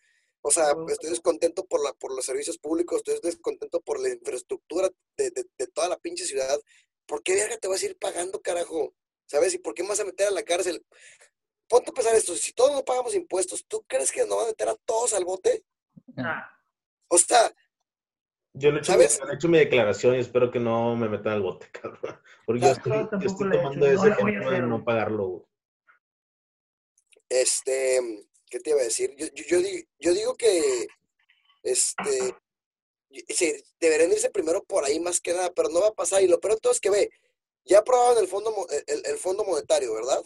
O 0.46 0.50
sea, 0.50 0.76
estoy 0.88 1.08
descontento 1.08 1.64
por, 1.64 1.82
la, 1.82 1.94
por 1.94 2.14
los 2.14 2.26
servicios 2.26 2.58
públicos, 2.58 2.98
estoy 2.98 3.18
descontento 3.22 3.80
por 3.80 3.98
la 3.98 4.10
infraestructura 4.10 4.90
de, 5.16 5.30
de, 5.30 5.66
toda 5.68 5.88
la 5.88 5.96
pinche 5.96 6.26
ciudad. 6.26 6.60
¿Por 7.06 7.22
qué 7.22 7.34
verga 7.34 7.56
te 7.56 7.66
vas 7.66 7.82
a 7.82 7.86
ir 7.86 7.98
pagando, 7.98 8.42
carajo? 8.42 8.94
¿Sabes? 9.24 9.54
¿Y 9.54 9.58
por 9.58 9.72
qué 9.72 9.82
me 9.82 9.88
vas 9.88 10.00
a 10.00 10.04
meter 10.04 10.26
a 10.26 10.32
la 10.32 10.42
cárcel? 10.42 10.84
Ponte 11.66 11.90
a 11.90 11.94
pensar 11.94 12.14
esto, 12.14 12.34
si 12.34 12.52
todos 12.52 12.72
no 12.72 12.84
pagamos 12.84 13.14
impuestos, 13.14 13.64
¿tú 13.66 13.86
crees 13.88 14.12
que 14.12 14.26
nos 14.26 14.36
van 14.36 14.44
a 14.44 14.48
meter 14.48 14.68
a 14.68 14.76
todos 14.84 15.14
al 15.14 15.24
bote? 15.24 15.64
Ah. 16.18 16.46
O 17.08 17.16
sea... 17.16 17.50
Yo 18.52 18.70
le 18.70 18.76
he, 18.76 18.80
hecho 18.80 18.92
¿sabes? 18.92 19.20
Mi, 19.22 19.30
he 19.30 19.34
hecho 19.34 19.48
mi 19.48 19.58
declaración 19.58 20.14
y 20.14 20.18
espero 20.18 20.50
que 20.50 20.60
no 20.60 20.94
me 20.94 21.08
metan 21.08 21.32
al 21.32 21.42
bote, 21.42 21.70
cabrón. 21.72 22.20
Porque 22.44 22.60
yo 22.60 22.68
estoy, 22.68 22.92
yo 22.92 23.26
estoy 23.26 23.50
tomando 23.50 23.86
ese 23.86 24.08
ejemplo 24.08 24.50
de 24.50 24.60
no 24.60 24.84
pagarlo. 24.84 25.48
Este, 27.30 28.28
¿qué 28.54 28.60
te 28.60 28.70
iba 28.70 28.80
a 28.80 28.84
decir? 28.84 29.12
Yo, 29.16 29.26
yo, 29.34 29.58
yo, 29.98 30.14
digo, 30.14 30.36
que, 30.36 30.86
este, 31.64 32.36
sí, 33.28 33.52
deberían 33.80 34.12
irse 34.12 34.30
primero 34.30 34.62
por 34.62 34.84
ahí 34.84 35.00
más 35.00 35.20
que 35.20 35.32
nada, 35.32 35.52
pero 35.52 35.70
no 35.70 35.80
va 35.80 35.88
a 35.88 35.94
pasar. 35.94 36.22
Y 36.22 36.28
lo 36.28 36.38
peor 36.38 36.54
de 36.54 36.60
todo 36.60 36.72
es 36.72 36.78
que 36.78 36.90
ve, 36.90 37.10
ya 37.64 37.80
aprobaron 37.80 38.18
el 38.18 38.28
fondo, 38.28 38.54
el, 38.86 39.06
el 39.06 39.18
fondo 39.18 39.42
monetario, 39.44 39.92
¿verdad? 39.92 40.22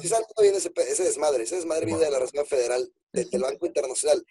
Si 0.00 0.06
saben 0.08 0.24
dónde 0.28 0.50
viene 0.50 0.58
ese, 0.58 0.72
ese, 0.88 1.02
desmadre, 1.02 1.42
ese 1.42 1.56
desmadre 1.56 1.84
viene 1.84 2.00
de 2.00 2.10
la 2.12 2.20
Reserva 2.20 2.46
Federal, 2.46 2.90
del, 3.12 3.42
Banco 3.42 3.66
Internacional. 3.66 4.24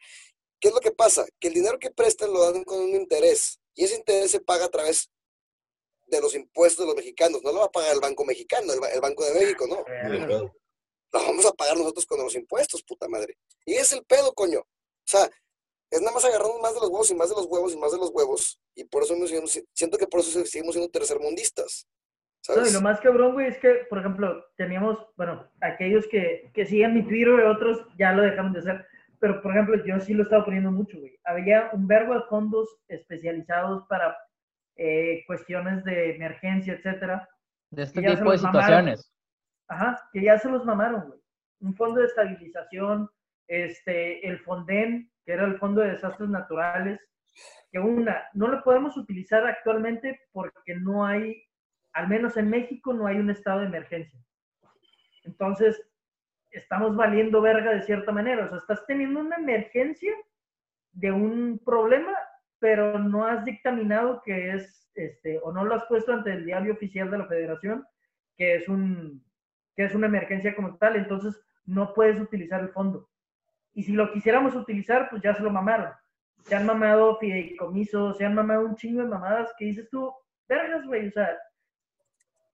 ¿Qué 0.59 0.69
es 0.69 0.73
lo 0.73 0.79
que 0.79 0.91
pasa? 0.91 1.25
Que 1.37 1.49
el 1.49 1.53
dinero 1.53 1.77
que 1.79 1.91
prestan 1.91 2.31
lo 2.31 2.49
dan 2.49 2.63
con 2.63 2.79
un 2.79 2.95
interés 2.95 3.59
y 3.75 3.83
ese 3.83 3.97
interés 3.97 4.31
se 4.31 4.39
paga 4.39 4.65
a 4.65 4.71
través 4.71 5.11
de 6.07 6.21
los 6.21 6.33
impuestos 6.33 6.85
de 6.85 6.87
los 6.87 6.95
mexicanos. 6.95 7.43
No 7.43 7.51
lo 7.51 7.59
va 7.59 7.65
a 7.65 7.71
pagar 7.71 7.93
el 7.93 7.99
Banco 7.99 8.23
Mexicano, 8.23 8.71
el, 8.71 9.01
Banco 9.01 9.25
de 9.25 9.33
México, 9.33 9.67
no. 9.67 9.83
Lo 11.13 11.19
vamos 11.19 11.45
a 11.45 11.51
pagar 11.51 11.77
nosotros 11.77 12.05
con 12.05 12.19
los 12.19 12.35
impuestos, 12.35 12.83
puta 12.83 13.07
madre. 13.07 13.37
Y 13.65 13.73
es 13.73 13.91
el 13.91 14.03
pedo, 14.05 14.33
coño. 14.33 14.59
O 14.59 15.05
sea, 15.05 15.29
es 15.89 15.99
nada 16.01 16.13
más 16.13 16.23
agarrarnos 16.23 16.61
más 16.61 16.73
de 16.73 16.79
los 16.79 16.89
huevos 16.89 17.11
y 17.11 17.15
más 17.15 17.29
de 17.29 17.35
los 17.35 17.45
huevos 17.47 17.73
y 17.73 17.77
más 17.77 17.91
de 17.91 17.97
los 17.97 18.09
huevos. 18.11 18.59
Y 18.75 18.85
por 18.85 19.03
eso 19.03 19.15
siento 19.73 19.97
que 19.97 20.07
por 20.07 20.21
eso 20.21 20.45
seguimos 20.45 20.73
siendo 20.73 20.89
tercermundistas. 20.89 21.87
No, 22.49 22.65
y 22.65 22.71
lo 22.71 22.81
más 22.81 22.99
cabrón, 23.01 23.33
güey, 23.33 23.47
es 23.47 23.59
que, 23.59 23.85
por 23.89 23.99
ejemplo, 23.99 24.43
teníamos, 24.55 24.97
bueno, 25.15 25.47
aquellos 25.59 26.07
que, 26.07 26.49
que 26.53 26.65
siguen 26.65 26.95
mi 26.95 27.03
Twitter 27.03 27.39
y 27.39 27.43
otros 27.43 27.85
ya 27.99 28.13
lo 28.13 28.23
dejaron 28.23 28.53
de 28.53 28.59
hacer. 28.59 28.85
Pero, 29.19 29.41
por 29.43 29.51
ejemplo, 29.51 29.85
yo 29.85 29.99
sí 29.99 30.13
lo 30.15 30.23
estaba 30.23 30.45
poniendo 30.45 30.71
mucho, 30.71 30.97
güey. 30.99 31.19
Había 31.23 31.69
un 31.73 31.87
verbo 31.87 32.15
de 32.15 32.23
fondos 32.23 32.67
especializados 32.87 33.85
para 33.87 34.17
eh, 34.75 35.23
cuestiones 35.27 35.83
de 35.83 36.15
emergencia, 36.15 36.73
etcétera. 36.73 37.29
De 37.69 37.83
este 37.83 38.01
tipo 38.01 38.31
de 38.31 38.37
situaciones. 38.39 39.11
Ajá, 39.71 40.01
que 40.11 40.21
ya 40.21 40.37
se 40.37 40.49
los 40.49 40.65
mamaron, 40.65 41.07
güey. 41.07 41.19
Un 41.61 41.75
fondo 41.75 42.01
de 42.01 42.07
estabilización, 42.07 43.09
este, 43.47 44.27
el 44.27 44.39
Fonden, 44.39 45.11
que 45.23 45.33
era 45.33 45.45
el 45.45 45.57
Fondo 45.57 45.81
de 45.81 45.91
Desastres 45.91 46.29
Naturales, 46.29 46.99
que 47.71 47.79
una, 47.79 48.23
no 48.33 48.47
lo 48.47 48.63
podemos 48.63 48.97
utilizar 48.97 49.45
actualmente 49.47 50.19
porque 50.33 50.75
no 50.75 51.05
hay 51.05 51.41
al 51.93 52.07
menos 52.07 52.37
en 52.37 52.49
México 52.49 52.93
no 52.93 53.07
hay 53.07 53.17
un 53.17 53.29
estado 53.29 53.61
de 53.61 53.67
emergencia. 53.67 54.19
Entonces, 55.23 55.81
estamos 56.49 56.95
valiendo 56.95 57.41
verga 57.41 57.73
de 57.73 57.83
cierta 57.83 58.11
manera. 58.11 58.45
O 58.45 58.49
sea, 58.49 58.57
estás 58.57 58.85
teniendo 58.85 59.19
una 59.19 59.37
emergencia 59.37 60.13
de 60.93 61.11
un 61.11 61.61
problema, 61.63 62.13
pero 62.59 62.99
no 62.99 63.25
has 63.25 63.43
dictaminado 63.45 64.21
que 64.23 64.51
es, 64.51 64.89
este, 64.95 65.39
o 65.43 65.51
no 65.51 65.63
lo 65.63 65.75
has 65.75 65.85
puesto 65.85 66.13
ante 66.13 66.31
el 66.31 66.45
diario 66.45 66.73
oficial 66.73 67.09
de 67.11 67.17
la 67.17 67.27
federación, 67.27 67.85
que 68.37 68.55
es 68.55 68.67
un, 68.67 69.23
que 69.81 69.87
es 69.87 69.95
una 69.95 70.05
emergencia 70.05 70.55
como 70.55 70.77
tal, 70.77 70.95
entonces 70.95 71.41
no 71.65 71.91
puedes 71.95 72.21
utilizar 72.21 72.61
el 72.61 72.69
fondo. 72.69 73.09
Y 73.73 73.81
si 73.81 73.93
lo 73.93 74.11
quisiéramos 74.11 74.55
utilizar, 74.55 75.09
pues 75.09 75.23
ya 75.23 75.33
se 75.33 75.41
lo 75.41 75.49
mamaron. 75.49 75.91
Se 76.43 76.55
han 76.55 76.67
mamado 76.67 77.17
fideicomisos, 77.17 78.17
se 78.17 78.25
han 78.25 78.35
mamado 78.35 78.65
un 78.65 78.75
chingo 78.75 79.01
de 79.01 79.07
mamadas 79.07 79.51
que 79.57 79.65
dices 79.65 79.89
tú, 79.89 80.13
vergas, 80.47 80.85
güey, 80.85 81.07
o 81.07 81.11
sea, 81.11 81.35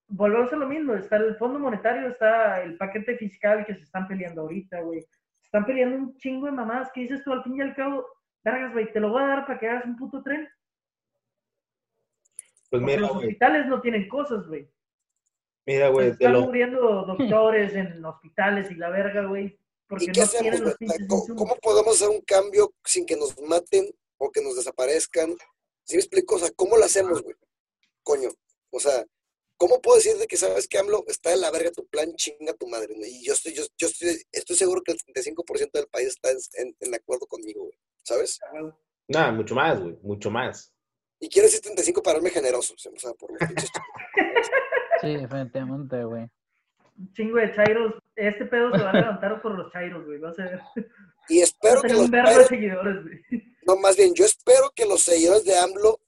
volvemos 0.08 0.54
a 0.54 0.56
lo 0.56 0.68
mismo, 0.68 0.94
está 0.94 1.18
el 1.18 1.36
Fondo 1.36 1.60
Monetario, 1.60 2.08
está 2.08 2.62
el 2.62 2.78
paquete 2.78 3.18
fiscal 3.18 3.66
que 3.66 3.76
se 3.76 3.82
están 3.82 4.08
peleando 4.08 4.44
ahorita, 4.44 4.80
güey. 4.82 5.06
están 5.42 5.66
peleando 5.66 5.98
un 5.98 6.18
chingo 6.18 6.46
de 6.46 6.54
mamadas 6.54 6.90
que 6.94 7.02
dices 7.02 7.24
tú 7.26 7.34
al 7.34 7.44
fin 7.44 7.58
y 7.58 7.62
al 7.62 7.76
cabo, 7.76 8.08
vergas, 8.42 8.72
güey, 8.72 8.90
te 8.94 9.02
lo 9.02 9.10
voy 9.10 9.24
a 9.24 9.28
dar 9.28 9.46
para 9.46 9.60
que 9.60 9.68
hagas 9.68 9.86
un 9.86 9.98
puto 9.98 10.24
tren. 10.24 10.48
Pues 12.70 12.82
mira, 12.82 13.02
los 13.02 13.12
hospitales 13.12 13.66
no 13.66 13.82
tienen 13.82 14.08
cosas, 14.08 14.48
güey. 14.48 14.70
Mira, 15.68 15.90
güey. 15.90 16.10
Están 16.10 16.40
muriendo 16.40 17.04
doctores 17.06 17.76
en 17.76 18.04
hospitales 18.04 18.72
y 18.72 18.76
la 18.76 18.90
verga, 18.90 19.26
güey. 19.26 19.60
¿Y 20.00 20.12
qué 20.12 20.22
hacemos, 20.22 20.76
¿Cómo, 21.36 21.56
podemos 21.62 21.96
hacer 21.96 22.10
un 22.10 22.22
cambio 22.22 22.74
sin 22.84 23.06
que 23.06 23.16
nos 23.16 23.40
maten 23.42 23.86
o 24.18 24.32
que 24.32 24.42
nos 24.42 24.56
desaparezcan? 24.56 25.36
¿Sí 25.84 25.96
me 25.96 26.02
explico? 26.02 26.36
O 26.36 26.40
sea, 26.40 26.50
¿cómo 26.56 26.78
lo 26.78 26.86
hacemos, 26.86 27.22
güey? 27.22 27.36
Coño. 28.02 28.30
O 28.72 28.80
sea, 28.80 29.06
¿Cómo 29.58 29.82
puedo 29.82 29.98
decir 29.98 30.16
de 30.18 30.28
que 30.28 30.38
sabes 30.38 30.68
que 30.68 30.78
AMLO 30.78 31.04
está 31.08 31.34
en 31.34 31.42
la 31.42 31.50
verga 31.50 31.72
tu 31.72 31.88
plan, 31.88 32.14
chinga 32.16 32.54
tu 32.54 32.68
madre? 32.68 32.94
Y 32.96 33.26
yo 33.26 33.34
estoy, 33.34 33.54
yo, 33.54 33.64
yo 33.76 33.88
estoy, 33.88 34.22
estoy 34.32 34.56
seguro 34.56 34.84
que 34.84 34.92
el 34.92 35.00
35% 35.00 35.72
del 35.72 35.88
país 35.88 36.10
está 36.10 36.30
en, 36.30 36.76
en, 36.80 36.94
acuerdo 36.94 37.26
conmigo, 37.26 37.64
güey. 37.64 37.78
¿Sabes? 38.04 38.40
Nada, 39.08 39.32
mucho 39.32 39.56
más, 39.56 39.82
güey, 39.82 39.98
mucho 40.04 40.30
más. 40.30 40.72
Y 41.20 41.28
quiero 41.28 41.48
decir 41.48 41.62
35 41.62 42.04
para 42.04 42.20
verme 42.20 42.30
generoso, 42.30 42.76
o 42.76 42.78
sea, 42.78 43.14
por 43.14 43.32
los 43.32 43.40
pinches 43.40 43.72
Sí, 45.02 45.16
definitivamente, 45.16 46.04
güey. 46.04 46.30
Un 46.98 47.14
chingo 47.14 47.38
de 47.38 47.54
chairos. 47.54 47.94
Este 48.16 48.46
pedo 48.46 48.72
se 48.76 48.84
va 48.84 48.90
a 48.90 48.94
levantar 48.94 49.42
por 49.42 49.58
los 49.58 49.72
chairos, 49.72 50.06
güey. 50.06 50.20
Va 50.20 50.30
a 50.30 50.34
ser. 50.34 50.60
Y 51.30 51.42
espero 51.42 51.82
que 51.82 51.94
los. 51.94 52.10
De 52.10 52.46
seguidores, 52.48 53.04
güey. 53.04 53.44
No, 53.68 53.76
más 53.76 53.98
bien, 53.98 54.14
yo 54.14 54.24
espero 54.24 54.72
que 54.74 54.86
los 54.86 55.02
seguidores 55.02 55.44
de 55.44 55.58
AMLO 55.58 56.00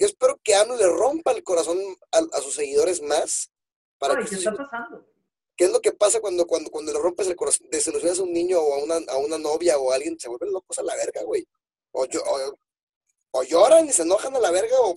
yo 0.00 0.06
espero 0.06 0.40
que 0.42 0.54
AMLO 0.54 0.76
le 0.78 0.86
rompa 0.86 1.32
el 1.32 1.44
corazón 1.44 1.78
a, 2.10 2.40
sus 2.40 2.54
seguidores 2.54 3.02
más. 3.02 3.52
Para 3.98 4.16
¿Qué 4.16 4.34
está 4.34 4.54
pasando? 4.54 5.06
¿Qué 5.54 5.64
es 5.64 5.72
lo 5.72 5.80
que 5.82 5.92
pasa 5.92 6.20
cuando, 6.20 6.46
cuando, 6.46 6.70
cuando 6.70 6.90
le 6.90 6.98
rompes 6.98 7.26
el 7.26 7.36
corazón, 7.36 7.66
desilusionas 7.70 8.18
a 8.18 8.22
un 8.22 8.32
niño 8.32 8.58
o 8.58 8.74
a 8.74 8.82
una, 8.82 9.12
a 9.12 9.18
una 9.18 9.36
novia 9.36 9.76
o 9.76 9.92
a 9.92 9.96
alguien, 9.96 10.18
se 10.18 10.30
vuelven 10.30 10.54
locos 10.54 10.78
a 10.78 10.82
la 10.82 10.96
verga, 10.96 11.22
güey? 11.22 11.46
O, 11.92 12.06
o, 13.32 13.42
lloran 13.42 13.84
y 13.86 13.92
se 13.92 14.04
enojan 14.04 14.34
a 14.34 14.40
la 14.40 14.50
verga, 14.50 14.74
o, 14.80 14.94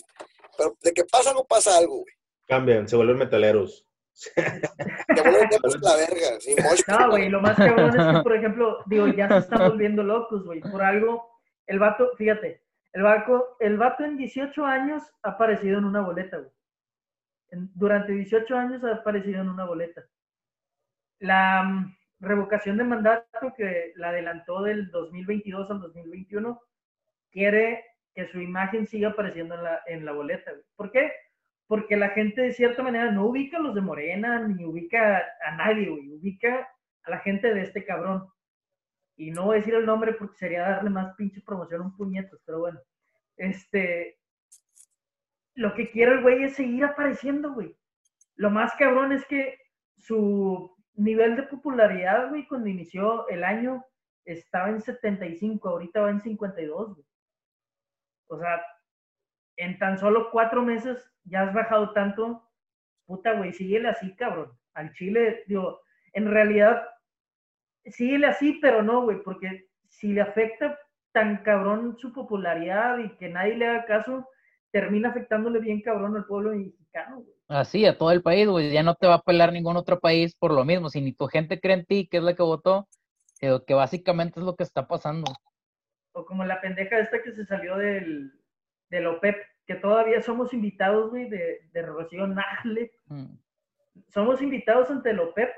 pero 0.57 0.78
de 0.82 0.93
que 0.93 1.03
pasa 1.03 1.32
algo, 1.32 1.43
pasa 1.43 1.78
algo, 1.78 1.95
güey. 1.97 2.13
Cambian, 2.47 2.87
se 2.87 2.95
vuelven 2.95 3.17
metaleros. 3.17 3.87
se 4.13 4.31
vuelven 4.35 5.49
a 5.51 5.81
la 5.81 5.95
verga, 5.95 6.39
sin 6.39 6.55
No, 6.87 7.09
güey, 7.09 7.29
lo 7.29 7.41
más 7.41 7.57
cabrón 7.57 7.99
es 7.99 8.17
que, 8.17 8.23
por 8.23 8.35
ejemplo, 8.35 8.83
digo, 8.85 9.07
ya 9.07 9.27
se 9.27 9.37
están 9.39 9.69
volviendo 9.69 10.03
locos, 10.03 10.43
güey. 10.45 10.61
Por 10.61 10.83
algo, 10.83 11.39
el 11.65 11.79
vato, 11.79 12.11
fíjate, 12.17 12.63
el 12.93 13.01
vato, 13.01 13.57
el 13.59 13.77
vato 13.77 14.03
en 14.03 14.17
18 14.17 14.65
años 14.65 15.03
ha 15.23 15.31
aparecido 15.31 15.79
en 15.79 15.85
una 15.85 16.01
boleta, 16.01 16.37
güey. 16.37 16.51
durante 17.73 18.11
18 18.11 18.55
años 18.55 18.83
ha 18.83 18.91
aparecido 18.95 19.41
en 19.41 19.49
una 19.49 19.65
boleta. 19.65 20.03
La 21.19 21.63
mm, 21.63 21.97
revocación 22.19 22.77
de 22.77 22.83
mandato 22.83 23.53
que 23.57 23.93
la 23.95 24.09
adelantó 24.09 24.61
del 24.61 24.91
2022 24.91 25.71
al 25.71 25.81
2021 25.81 26.61
quiere 27.31 27.83
que 28.13 28.27
su 28.27 28.39
imagen 28.39 28.85
siga 28.85 29.09
apareciendo 29.09 29.55
en 29.55 29.63
la, 29.63 29.81
en 29.87 30.05
la 30.05 30.11
boleta. 30.11 30.51
Güey. 30.51 30.63
¿Por 30.75 30.91
qué? 30.91 31.11
Porque 31.68 31.97
la 31.97 32.09
gente 32.09 32.41
de 32.41 32.53
cierta 32.53 32.84
manera 32.84 33.11
no 33.11 33.26
ubica 33.26 33.57
a 33.57 33.61
los 33.61 33.76
de 33.76 33.82
Morena, 33.82 34.47
ni 34.47 34.66
ubica 34.66 35.24
a 35.45 35.55
nadie, 35.55 35.89
güey, 35.89 36.11
ubica 36.11 36.68
a 37.03 37.09
la 37.09 37.20
gente 37.20 37.53
de 37.53 37.61
este 37.61 37.86
cabrón. 37.86 38.28
Y 39.16 39.32
no 39.32 39.45
voy 39.45 39.55
a 39.55 39.59
decir 39.59 39.76
el 39.76 39.86
nombre 39.86 40.14
porque 40.14 40.38
sería 40.38 40.61
darle 40.61 40.89
más 40.89 41.16
pinche 41.16 41.41
promoción 41.41 41.82
a 41.82 41.86
un 41.86 41.95
puñeto, 41.95 42.39
pero 42.45 42.59
bueno. 42.59 42.80
Este, 43.38 44.20
lo 45.55 45.74
que 45.74 45.89
quiere 45.91 46.14
el 46.14 46.22
güey 46.22 46.43
es 46.43 46.55
seguir 46.55 46.84
apareciendo, 46.86 47.53
güey. 47.53 47.76
Lo 48.36 48.49
más 48.49 48.74
cabrón 48.76 49.11
es 49.11 49.26
que 49.26 49.57
su 49.97 50.76
nivel 50.95 51.36
de 51.36 51.43
popularidad, 51.43 52.30
güey, 52.30 52.47
cuando 52.47 52.70
inició 52.70 53.28
el 53.30 53.43
año 53.43 53.86
estaba 54.26 54.70
en 54.70 54.82
75, 54.82 55.70
ahorita 55.70 56.01
va 56.01 56.09
en 56.09 56.22
52, 56.22 56.95
güey. 56.95 57.05
O 58.28 58.39
sea, 58.39 58.61
en 59.58 59.78
tan 59.80 59.97
solo 59.97 60.30
cuatro 60.32 60.62
meses 60.62 60.97
ya 61.26 61.43
has 61.43 61.54
bajado 61.54 61.93
tanto. 61.93 62.49
Puta, 63.06 63.34
güey, 63.34 63.54
síguele 63.54 63.89
así, 63.89 64.16
cabrón. 64.16 64.51
Al 64.74 64.93
Chile, 64.93 65.43
digo, 65.47 65.82
en 66.14 66.30
realidad, 66.32 66.84
síguele 67.86 68.28
así, 68.28 68.60
pero 68.62 68.82
no, 68.82 69.04
güey, 69.04 69.22
porque 69.24 69.68
si 69.88 70.14
le 70.14 70.22
afecta 70.22 70.80
tan 71.12 71.43
cabrón 71.43 71.97
su 71.99 72.12
popularidad 72.12 72.97
y 72.97 73.16
que 73.18 73.30
nadie 73.30 73.56
le 73.56 73.68
haga 73.68 73.86
caso, 73.86 74.28
termina 74.72 75.10
afectándole 75.10 75.60
bien 75.60 75.82
cabrón 75.82 76.16
al 76.16 76.26
pueblo 76.26 76.51
mexicano, 76.51 77.18
güey. 77.18 77.34
Así, 77.49 77.86
a 77.86 77.97
todo 77.97 78.12
el 78.12 78.24
país, 78.24 78.47
güey. 78.47 78.72
Ya 78.72 78.82
no 78.82 78.95
te 78.95 79.06
va 79.06 79.16
a 79.16 79.22
pelar 79.22 79.54
ningún 79.54 79.78
otro 79.78 79.99
país 79.99 80.36
por 80.36 80.51
lo 80.51 80.66
mismo. 80.66 80.89
Si 80.89 81.01
ni 81.01 81.14
tu 81.14 81.28
gente 81.28 81.60
cree 81.60 81.76
en 81.76 81.86
ti, 81.86 82.08
que 82.08 82.18
es 82.18 82.24
la 82.24 82.34
que 82.34 82.41
votó, 82.41 82.88
que 83.39 83.74
básicamente 83.74 84.39
es 84.39 84.45
lo 84.45 84.56
que 84.56 84.64
está 84.64 84.88
pasando. 84.88 85.32
O 86.14 86.26
como 86.26 86.45
la 86.45 86.62
pendeja 86.62 86.99
esta 86.99 87.22
que 87.22 87.34
se 87.34 87.45
salió 87.45 87.78
del, 87.78 88.32
del 88.93 89.07
OPEP, 89.07 89.35
que 89.65 89.75
todavía 89.75 90.21
somos 90.21 90.53
invitados, 90.53 91.09
güey, 91.09 91.27
de, 91.27 91.67
de 91.71 91.81
Rocío 91.81 92.27
Nagle. 92.27 92.91
Mm. 93.07 93.35
Somos 94.09 94.41
invitados 94.41 94.91
ante 94.91 95.09
el 95.09 95.19
OPEP 95.19 95.49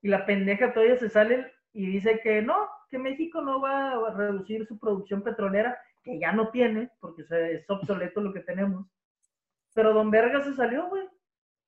y 0.00 0.08
la 0.08 0.24
pendeja 0.24 0.72
todavía 0.72 0.96
se 0.96 1.10
sale 1.10 1.52
y 1.72 1.86
dice 1.86 2.20
que 2.20 2.40
no, 2.40 2.68
que 2.88 2.98
México 2.98 3.42
no 3.42 3.60
va 3.60 3.92
a 3.92 4.10
reducir 4.12 4.66
su 4.66 4.78
producción 4.78 5.22
petrolera, 5.22 5.78
que 6.02 6.18
ya 6.18 6.32
no 6.32 6.50
tiene, 6.50 6.90
porque 7.00 7.22
es 7.28 7.68
obsoleto 7.68 8.22
lo 8.22 8.32
que 8.32 8.40
tenemos. 8.40 8.86
Pero 9.74 9.92
Don 9.92 10.10
Verga 10.10 10.42
se 10.42 10.54
salió, 10.54 10.88
güey, 10.88 11.06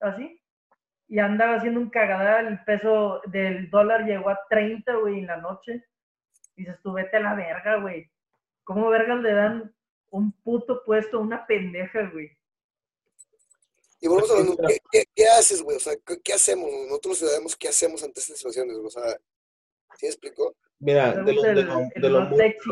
así. 0.01 0.41
Y 1.09 1.19
andaba 1.19 1.57
haciendo 1.57 1.81
un 1.81 1.91
cagadal, 1.91 2.47
el 2.47 2.65
peso 2.65 3.21
del 3.27 3.69
dólar 3.69 4.07
llegó 4.07 4.31
a 4.31 4.39
30, 4.49 4.95
güey, 4.97 5.19
en 5.19 5.27
la 5.27 5.37
noche. 5.37 5.85
Dices, 6.57 6.81
tú 6.83 6.93
vete 6.95 7.19
a 7.19 7.21
la 7.21 7.35
verga, 7.35 7.77
güey. 7.77 8.11
¿Cómo 8.65 8.89
vergas 8.89 9.21
le 9.21 9.33
dan 9.33 9.75
un 10.11 10.33
puto 10.43 10.83
puesto 10.85 11.19
a 11.19 11.21
una 11.21 11.47
pendeja, 11.47 12.11
güey? 12.13 12.31
Y 14.01 14.09
volvemos 14.09 14.31
a 14.31 14.45
lo 14.45 14.57
¿qué, 14.93 15.05
qué, 15.15 15.27
haces, 15.27 15.63
güey? 15.63 15.77
O 15.77 15.81
sea, 15.81 15.95
¿qué, 16.23 16.33
hacemos? 16.33 16.71
Nosotros 16.89 17.19
ciudadanos, 17.19 17.57
¿qué 17.57 17.69
hacemos 17.69 18.03
ante 18.03 18.21
estas 18.21 18.37
situaciones? 18.37 18.77
O 18.77 18.91
sea, 18.91 19.03
¿sí 19.97 20.07
me 20.07 20.09
explico? 20.09 20.57
Mira, 20.79 21.25
de 21.25 21.33
lo, 22.09 22.21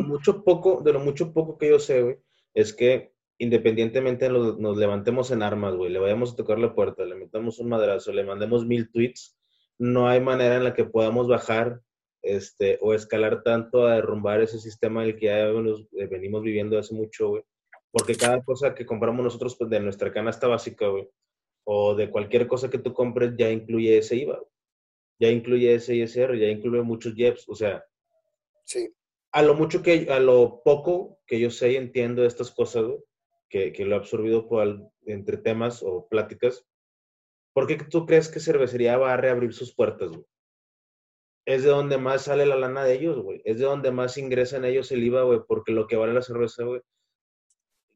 mucho 0.04 0.44
poco, 0.44 0.80
de 0.84 0.92
lo 0.92 1.00
mucho 1.00 1.32
poco 1.32 1.58
que 1.58 1.70
yo 1.70 1.80
sé, 1.80 2.02
güey, 2.02 2.18
es 2.54 2.72
que 2.72 3.12
independientemente 3.38 4.28
nos 4.28 4.76
levantemos 4.76 5.32
en 5.32 5.42
armas, 5.42 5.74
güey, 5.74 5.90
le 5.90 5.98
vayamos 5.98 6.32
a 6.32 6.36
tocar 6.36 6.60
la 6.60 6.72
puerta, 6.72 7.04
le 7.04 7.16
metamos 7.16 7.58
un 7.58 7.68
madrazo, 7.68 8.12
le 8.12 8.22
mandemos 8.22 8.64
mil 8.64 8.90
tweets, 8.92 9.36
no 9.78 10.08
hay 10.08 10.20
manera 10.20 10.56
en 10.56 10.64
la 10.64 10.74
que 10.74 10.84
podamos 10.84 11.26
bajar 11.26 11.80
este, 12.22 12.78
o 12.80 12.94
escalar 12.94 13.42
tanto 13.42 13.86
a 13.86 13.96
derrumbar 13.96 14.40
ese 14.40 14.58
sistema 14.58 15.02
del 15.02 15.16
que 15.16 15.26
ya 15.26 15.48
eh, 15.48 16.06
venimos 16.06 16.42
viviendo 16.42 16.78
hace 16.78 16.94
mucho, 16.94 17.28
güey. 17.28 17.42
Porque 17.90 18.14
cada 18.14 18.42
cosa 18.42 18.74
que 18.74 18.84
compramos 18.84 19.24
nosotros 19.24 19.56
pues, 19.56 19.70
de 19.70 19.80
nuestra 19.80 20.12
canasta 20.12 20.46
básica, 20.46 20.88
güey, 20.88 21.08
o 21.64 21.94
de 21.94 22.10
cualquier 22.10 22.46
cosa 22.46 22.68
que 22.70 22.78
tú 22.78 22.92
compres, 22.92 23.34
ya 23.36 23.50
incluye 23.50 23.98
ese 23.98 24.16
IVA, 24.16 24.42
ya 25.18 25.28
incluye 25.28 25.74
ese 25.74 25.96
ISR, 25.96 26.38
ya 26.38 26.48
incluye 26.48 26.82
muchos 26.82 27.14
JEPs, 27.14 27.48
o 27.48 27.54
sea, 27.54 27.84
sí. 28.64 28.92
a 29.32 29.42
lo 29.42 29.54
mucho 29.54 29.82
que, 29.82 30.08
a 30.10 30.20
lo 30.20 30.62
poco 30.64 31.18
que 31.26 31.40
yo 31.40 31.50
sé 31.50 31.72
y 31.72 31.76
entiendo 31.76 32.22
de 32.22 32.28
estas 32.28 32.50
cosas, 32.50 32.84
güey, 32.84 32.98
que, 33.48 33.72
que, 33.72 33.84
lo 33.84 33.94
he 33.94 33.98
absorbido 33.98 34.48
por, 34.48 34.90
entre 35.06 35.38
temas 35.38 35.82
o 35.82 36.06
pláticas, 36.08 36.66
¿por 37.54 37.66
qué 37.66 37.76
tú 37.76 38.04
crees 38.04 38.28
que 38.28 38.40
cervecería 38.40 38.98
va 38.98 39.14
a 39.14 39.16
reabrir 39.16 39.52
sus 39.52 39.74
puertas, 39.74 40.10
güey? 40.10 40.24
Es 41.46 41.62
de 41.62 41.70
donde 41.70 41.96
más 41.96 42.24
sale 42.24 42.44
la 42.44 42.56
lana 42.56 42.84
de 42.84 42.94
ellos, 42.94 43.18
güey. 43.18 43.40
Es 43.44 43.58
de 43.58 43.64
donde 43.64 43.90
más 43.92 44.18
ingresan 44.18 44.64
ellos 44.64 44.92
el 44.92 45.02
IVA, 45.04 45.22
güey, 45.22 45.40
porque 45.46 45.72
lo 45.72 45.86
que 45.86 45.96
vale 45.96 46.12
la 46.12 46.22
cerveza, 46.22 46.64
güey, 46.64 46.82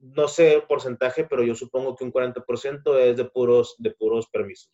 no 0.00 0.28
sé 0.28 0.54
el 0.54 0.62
porcentaje, 0.62 1.24
pero 1.24 1.42
yo 1.42 1.54
supongo 1.54 1.94
que 1.94 2.04
un 2.04 2.12
40% 2.12 2.98
es 2.98 3.16
de 3.16 3.24
puros, 3.26 3.74
de 3.78 3.90
puros 3.90 4.28
permisos. 4.28 4.72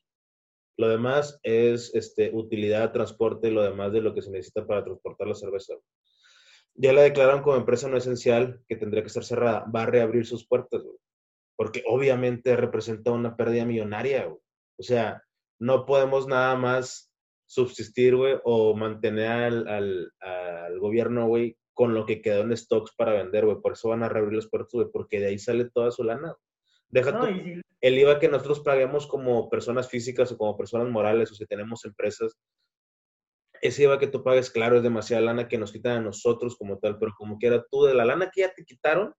Lo 0.78 0.88
demás 0.88 1.40
es 1.42 1.94
este, 1.94 2.30
utilidad, 2.32 2.92
transporte, 2.92 3.50
lo 3.50 3.62
demás 3.62 3.92
de 3.92 4.02
lo 4.02 4.14
que 4.14 4.22
se 4.22 4.30
necesita 4.30 4.66
para 4.66 4.84
transportar 4.84 5.26
la 5.26 5.34
cerveza. 5.34 5.74
Ya 6.74 6.92
la 6.92 7.02
declararon 7.02 7.42
como 7.42 7.56
empresa 7.56 7.88
no 7.88 7.96
esencial, 7.96 8.62
que 8.68 8.76
tendría 8.76 9.02
que 9.02 9.08
estar 9.08 9.24
cerrada. 9.24 9.64
Va 9.74 9.84
a 9.84 9.86
reabrir 9.86 10.26
sus 10.26 10.46
puertas, 10.46 10.82
güey. 10.82 10.98
Porque 11.56 11.82
obviamente 11.86 12.54
representa 12.54 13.10
una 13.10 13.34
pérdida 13.36 13.64
millonaria, 13.64 14.26
güey. 14.26 14.40
O 14.78 14.82
sea, 14.82 15.22
no 15.58 15.86
podemos 15.86 16.26
nada 16.26 16.54
más 16.54 17.05
subsistir, 17.46 18.16
güey, 18.16 18.36
o 18.44 18.74
mantener 18.76 19.30
al, 19.30 19.68
al, 19.68 20.12
al 20.20 20.78
gobierno, 20.78 21.26
güey, 21.26 21.56
con 21.74 21.94
lo 21.94 22.06
que 22.06 22.20
quedó 22.20 22.42
en 22.42 22.56
stocks 22.56 22.92
para 22.96 23.12
vender, 23.12 23.44
güey. 23.44 23.60
Por 23.60 23.72
eso 23.72 23.90
van 23.90 24.02
a 24.02 24.08
reabrir 24.08 24.34
los 24.34 24.48
puertos, 24.48 24.72
güey, 24.72 24.86
porque 24.92 25.20
de 25.20 25.26
ahí 25.26 25.38
sale 25.38 25.70
toda 25.70 25.90
su 25.90 26.04
lana. 26.04 26.34
Deja 26.88 27.18
tú, 27.18 27.26
el 27.80 27.98
IVA 27.98 28.18
que 28.18 28.28
nosotros 28.28 28.60
paguemos 28.60 29.06
como 29.06 29.50
personas 29.50 29.88
físicas 29.88 30.30
o 30.32 30.38
como 30.38 30.56
personas 30.56 30.88
morales 30.88 31.30
o 31.30 31.34
si 31.34 31.46
tenemos 31.46 31.84
empresas, 31.84 32.36
ese 33.60 33.84
IVA 33.84 33.98
que 33.98 34.06
tú 34.06 34.22
pagues, 34.22 34.50
claro, 34.50 34.76
es 34.76 34.82
demasiada 34.82 35.22
lana 35.22 35.48
que 35.48 35.58
nos 35.58 35.72
quitan 35.72 35.98
a 35.98 36.00
nosotros 36.00 36.56
como 36.56 36.78
tal, 36.78 36.98
pero 36.98 37.12
como 37.16 37.38
quiera 37.38 37.64
tú, 37.70 37.84
de 37.84 37.94
la 37.94 38.04
lana 38.04 38.30
que 38.32 38.42
ya 38.42 38.52
te 38.52 38.64
quitaron, 38.64 39.14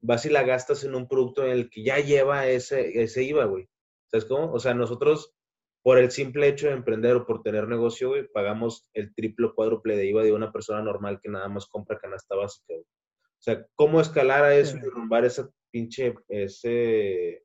vas 0.00 0.24
y 0.24 0.30
la 0.30 0.42
gastas 0.42 0.84
en 0.84 0.94
un 0.94 1.08
producto 1.08 1.44
en 1.44 1.50
el 1.50 1.70
que 1.70 1.82
ya 1.82 1.98
lleva 1.98 2.46
ese, 2.46 3.02
ese 3.02 3.22
IVA, 3.24 3.44
güey. 3.44 3.68
¿Sabes 4.06 4.24
cómo? 4.24 4.52
O 4.52 4.58
sea, 4.58 4.74
nosotros 4.74 5.34
por 5.82 5.98
el 5.98 6.10
simple 6.10 6.48
hecho 6.48 6.68
de 6.68 6.74
emprender 6.74 7.16
o 7.16 7.26
por 7.26 7.42
tener 7.42 7.66
negocio, 7.68 8.10
güey, 8.10 8.28
pagamos 8.28 8.88
el 8.92 9.14
triple 9.14 9.46
o 9.46 9.54
cuádruple 9.54 9.96
de 9.96 10.06
IVA 10.06 10.22
de 10.22 10.32
una 10.32 10.52
persona 10.52 10.82
normal 10.82 11.20
que 11.22 11.30
nada 11.30 11.48
más 11.48 11.66
compra 11.66 11.98
canasta 11.98 12.36
básica, 12.36 12.74
güey. 12.74 12.82
O 12.82 13.42
sea, 13.42 13.66
¿cómo 13.74 14.00
escalar 14.00 14.44
a 14.44 14.54
eso 14.54 14.76
y 14.76 14.80
derrumbar 14.80 15.24
ese 15.24 15.44
pinche, 15.70 16.14
ese 16.28 17.42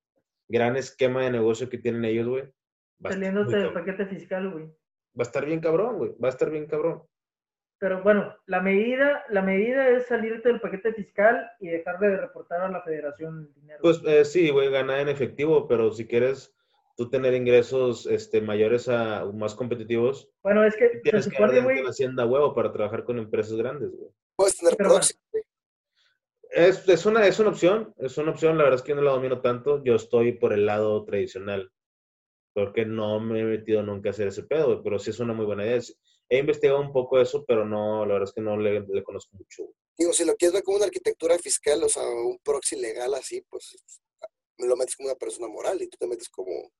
gran 0.50 0.76
esquema 0.76 1.24
de 1.24 1.32
negocio 1.32 1.70
que 1.70 1.78
tienen 1.78 2.04
ellos, 2.04 2.28
güey? 2.28 2.44
Saliéndose 3.02 3.58
del 3.58 3.74
paquete 3.74 4.06
fiscal, 4.06 4.52
güey. 4.52 4.66
Va 4.66 5.20
a 5.20 5.24
estar 5.24 5.46
bien 5.46 5.62
cabrón, 5.62 5.98
güey. 5.98 6.12
Va 6.22 6.28
a 6.28 6.32
estar 6.32 6.50
bien 6.50 6.66
cabrón. 6.66 7.04
Pero 7.78 8.02
bueno, 8.04 8.34
la 8.46 8.62
medida, 8.62 9.24
la 9.30 9.42
medida 9.42 9.90
es 9.90 10.08
salirte 10.08 10.50
del 10.50 10.62
paquete 10.62 10.94
fiscal 10.94 11.50
y 11.60 11.68
dejar 11.68 12.00
de 12.00 12.18
reportar 12.18 12.62
a 12.62 12.70
la 12.70 12.82
federación 12.82 13.54
dinero. 13.54 13.80
Pues 13.82 14.02
eh, 14.06 14.24
sí, 14.26 14.50
güey, 14.50 14.72
ganar 14.72 15.00
en 15.00 15.10
efectivo, 15.10 15.68
pero 15.68 15.92
si 15.92 16.08
quieres 16.08 16.55
tú 16.96 17.10
tener 17.10 17.34
ingresos 17.34 18.06
este, 18.06 18.42
mayores 18.42 18.88
a 18.88 19.26
más 19.34 19.56
competitivos. 19.56 20.30
Bueno, 20.44 20.66
es 20.66 20.76
que 20.76 21.00
tienes 21.04 21.28
que 21.28 21.36
supone, 21.36 21.84
la 21.84 21.90
hacienda 21.90 22.26
huevo 22.26 22.54
para 22.54 22.72
trabajar 22.72 23.04
con 23.04 23.20
empresas 23.20 23.58
grandes, 23.58 23.92
güey. 23.92 24.12
Puedes 24.38 24.58
tener 24.58 24.76
es, 26.56 26.88
es, 26.88 27.06
una, 27.06 27.28
es 27.28 27.38
una 27.40 27.50
opción, 27.50 27.94
es 27.98 28.18
una 28.18 28.32
opción, 28.32 28.58
la 28.58 28.64
verdad 28.64 28.80
es 28.80 28.84
que 28.84 28.92
yo 28.92 28.96
no 28.96 29.02
la 29.02 29.12
domino 29.12 29.42
tanto, 29.42 29.84
yo 29.84 29.96
estoy 29.96 30.32
por 30.34 30.54
el 30.54 30.66
lado 30.66 31.04
tradicional, 31.04 31.70
porque 32.54 32.86
no 32.86 33.20
me 33.20 33.42
he 33.42 33.44
metido 33.44 33.84
nunca 33.84 34.10
a 34.10 34.12
hacer 34.12 34.30
ese 34.30 34.44
pedo, 34.44 34.82
pero 34.82 34.98
sí 34.98 35.10
es 35.10 35.20
una 35.20 35.34
muy 35.34 35.46
buena 35.46 35.66
idea. 35.66 35.82
He 36.30 36.40
investigado 36.40 36.80
un 36.80 36.94
poco 36.94 37.20
eso, 37.20 37.44
pero 37.46 37.66
no, 37.66 38.06
la 38.06 38.14
verdad 38.14 38.30
es 38.30 38.34
que 38.34 38.42
no 38.42 38.58
le, 38.58 38.80
le 38.80 39.04
conozco 39.04 39.36
mucho. 39.36 39.64
Digo, 39.98 40.14
si 40.14 40.24
lo 40.24 40.36
quieres 40.36 40.54
ver 40.54 40.64
como 40.64 40.78
una 40.78 40.86
arquitectura 40.86 41.38
fiscal, 41.38 41.84
o 41.84 41.90
sea, 41.90 42.04
un 42.04 42.40
proxy 42.42 42.78
legal 42.78 43.14
así, 43.16 43.42
pues 43.50 43.76
me 44.58 44.68
lo 44.68 44.78
metes 44.78 44.96
como 44.96 45.10
una 45.10 45.18
persona 45.18 45.48
moral 45.50 45.82
y 45.82 45.90
tú 45.90 45.98
te 45.98 46.08
metes 46.08 46.30
como 46.30 46.72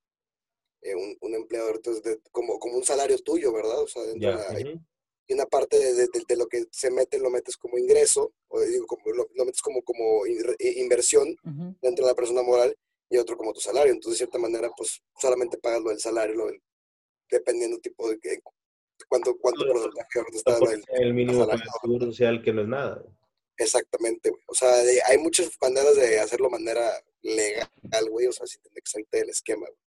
eh, 0.86 0.96
un, 0.96 1.18
un, 1.20 1.34
empleador, 1.34 1.78
entonces, 1.78 2.20
como, 2.32 2.60
como 2.60 2.78
un 2.78 2.84
salario 2.84 3.18
tuyo, 3.18 3.52
¿verdad? 3.52 3.82
O 3.82 3.88
sea, 3.88 4.04
dentro 4.04 4.38
de 4.38 4.80
y 5.28 5.34
una 5.34 5.48
parte 5.48 5.80
de, 5.80 6.08
de, 6.08 6.36
lo 6.38 6.48
que 6.48 6.66
se 6.72 6.92
mete 6.92 7.18
lo 7.18 7.32
metes 7.32 7.58
como 7.58 7.80
ingreso, 7.80 8.32
o 8.48 8.62
digo, 8.62 8.86
como, 8.86 9.04
lo, 9.12 9.28
metes 9.44 9.62
como, 9.62 9.82
como 9.82 10.24
inversión 10.28 11.36
dentro 11.82 12.06
de 12.06 12.12
la 12.12 12.16
persona 12.16 12.44
moral 12.44 12.78
y 13.10 13.18
otro 13.18 13.36
como 13.36 13.52
tu 13.52 13.60
salario. 13.60 13.92
Entonces, 13.92 14.20
de 14.20 14.26
cierta 14.26 14.38
manera, 14.38 14.70
pues 14.78 15.02
solamente 15.20 15.58
pagas 15.58 15.82
lo 15.82 15.90
del 15.90 16.00
salario, 16.00 16.36
lo 16.36 16.46
del, 16.46 16.62
dependiendo 17.28 17.80
tipo 17.80 18.08
de 18.08 18.20
que, 18.20 18.40
cuánto, 19.10 19.36
cuánto 19.40 19.66
porcentaje 19.66 20.20
está 20.32 20.58
el, 20.58 20.84
el 20.90 21.14
mínimo 21.16 21.48
para 21.48 21.64
el 21.64 21.70
seguro 21.82 22.06
social, 22.06 22.44
que 22.44 22.54
no 22.54 22.62
es 22.62 22.68
nada. 22.68 23.04
Exactamente, 23.58 24.30
güey. 24.30 24.44
O 24.48 24.54
sea, 24.54 24.70
hay 25.08 25.18
muchas 25.18 25.50
maneras 25.60 25.96
de 25.96 26.20
hacerlo 26.20 26.50
de 26.50 26.52
manera 26.52 27.04
legal, 27.24 28.10
güey. 28.12 28.28
O 28.28 28.32
sea, 28.32 28.46
si 28.46 28.60
tiene 28.60 28.76
que 28.76 28.92
salirte 28.92 29.18
del 29.18 29.30
esquema, 29.30 29.66
güey 29.66 29.85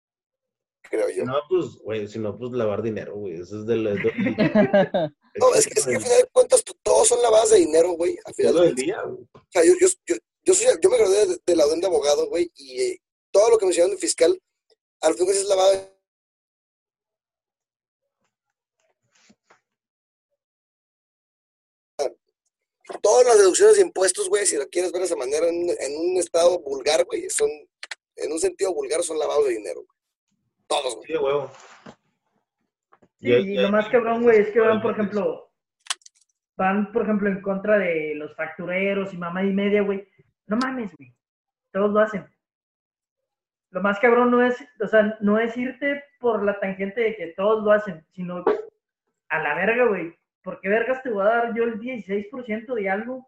creo 0.90 1.10
yo. 1.10 1.26
No, 1.26 1.36
pues, 1.50 1.76
güey, 1.84 2.08
si 2.08 2.20
no, 2.20 2.38
pues 2.38 2.52
lavar 2.52 2.82
dinero, 2.82 3.16
güey. 3.16 3.36
Eso 3.36 3.60
es 3.60 3.66
de 3.66 3.76
lo... 3.76 3.92
no, 5.36 5.56
es 5.56 5.68
que, 5.68 5.80
es 5.80 5.86
que 5.86 5.96
al 5.96 6.02
final 6.02 6.18
de 6.20 6.30
cuentas 6.32 6.64
todos 6.82 7.08
son 7.08 7.22
lavadas 7.22 7.52
de 7.52 7.58
dinero, 7.58 7.92
güey. 7.92 8.18
Al 8.26 8.34
final 8.34 8.56
del 8.56 8.76
día, 8.76 9.02
güey. 9.04 9.24
O 9.34 9.46
sea, 9.50 9.64
yo, 9.64 9.74
yo, 9.80 9.88
yo, 10.06 10.16
yo, 10.44 10.54
soy, 10.54 10.68
yo 10.82 10.90
me 10.90 10.98
gradué 10.98 11.40
de, 11.46 11.56
la 11.56 11.66
orden 11.66 11.82
de 11.82 11.88
abogado, 11.88 12.28
güey, 12.28 12.52
y 12.56 12.82
eh, 12.82 13.02
todo 13.32 13.50
lo 13.50 13.58
que 13.58 13.66
mencionaron 13.66 13.94
en 13.94 14.00
fiscal, 14.00 14.42
al 15.02 15.14
final 15.16 15.30
es 15.34 15.46
lavado 15.46 15.72
de 15.72 15.94
todas 23.02 23.26
las 23.26 23.38
deducciones 23.38 23.76
de 23.76 23.82
impuestos, 23.82 24.30
güey, 24.30 24.46
si 24.46 24.58
lo 24.58 24.68
quieres 24.70 24.92
ver 24.92 25.02
de 25.02 25.08
esa 25.08 25.16
manera, 25.16 25.48
en, 25.48 25.70
en 25.70 25.98
un 25.98 26.18
estado 26.18 26.60
vulgar, 26.60 27.06
güey, 27.06 27.30
son, 27.30 27.50
en 28.16 28.32
un 28.32 28.40
sentido 28.40 28.74
vulgar, 28.74 29.04
son 29.04 29.18
lavados 29.18 29.46
de 29.46 29.52
dinero. 29.52 29.86
Güey. 30.74 30.84
Todos, 30.84 30.96
güey. 30.96 31.08
Sí, 31.08 31.18
huevo. 31.18 31.52
Sí, 33.20 33.30
Y 33.30 33.34
hay- 33.34 33.52
y 33.54 33.58
lo 33.58 33.72
más 33.72 33.88
cabrón, 33.90 34.22
güey, 34.24 34.40
es 34.40 34.52
que 34.52 34.60
van, 34.60 34.82
por 34.82 34.92
ejemplo, 34.92 35.52
van, 36.58 36.92
por 36.92 37.04
ejemplo, 37.04 37.30
en 37.30 37.42
contra 37.42 37.78
de 37.78 38.16
los 38.16 38.36
factureros 38.36 39.14
y 39.14 39.18
mamá 39.18 39.44
y 39.44 39.54
media, 39.54 39.82
güey. 39.82 40.08
No 40.48 40.58
mames, 40.58 40.96
güey. 40.98 41.14
Todos 41.72 41.92
lo 41.92 42.00
hacen. 42.00 42.26
Lo 43.72 43.82
más 43.82 44.00
cabrón 44.00 44.30
no 44.30 44.44
es, 44.44 44.64
o 44.80 44.88
sea, 44.88 45.18
no 45.22 45.40
es 45.40 45.58
irte 45.58 46.04
por 46.20 46.44
la 46.44 46.60
tangente 46.60 47.02
de 47.02 47.16
que 47.16 47.28
todos 47.36 47.64
lo 47.64 47.72
hacen, 47.72 48.06
sino 48.12 48.44
a 49.30 49.40
la 49.40 49.56
verga, 49.56 49.86
güey. 49.86 50.16
¿Por 50.44 50.60
qué 50.60 50.70
vergas 50.70 51.02
te 51.02 51.10
voy 51.10 51.24
a 51.24 51.30
dar 51.30 51.56
yo 51.56 51.64
el 51.64 51.80
16% 51.80 52.76
de 52.76 52.90
algo 52.90 53.28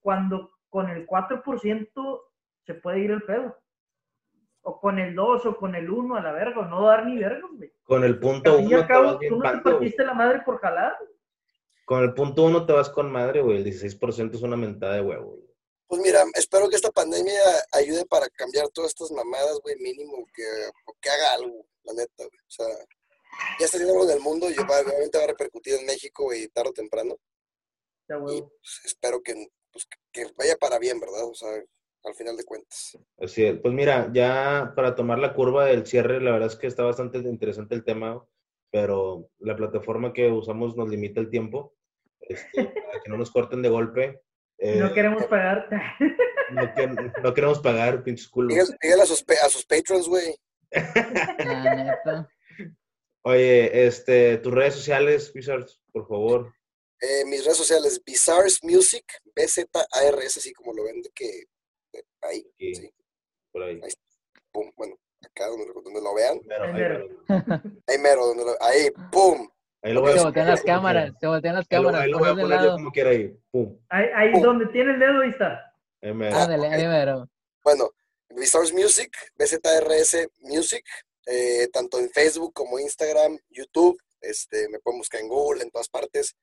cuando 0.00 0.52
con 0.68 0.88
el 0.90 1.06
4% 1.06 2.20
se 2.66 2.74
puede 2.74 3.00
ir 3.00 3.10
el 3.10 3.22
pedo? 3.22 3.56
O 4.62 4.78
con 4.80 4.98
el 4.98 5.14
2 5.14 5.46
o 5.46 5.56
con 5.56 5.74
el 5.74 5.90
1 5.90 6.16
a 6.16 6.20
la 6.22 6.32
verga, 6.32 6.66
no 6.66 6.86
dar 6.86 7.06
ni 7.06 7.16
vergas, 7.18 7.50
güey. 7.56 7.72
Con 7.82 8.04
el 8.04 8.18
punto 8.18 8.52
Al 8.52 8.56
fin 8.58 8.64
y 8.64 8.68
uno 8.68 8.76
al 8.78 8.86
te 8.86 8.92
cabo, 8.92 9.04
vas 9.06 9.18
bien 9.18 9.32
tú 9.32 9.38
no 9.38 9.50
te 9.52 9.58
partiste 9.70 10.04
la 10.04 10.14
madre 10.14 10.42
por 10.44 10.58
jalar. 10.60 10.96
Con 11.86 12.02
el 12.02 12.14
punto 12.14 12.44
uno 12.44 12.66
te 12.66 12.72
vas 12.72 12.88
con 12.90 13.10
madre, 13.10 13.40
güey. 13.42 13.56
El 13.58 13.64
16% 13.64 14.34
es 14.34 14.42
una 14.42 14.56
mentada 14.56 14.94
de 14.94 15.00
huevo, 15.02 15.30
güey. 15.36 15.50
Pues 15.88 16.02
mira, 16.02 16.22
espero 16.34 16.68
que 16.68 16.76
esta 16.76 16.90
pandemia 16.92 17.40
ayude 17.72 18.04
para 18.06 18.28
cambiar 18.28 18.68
todas 18.68 18.90
estas 18.90 19.10
mamadas, 19.10 19.58
güey, 19.62 19.74
mínimo, 19.76 20.24
que, 20.32 20.44
que 21.00 21.10
haga 21.10 21.32
algo, 21.34 21.66
la 21.82 21.94
neta, 21.94 22.12
güey. 22.26 22.38
O 22.46 22.50
sea, 22.50 22.66
ya 23.58 23.64
está 23.64 23.76
haciendo 23.76 23.94
algo 23.94 24.04
en 24.08 24.16
el 24.18 24.22
mundo 24.22 24.48
y 24.50 24.54
va- 24.54 24.80
obviamente 24.86 25.18
va 25.18 25.24
a 25.24 25.28
repercutir 25.28 25.74
en 25.74 25.86
México, 25.86 26.24
güey, 26.24 26.46
tarde 26.48 26.70
o 26.70 26.74
temprano. 26.74 27.16
Ya, 28.08 28.16
Y 28.18 28.40
pues, 28.42 28.80
espero 28.84 29.20
que, 29.22 29.48
pues, 29.72 29.88
que 30.12 30.26
vaya 30.36 30.56
para 30.60 30.78
bien, 30.78 31.00
¿verdad? 31.00 31.24
O 31.24 31.34
sea, 31.34 31.48
al 32.04 32.14
final 32.14 32.36
de 32.36 32.44
cuentas. 32.44 32.98
Así 33.18 33.44
es. 33.44 33.58
Pues 33.60 33.74
mira, 33.74 34.10
ya 34.12 34.72
para 34.74 34.94
tomar 34.94 35.18
la 35.18 35.34
curva 35.34 35.66
del 35.66 35.86
cierre, 35.86 36.20
la 36.20 36.32
verdad 36.32 36.48
es 36.48 36.56
que 36.56 36.66
está 36.66 36.82
bastante 36.84 37.18
interesante 37.18 37.74
el 37.74 37.84
tema, 37.84 38.24
pero 38.70 39.28
la 39.38 39.56
plataforma 39.56 40.12
que 40.12 40.28
usamos 40.30 40.76
nos 40.76 40.88
limita 40.88 41.20
el 41.20 41.28
tiempo, 41.30 41.74
este, 42.20 42.64
para 42.86 43.00
que 43.02 43.10
no 43.10 43.16
nos 43.18 43.30
corten 43.30 43.62
de 43.62 43.68
golpe. 43.68 44.20
Eh, 44.58 44.76
No 44.78 44.92
queremos 44.92 45.24
pagar. 45.26 45.68
no 46.52 46.74
que- 46.74 47.20
no 47.22 47.34
queremos 47.34 47.58
pagar, 47.60 48.02
pinches 48.02 48.28
culos. 48.28 48.54
Dígale, 48.82 49.02
a, 49.02 49.06
sus, 49.06 49.24
a 49.44 49.48
sus 49.48 49.64
patrons, 49.66 50.06
güey. 50.08 50.34
Oye, 53.22 53.86
este, 53.86 54.38
tus 54.38 54.52
redes 54.52 54.74
sociales, 54.74 55.30
Wizards, 55.34 55.80
por 55.92 56.06
favor. 56.08 56.52
Eh, 57.00 57.24
mis 57.26 57.44
redes 57.44 57.56
sociales, 57.58 58.02
Bizarres 58.04 58.62
Music, 58.62 59.04
B-Z-A-R-S, 59.34 60.38
así 60.38 60.52
como 60.52 60.72
lo 60.74 60.84
ven, 60.84 61.02
de 61.02 61.10
que 61.14 61.44
ahí, 62.22 62.44
Aquí, 62.54 62.74
sí, 62.74 62.90
por 63.52 63.62
ahí. 63.62 63.80
pum, 64.52 64.70
bueno, 64.76 64.96
acá 65.24 65.46
donde, 65.48 65.66
donde 65.84 66.00
lo 66.00 66.14
vean, 66.14 66.40
Mero, 66.46 66.64
ahí, 66.64 66.72
Mero. 66.72 67.08
ahí 67.86 67.98
mero, 67.98 68.26
donde 68.26 68.44
lo- 68.44 68.62
ahí, 68.62 68.90
pum, 69.10 69.48
Ahí 69.82 69.94
lo 69.94 70.02
voy 70.02 70.10
a 70.10 70.12
Se 70.12 70.18
poner 70.18 70.24
voltean 70.26 70.46
las 70.48 70.62
cámaras, 70.62 71.14
se 71.18 71.26
voltean 71.26 71.54
las 71.54 71.66
Ahí 71.70 71.78
lo- 71.78 71.84
cámaras. 71.84 72.04
ahí 72.04 72.10
lo 72.10 72.18
voy 72.18 72.28
a 72.28 72.34
poner 72.34 72.60
yo 72.62 72.72
como 72.72 72.90
quiera 72.92 73.10
ahí. 73.10 73.34
Pum. 73.50 73.78
Ahí, 73.88 74.06
ahí 74.14 74.40
donde 74.42 74.66
tiene 74.66 74.92
el 74.92 74.98
dedo, 75.00 75.20
ahí 75.22 75.30
está. 75.30 75.74
Ahí 76.02 76.12
mero. 76.12 76.36
Ándale, 76.36 76.68
ahí 76.68 76.86
mero. 76.86 77.28
Bueno, 77.64 77.90
Bizarres 78.28 78.72
Music, 78.74 79.10
BZRS 79.36 80.28
Music, 80.40 80.84
eh, 81.26 81.68
tanto 81.72 81.98
en 81.98 82.10
Facebook 82.10 82.52
como 82.52 82.78
Instagram, 82.78 83.38
YouTube, 83.48 83.98
este, 84.20 84.68
me 84.68 84.78
pueden 84.80 84.98
buscar 84.98 85.20
en 85.22 85.28
Google, 85.28 85.62
en 85.62 85.70
todas 85.70 85.88
partes. 85.88 86.36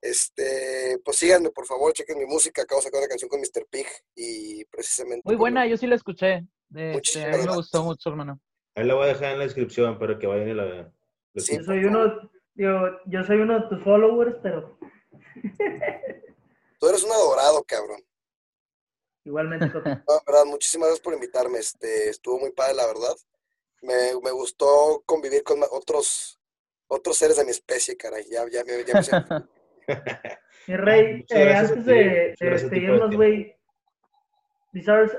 Este, 0.00 0.98
pues 1.04 1.16
síganme, 1.16 1.50
por 1.50 1.66
favor, 1.66 1.92
chequen 1.92 2.18
mi 2.18 2.26
música. 2.26 2.62
Acabo 2.62 2.80
de 2.80 2.84
sacar 2.84 3.00
una 3.00 3.08
canción 3.08 3.28
con 3.28 3.40
Mr. 3.40 3.66
Pig 3.70 3.86
y 4.14 4.64
precisamente. 4.66 5.22
Muy 5.24 5.36
buena, 5.36 5.66
yo 5.66 5.76
sí 5.76 5.86
la 5.86 5.94
escuché. 5.96 6.46
Este, 6.74 7.24
a 7.24 7.36
mí 7.38 7.44
me 7.46 7.54
gustó 7.54 7.82
mucho, 7.82 8.10
hermano. 8.10 8.40
Ahí 8.74 8.84
la 8.84 8.94
voy 8.94 9.04
a 9.04 9.08
dejar 9.08 9.32
en 9.32 9.38
la 9.38 9.44
descripción 9.44 9.98
para 9.98 10.18
que 10.18 10.26
vayan 10.26 10.48
y 10.48 10.54
la 10.54 10.64
vean. 10.64 10.94
Sí. 11.36 11.56
Yo 11.58 11.64
soy 11.64 11.84
uno, 11.84 12.30
yo, 12.54 12.70
yo 13.06 13.24
soy 13.24 13.38
uno 13.38 13.60
de 13.60 13.68
tus 13.68 13.82
followers, 13.84 14.36
pero 14.42 14.78
Tú 16.78 16.88
eres 16.88 17.02
un 17.04 17.12
adorado, 17.12 17.64
cabrón. 17.64 18.00
igualmente. 19.24 19.66
No, 20.08 20.22
verdad, 20.26 20.44
muchísimas 20.44 20.88
gracias 20.88 21.02
por 21.04 21.14
invitarme. 21.14 21.58
Este, 21.58 22.08
estuvo 22.10 22.38
muy 22.38 22.52
padre, 22.52 22.74
la 22.74 22.86
verdad. 22.86 23.16
Me, 23.82 23.94
me 24.22 24.30
gustó 24.30 25.02
convivir 25.06 25.42
con 25.42 25.60
otros, 25.70 26.38
otros 26.86 27.16
seres 27.16 27.36
de 27.36 27.44
mi 27.44 27.50
especie, 27.50 27.96
caray. 27.96 28.24
Ya, 28.30 28.44
ya, 28.50 28.64
me- 28.64 28.84
ya 28.84 28.94
me 28.94 29.02
siento- 29.02 29.48
Mi 30.66 30.76
rey, 30.76 31.18
Muchas 31.18 31.38
eh, 31.38 31.54
antes 31.54 31.84
de, 31.84 32.34
despedirnos, 32.40 33.14
güey, 33.14 33.54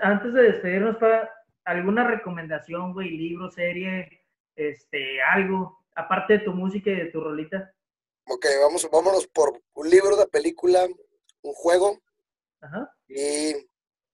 antes 0.01 0.34
de 0.34 0.41
despedirnos, 0.43 0.97
para 0.97 1.32
alguna 1.65 2.05
recomendación, 2.05 2.93
güey, 2.93 3.11
libro, 3.11 3.49
serie, 3.49 4.26
este, 4.55 5.22
algo, 5.22 5.86
aparte 5.95 6.34
de 6.34 6.39
tu 6.39 6.53
música 6.53 6.89
y 6.89 6.95
de 6.95 7.05
tu 7.05 7.22
rolita. 7.22 7.74
Ok, 8.28 8.45
vamos, 8.61 8.89
vámonos 8.91 9.28
por 9.28 9.61
un 9.74 9.89
libro, 9.89 10.15
una 10.15 10.26
película, 10.26 10.86
un 11.41 11.53
juego 11.53 11.97
Ajá. 12.59 12.93
y, 13.07 13.51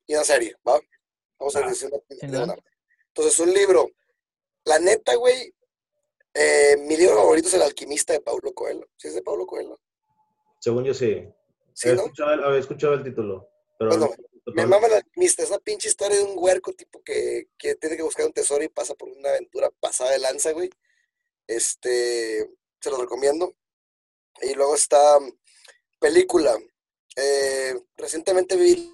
y 0.06 0.14
una 0.14 0.24
serie, 0.24 0.56
¿va? 0.68 0.80
Vamos 1.39 1.56
a 1.56 1.68
decir 1.68 1.89
una, 1.91 2.43
una. 2.43 2.56
Entonces, 3.08 3.39
un 3.39 3.54
libro. 3.54 3.89
La 4.66 4.80
neta, 4.80 5.16
güey, 5.16 5.54
eh, 6.34 6.78
mi 6.88 6.95
libro 6.95 7.18
favorito 7.18 7.47
es 7.47 7.54
El 7.54 7.62
alquimista 7.62 8.14
de 8.14 8.22
Paulo 8.22 8.54
Coelho. 8.54 8.88
¿Sí 8.97 9.08
es 9.08 9.16
de 9.16 9.22
Paulo 9.22 9.45
Coelho? 9.45 9.80
Según 10.64 10.86
yo 10.86 10.93
sí. 10.93 11.28
Sí, 11.74 11.89
había, 11.89 11.97
¿no? 11.97 12.05
escuchado, 12.05 12.45
había 12.45 12.59
escuchado 12.61 12.93
el 12.93 13.03
título. 13.03 13.49
Pero 13.78 13.89
Bueno, 13.91 14.14
no- 14.45 14.53
Me 14.53 14.66
mama 14.66 14.88
el 14.88 14.93
alquimista, 14.93 15.43
es 15.43 15.49
una 15.49 15.59
pinche 15.59 15.89
historia 15.89 16.18
de 16.18 16.24
un 16.24 16.36
huerco 16.38 16.72
tipo 16.72 17.01
que, 17.03 17.49
que 17.57 17.76
tiene 17.76 17.97
que 17.97 18.03
buscar 18.03 18.26
un 18.26 18.32
tesoro 18.32 18.64
y 18.64 18.70
pasa 18.70 18.95
por 18.95 19.09
una 19.09 19.28
aventura 19.28 19.70
pasada 19.82 20.11
de 20.11 20.20
lanza, 20.20 20.53
güey. 20.53 20.70
Este, 21.47 22.49
se 22.80 22.89
lo 22.89 22.95
recomiendo. 22.95 23.53
Y 24.41 24.53
luego 24.53 24.76
está 24.76 25.20
mm, 25.20 25.34
película. 25.99 26.57
Eh, 27.18 27.76
recientemente 27.97 28.55
vi 28.55 28.89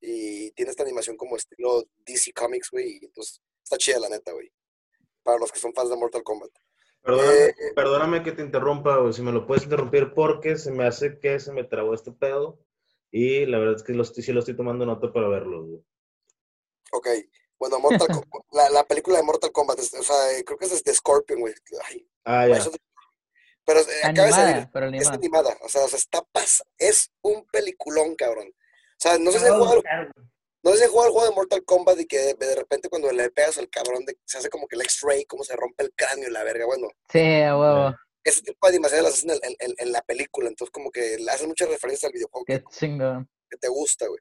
y 0.00 0.50
tiene 0.52 0.70
esta 0.70 0.82
animación 0.82 1.16
como 1.16 1.36
estilo 1.36 1.84
DC 2.12 2.32
Comics, 2.32 2.70
güey. 2.70 2.98
y 3.00 3.04
Entonces, 3.04 3.40
está 3.62 3.76
chida 3.78 3.98
la 4.00 4.08
neta, 4.08 4.32
güey. 4.32 4.52
Para 5.22 5.38
los 5.38 5.50
que 5.52 5.58
son 5.58 5.72
fans 5.74 5.90
de 5.90 5.96
Mortal 5.96 6.22
Kombat. 6.22 6.50
Perdóname, 7.02 7.44
Eh, 7.46 7.54
perdóname 7.74 8.22
que 8.22 8.32
te 8.32 8.42
interrumpa, 8.42 8.96
güey, 8.98 9.12
si 9.12 9.22
me 9.22 9.32
lo 9.32 9.46
puedes 9.46 9.64
interrumpir 9.64 10.12
porque 10.14 10.56
se 10.56 10.70
me 10.70 10.86
hace 10.86 11.18
que 11.18 11.40
se 11.40 11.52
me 11.52 11.64
trabó 11.64 11.94
este 11.94 12.12
pedo 12.12 12.58
y 13.10 13.46
la 13.46 13.58
verdad 13.58 13.76
es 13.76 13.82
que 13.82 13.92
lo 13.94 14.02
estoy, 14.02 14.22
sí 14.22 14.32
lo 14.32 14.40
estoy 14.40 14.54
tomando 14.56 14.84
nota 14.84 15.10
para 15.12 15.28
verlo, 15.28 15.64
güey. 15.64 15.84
Ok, 16.92 17.08
bueno, 17.58 17.78
Mortal 17.80 18.08
Kombat, 18.24 18.42
la, 18.52 18.68
la 18.70 18.84
película 18.84 19.16
de 19.18 19.22
Mortal 19.24 19.52
Kombat, 19.52 19.78
es- 19.78 19.94
o 19.94 20.02
sea, 20.02 20.16
creo 20.44 20.58
que 20.58 20.66
es 20.66 20.84
de 20.84 20.94
Scorpion, 20.94 21.40
güey. 21.40 21.54
Ay, 21.84 22.06
Ah, 22.24 22.46
ya. 22.48 22.56
eso- 22.58 22.70
pero 23.64 23.80
eh, 23.80 23.84
acaba 24.02 24.26
de 24.26 24.32
salir, 24.32 24.46
Animada, 24.56 24.70
pero 24.72 24.86
es 24.86 24.92
animada. 25.08 25.14
animada, 25.14 25.58
o 25.62 25.68
sea, 25.68 25.84
o 25.84 25.88
sea, 25.88 25.98
está 25.98 26.22
pas, 26.32 26.62
es 26.78 27.12
un 27.22 27.46
peliculón, 27.46 28.14
cabrón. 28.16 28.48
O 28.48 28.98
sea, 28.98 29.16
no 29.18 29.30
sé 29.30 29.38
si 29.38 29.46
a 29.46 29.54
jugado. 29.54 29.82
No 30.62 30.72
sé 30.72 30.78
si 30.84 30.86
jugado 30.90 31.08
el 31.08 31.12
juego 31.12 31.28
de 31.30 31.34
Mortal 31.36 31.64
Kombat 31.64 31.98
y 32.00 32.06
que 32.06 32.18
de, 32.18 32.34
de 32.34 32.54
repente 32.54 32.88
cuando 32.88 33.10
le 33.12 33.30
pegas 33.30 33.58
al 33.58 33.68
cabrón 33.70 34.04
de- 34.04 34.18
se 34.24 34.38
hace 34.38 34.50
como 34.50 34.66
que 34.68 34.76
el 34.76 34.82
X-Ray, 34.82 35.24
como 35.24 35.44
se 35.44 35.56
rompe 35.56 35.84
el 35.84 35.92
cráneo 35.94 36.28
y 36.28 36.32
la 36.32 36.44
verga, 36.44 36.66
bueno, 36.66 36.88
Sí, 37.10 37.40
a 37.42 37.56
huevo. 37.58 37.94
ese 38.24 38.42
tipo 38.42 38.66
de 38.66 38.72
animaciones 38.74 39.04
las 39.04 39.14
hacen 39.14 39.30
en, 39.30 39.38
en- 39.42 39.56
en- 39.60 39.74
en 39.78 39.92
la 39.92 40.02
película, 40.02 40.48
entonces 40.48 40.70
como 40.72 40.90
que 40.90 41.16
hacen 41.30 41.48
mucha 41.48 41.66
referencia 41.66 42.06
al 42.08 42.12
videojuego 42.12 42.44
que, 42.44 42.58
Qué 42.58 42.64
chingón. 42.70 43.28
que 43.48 43.56
te 43.56 43.68
gusta, 43.68 44.06
güey. 44.06 44.20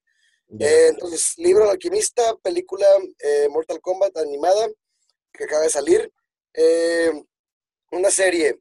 Eh, 0.60 0.88
entonces, 0.90 1.38
libro 1.38 1.66
El 1.66 1.70
Alquimista, 1.70 2.36
película 2.38 2.88
eh, 3.20 3.48
Mortal 3.52 3.80
Kombat 3.82 4.18
animada, 4.18 4.68
que 5.32 5.44
acaba 5.44 5.62
de 5.62 5.70
salir. 5.70 6.12
Eh, 6.56 7.12
una 7.92 8.10
serie. 8.10 8.60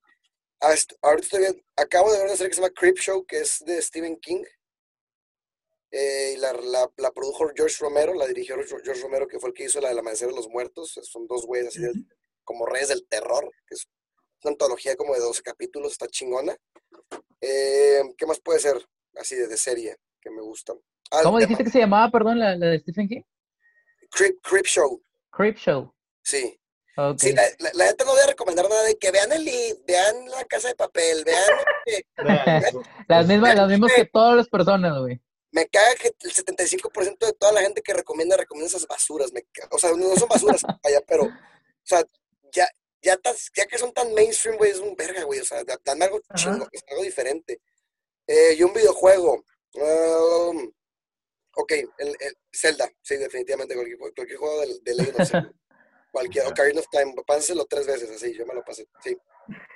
Ahorita 0.61 1.25
estoy 1.25 1.41
viendo- 1.41 1.63
acabo 1.77 2.11
de 2.13 2.19
ver 2.19 2.27
una 2.27 2.37
serie 2.37 2.51
que 2.51 2.57
se 2.57 2.61
llama 2.61 2.75
Creep 2.75 2.99
Show, 2.99 3.25
que 3.25 3.39
es 3.39 3.65
de 3.65 3.81
Stephen 3.81 4.19
King. 4.21 4.43
Eh, 5.91 6.35
y 6.37 6.41
la, 6.41 6.53
la, 6.53 6.91
la 6.99 7.11
produjo 7.13 7.51
George 7.57 7.77
Romero, 7.81 8.13
la 8.15 8.27
dirigió 8.27 8.57
George 8.57 9.03
Romero, 9.03 9.27
que 9.27 9.39
fue 9.39 9.51
el 9.51 9.55
que 9.55 9.65
hizo 9.65 9.81
la 9.81 9.89
del 9.89 9.99
Amanecer 9.99 10.29
de 10.29 10.35
los 10.37 10.49
Muertos. 10.49 10.99
Son 11.03 11.27
dos 11.27 11.47
güeyes 11.47 11.69
así 11.69 11.81
de- 11.81 11.93
como 12.45 12.67
reyes 12.67 12.89
del 12.89 13.07
terror, 13.09 13.51
que 13.67 13.75
es 13.75 13.87
una 14.43 14.53
antología 14.53 14.97
como 14.97 15.15
de 15.15 15.21
12 15.21 15.43
capítulos, 15.43 15.93
está 15.93 16.07
chingona. 16.09 16.57
Eh, 17.41 18.03
¿Qué 18.17 18.27
más 18.27 18.41
puede 18.41 18.59
ser 18.61 18.77
así 19.17 19.35
de, 19.37 19.47
de 19.49 19.57
serie 19.57 19.97
que 20.21 20.31
me 20.31 20.43
gusta? 20.43 20.75
Ah, 21.11 21.21
¿Cómo 21.23 21.39
dijiste 21.39 21.65
que 21.65 21.71
se 21.71 21.79
llamaba, 21.81 22.11
perdón, 22.11 22.39
la, 22.39 22.55
la 22.57 22.67
de 22.67 22.79
Stephen 22.81 23.09
King? 23.09 23.23
Creep, 24.11 24.37
Creep 24.43 24.67
Show, 24.67 25.03
Creep 25.31 25.57
Show. 25.57 25.93
sí. 26.23 26.59
Ok. 27.01 27.17
Sí, 27.21 27.33
la, 27.33 27.43
la, 27.61 27.71
la 27.75 27.85
neta 27.87 28.05
no 28.05 28.11
voy 28.11 28.21
a 28.21 28.27
recomendar 28.27 28.69
nada 28.69 28.83
de 28.83 28.99
que 28.99 29.13
vean 29.13 29.31
el 29.31 29.45
vean 29.87 30.29
la 30.31 30.45
casa 30.47 30.67
de 30.67 30.75
papel, 30.75 31.23
vean. 31.25 31.45
este, 31.87 32.05
Vean, 32.25 32.63
Las 33.07 33.27
mismas, 33.29 33.55
las 33.55 33.69
mismas 33.69 33.93
que 33.95 34.05
todas 34.07 34.37
las 34.37 34.49
personas, 34.49 34.99
güey. 34.99 35.21
Me 35.51 35.67
caga 35.69 35.95
que 35.97 36.09
el 36.21 36.33
75% 36.33 37.19
de 37.27 37.33
toda 37.33 37.53
la 37.53 37.63
gente 37.63 37.83
que 37.83 37.95
recomienda, 37.95 38.37
recomienda 38.37 38.69
esas 38.69 38.87
basuras. 38.87 39.33
Me 39.33 39.43
caga. 39.53 39.69
O 39.73 39.79
sea, 39.79 39.93
no 39.93 40.15
son 40.17 40.29
basuras, 40.29 40.63
vaya, 40.85 41.01
pero, 41.07 41.25
o 41.25 41.31
sea, 41.85 42.05
ya, 42.53 42.69
ya, 43.03 43.17
tas- 43.17 43.51
ya 43.57 43.67
que 43.67 43.79
son 43.79 43.93
tan 43.93 44.13
mainstream, 44.15 44.57
güey, 44.59 44.71
es 44.73 44.79
un 44.79 44.95
verga, 44.97 45.23
güey. 45.25 45.41
O 45.41 45.45
sea, 45.45 45.65
da- 45.65 45.81
dame 45.85 46.05
algo 46.07 46.21
Ajá. 46.29 46.35
chingo, 46.37 46.69
es 46.73 46.83
algo 46.91 47.03
diferente. 47.03 47.61
Eh, 48.27 48.55
y 48.59 48.63
un 48.63 48.73
videojuego. 48.75 49.45
um, 49.75 50.73
ok, 51.57 51.73
el, 51.73 52.17
el 52.21 52.37
Zelda, 52.53 52.91
sí, 53.03 53.17
definitivamente. 53.17 53.75
Cualquier, 53.75 53.99
cualquier 53.99 54.37
juego 54.39 54.61
de, 54.61 54.79
de 54.83 54.95
Legend 54.95 55.21
of 55.21 55.29
Zelda. 55.29 55.53
Cualquier, 56.11 56.47
Ocarina 56.47 56.81
of 56.81 56.87
Time, 56.91 57.15
pásenselo 57.27 57.67
tres 57.67 57.87
veces, 57.87 58.11
así, 58.11 58.33
yo 58.35 58.47
me 58.47 58.55
lo 58.55 58.65
pasé, 58.65 58.87
sí. 59.05 59.17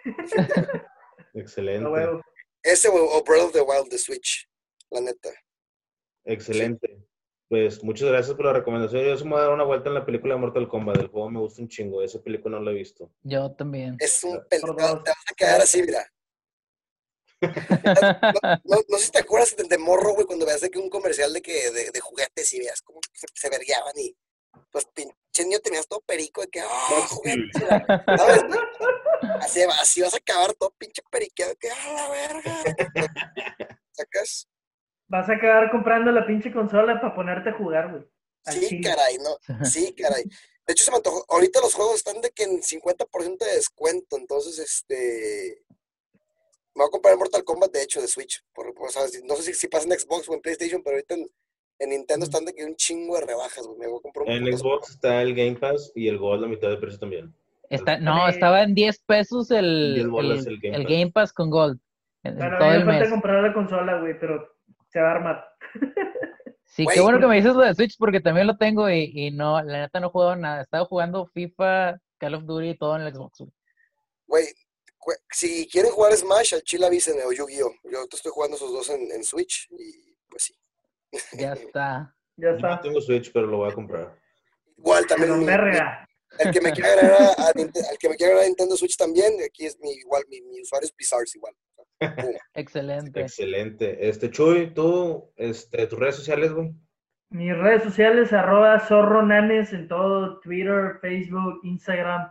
Excelente. 1.35 1.89
Ese 2.63 2.89
o, 2.89 2.95
o 2.95 3.23
Breath 3.23 3.45
of 3.47 3.53
the 3.53 3.61
Wild 3.61 3.89
de 3.91 3.99
Switch, 3.99 4.49
la 4.91 5.01
neta. 5.01 5.31
Excelente. 6.25 6.99
Pues 7.49 7.85
muchas 7.85 8.09
gracias 8.09 8.35
por 8.35 8.47
la 8.47 8.55
recomendación. 8.55 9.05
Yo 9.05 9.17
sí 9.17 9.25
me 9.25 9.31
voy 9.31 9.41
a 9.41 9.43
dar 9.43 9.53
una 9.53 9.65
vuelta 9.65 9.89
en 9.91 9.95
la 9.95 10.07
película 10.07 10.35
de 10.35 10.41
Mortal 10.41 10.69
Kombat. 10.69 10.97
El 10.97 11.09
juego 11.09 11.31
me 11.31 11.41
gusta 11.41 11.61
un 11.61 11.69
chingo. 11.69 12.03
Esa 12.03 12.23
película 12.23 12.59
no 12.59 12.65
la 12.65 12.71
he 12.71 12.75
visto. 12.75 13.11
Yo 13.23 13.53
también. 13.53 13.97
Es 13.99 14.25
un 14.25 14.37
dos. 14.37 14.47
te 14.49 14.59
vas 14.61 15.25
a 15.31 15.35
quedar 15.37 15.61
así, 15.61 15.83
mira. 15.83 16.07
No, 18.65 18.77
no 18.89 18.99
sé 18.99 19.07
si 19.07 19.11
te 19.11 19.19
acuerdas 19.19 19.57
de, 19.57 19.65
de 19.65 19.77
morro, 19.77 20.15
güey, 20.15 20.27
cuando 20.27 20.47
veas 20.47 20.61
de 20.61 20.71
que 20.71 20.79
un 20.79 20.89
comercial 20.89 21.33
de 21.33 21.43
que 21.43 21.71
de, 21.73 21.91
de 21.91 22.01
juguetes 22.01 22.55
y 22.55 22.61
veas 22.61 22.81
cómo 22.83 23.01
se, 23.13 23.27
se 23.35 23.51
vergueaban 23.51 23.93
y 23.99 24.17
pues 24.71 24.87
pinche 24.95 25.45
niño 25.45 25.59
tenías 25.61 25.87
todo 25.87 26.01
perico 26.01 26.41
de 26.41 26.49
que 26.49 26.61
ah, 26.61 27.07
juguetes. 27.09 27.63
Así, 29.41 29.63
así 29.63 30.01
vas 30.01 30.15
a 30.15 30.19
acabar 30.19 30.55
todo 30.55 30.75
pinche 30.79 31.03
periqueado 31.11 31.53
de 31.53 31.57
que 31.57 31.71
ah, 31.71 31.93
la 31.95 32.11
verga. 32.11 32.63
¿Sacas? 33.93 34.49
Vas 35.13 35.29
a 35.29 35.35
acabar 35.35 35.71
comprando 35.71 36.11
la 36.11 36.27
pinche 36.27 36.51
consola 36.51 36.99
para 37.01 37.15
ponerte 37.15 37.51
a 37.51 37.53
jugar, 37.53 37.91
güey. 37.91 38.03
Sí, 38.47 38.67
chile. 38.69 38.89
caray, 38.89 39.17
no. 39.19 39.65
Sí, 39.67 39.95
caray. 39.99 40.25
De 40.67 40.73
hecho, 40.73 40.85
se 40.85 40.91
me 40.91 40.97
antojó. 40.97 41.23
Ahorita 41.29 41.61
los 41.61 41.75
juegos 41.75 41.97
están 41.97 42.21
de 42.23 42.31
que 42.31 42.45
en 42.45 42.63
50% 42.63 43.39
de 43.45 43.53
descuento. 43.57 44.17
Entonces, 44.17 44.59
este. 44.59 45.63
Me 46.75 46.81
voy 46.83 46.87
a 46.87 46.91
comprar 46.91 47.13
el 47.13 47.19
Mortal 47.19 47.45
Kombat, 47.45 47.71
de 47.73 47.83
hecho, 47.83 48.01
de 48.01 48.09
Switch. 48.09 48.43
Por, 48.55 48.73
por- 48.75 48.89
o 48.89 48.91
sea, 48.91 49.07
si- 49.07 49.23
no 49.25 49.35
sé 49.37 49.43
si, 49.43 49.55
si 49.55 49.69
pasa 49.69 49.87
en 49.87 49.99
Xbox 49.99 50.29
o 50.31 50.35
en 50.35 50.41
PlayStation, 50.41 50.83
pero 50.83 50.97
ahorita 50.97 51.15
en, 51.17 51.29
en 51.81 51.91
Nintendo 51.91 52.25
están 52.25 52.47
de 52.47 52.55
que 52.55 52.65
un 52.65 52.75
chingo 52.77 53.17
de 53.19 53.27
rebajas, 53.27 53.67
güey. 53.67 53.79
Me 53.81 53.87
voy 53.89 53.99
a 53.99 54.03
comprar 54.03 54.27
un 54.27 54.33
En 54.49 54.57
Xbox 54.57 54.91
está 54.91 55.21
el 55.21 55.35
Game 55.35 55.57
Pass 55.57 55.93
y 55.95 56.09
el 56.09 56.17
Gold 56.17 56.45
a 56.45 56.49
mitad 56.49 56.71
de 56.71 56.79
precio 56.79 56.99
también. 56.99 57.35
Está, 57.69 57.99
no, 57.99 58.27
estaba 58.29 58.63
en 58.63 58.75
10 58.75 58.99
pesos 59.01 59.51
el, 59.51 59.95
10 59.97 60.09
bolas 60.09 60.47
el, 60.47 60.55
el 60.55 60.61
Game 60.61 60.77
el 60.77 60.83
Pass. 60.85 60.91
Game 60.93 61.13
Pass 61.13 61.33
con 61.35 61.51
Gold. 61.51 61.79
En- 62.23 62.33
en 62.33 62.39
Bueno, 62.39 62.57
a 62.57 62.59
todo 62.59 62.69
mí 62.69 62.75
me 62.75 62.81
el 62.81 62.87
falta 62.87 63.01
mes. 63.05 63.11
comprar 63.11 63.43
la 63.43 63.53
consola, 63.53 64.01
güey, 64.01 64.19
pero 64.19 64.55
se 64.93 65.01
va 65.01 65.09
a 65.09 65.15
armar. 65.15 65.45
Sí, 66.75 66.87
qué 66.87 67.03
bueno 67.03 67.21
que 67.21 67.27
me 67.27 67.37
dices 67.37 67.53
lo 67.55 67.61
de 67.61 67.75
Switch 67.75 67.99
porque 67.99 68.19
también 68.21 68.47
lo 68.47 68.57
tengo 68.57 68.89
y, 68.89 69.13
y 69.15 69.31
no, 69.31 69.61
la 69.63 69.81
neta 69.81 70.01
no 70.01 70.07
he 70.07 70.11
jugado 70.11 70.37
nada. 70.37 70.63
Estaba 70.63 70.87
jugando 70.87 71.27
FIFA, 71.27 71.99
Call 72.17 72.35
of 72.35 72.45
Duty 72.45 72.71
y 72.71 72.79
todo 72.79 72.97
en 72.97 73.03
el 73.03 73.13
Xbox. 73.15 73.43
güey. 74.27 74.47
Si 75.31 75.69
quieren 75.69 75.91
jugar 75.93 76.15
Smash, 76.15 76.55
al 76.55 76.63
chile 76.63 76.87
avísenme 76.87 77.25
o 77.25 77.33
Yu-Gi-Oh! 77.33 77.75
Yo 77.91 78.07
estoy 78.11 78.33
jugando 78.33 78.57
esos 78.57 78.73
dos 78.73 78.89
en, 78.89 79.03
en 79.13 79.23
Switch 79.23 79.69
y 79.71 80.17
pues 80.31 80.45
sí. 80.45 80.55
Ya 81.39 81.53
está. 81.53 82.17
Ya 82.37 82.47
Yo 82.47 82.51
no 82.53 82.57
está. 82.57 82.81
tengo 82.81 83.01
Switch, 83.03 83.31
pero 83.35 83.49
lo 83.49 83.59
voy 83.59 83.71
a 83.71 83.75
comprar. 83.75 84.17
Igual 84.79 85.07
también. 85.07 85.45
Verga. 85.45 86.09
El 86.39 86.53
que 86.53 86.61
me 86.63 86.73
quiera 86.73 86.93
agregar 86.95 87.21
a, 87.21 87.49
a 87.49 87.53
Ninte- 87.53 87.87
al 87.91 87.99
que 87.99 88.09
me 88.09 88.17
quiera 88.17 88.31
agregar 88.33 88.45
a 88.45 88.49
Nintendo 88.49 88.77
Switch 88.79 88.97
también, 88.97 89.35
aquí 89.45 89.67
es 89.67 89.79
mi 89.79 89.91
igual, 89.93 90.25
mi, 90.31 90.41
mi 90.41 90.63
usuario 90.63 90.87
es 90.87 90.97
Bizarres 90.97 91.35
igual. 91.35 91.55
Excelente. 92.55 93.21
Excelente. 93.21 94.09
Este, 94.09 94.31
Chuy, 94.31 94.73
tú, 94.75 95.33
este, 95.37 95.87
tus 95.87 95.99
redes 95.99 96.17
sociales, 96.17 96.53
güey. 96.53 96.75
Mis 97.31 97.57
redes 97.57 97.83
sociales, 97.83 98.33
arroba 98.33 98.79
zorro 98.81 99.23
nanes 99.23 99.73
en 99.73 99.89
todo, 99.89 100.39
Twitter, 100.41 100.99
Facebook, 101.01 101.61
Instagram, 101.63 102.31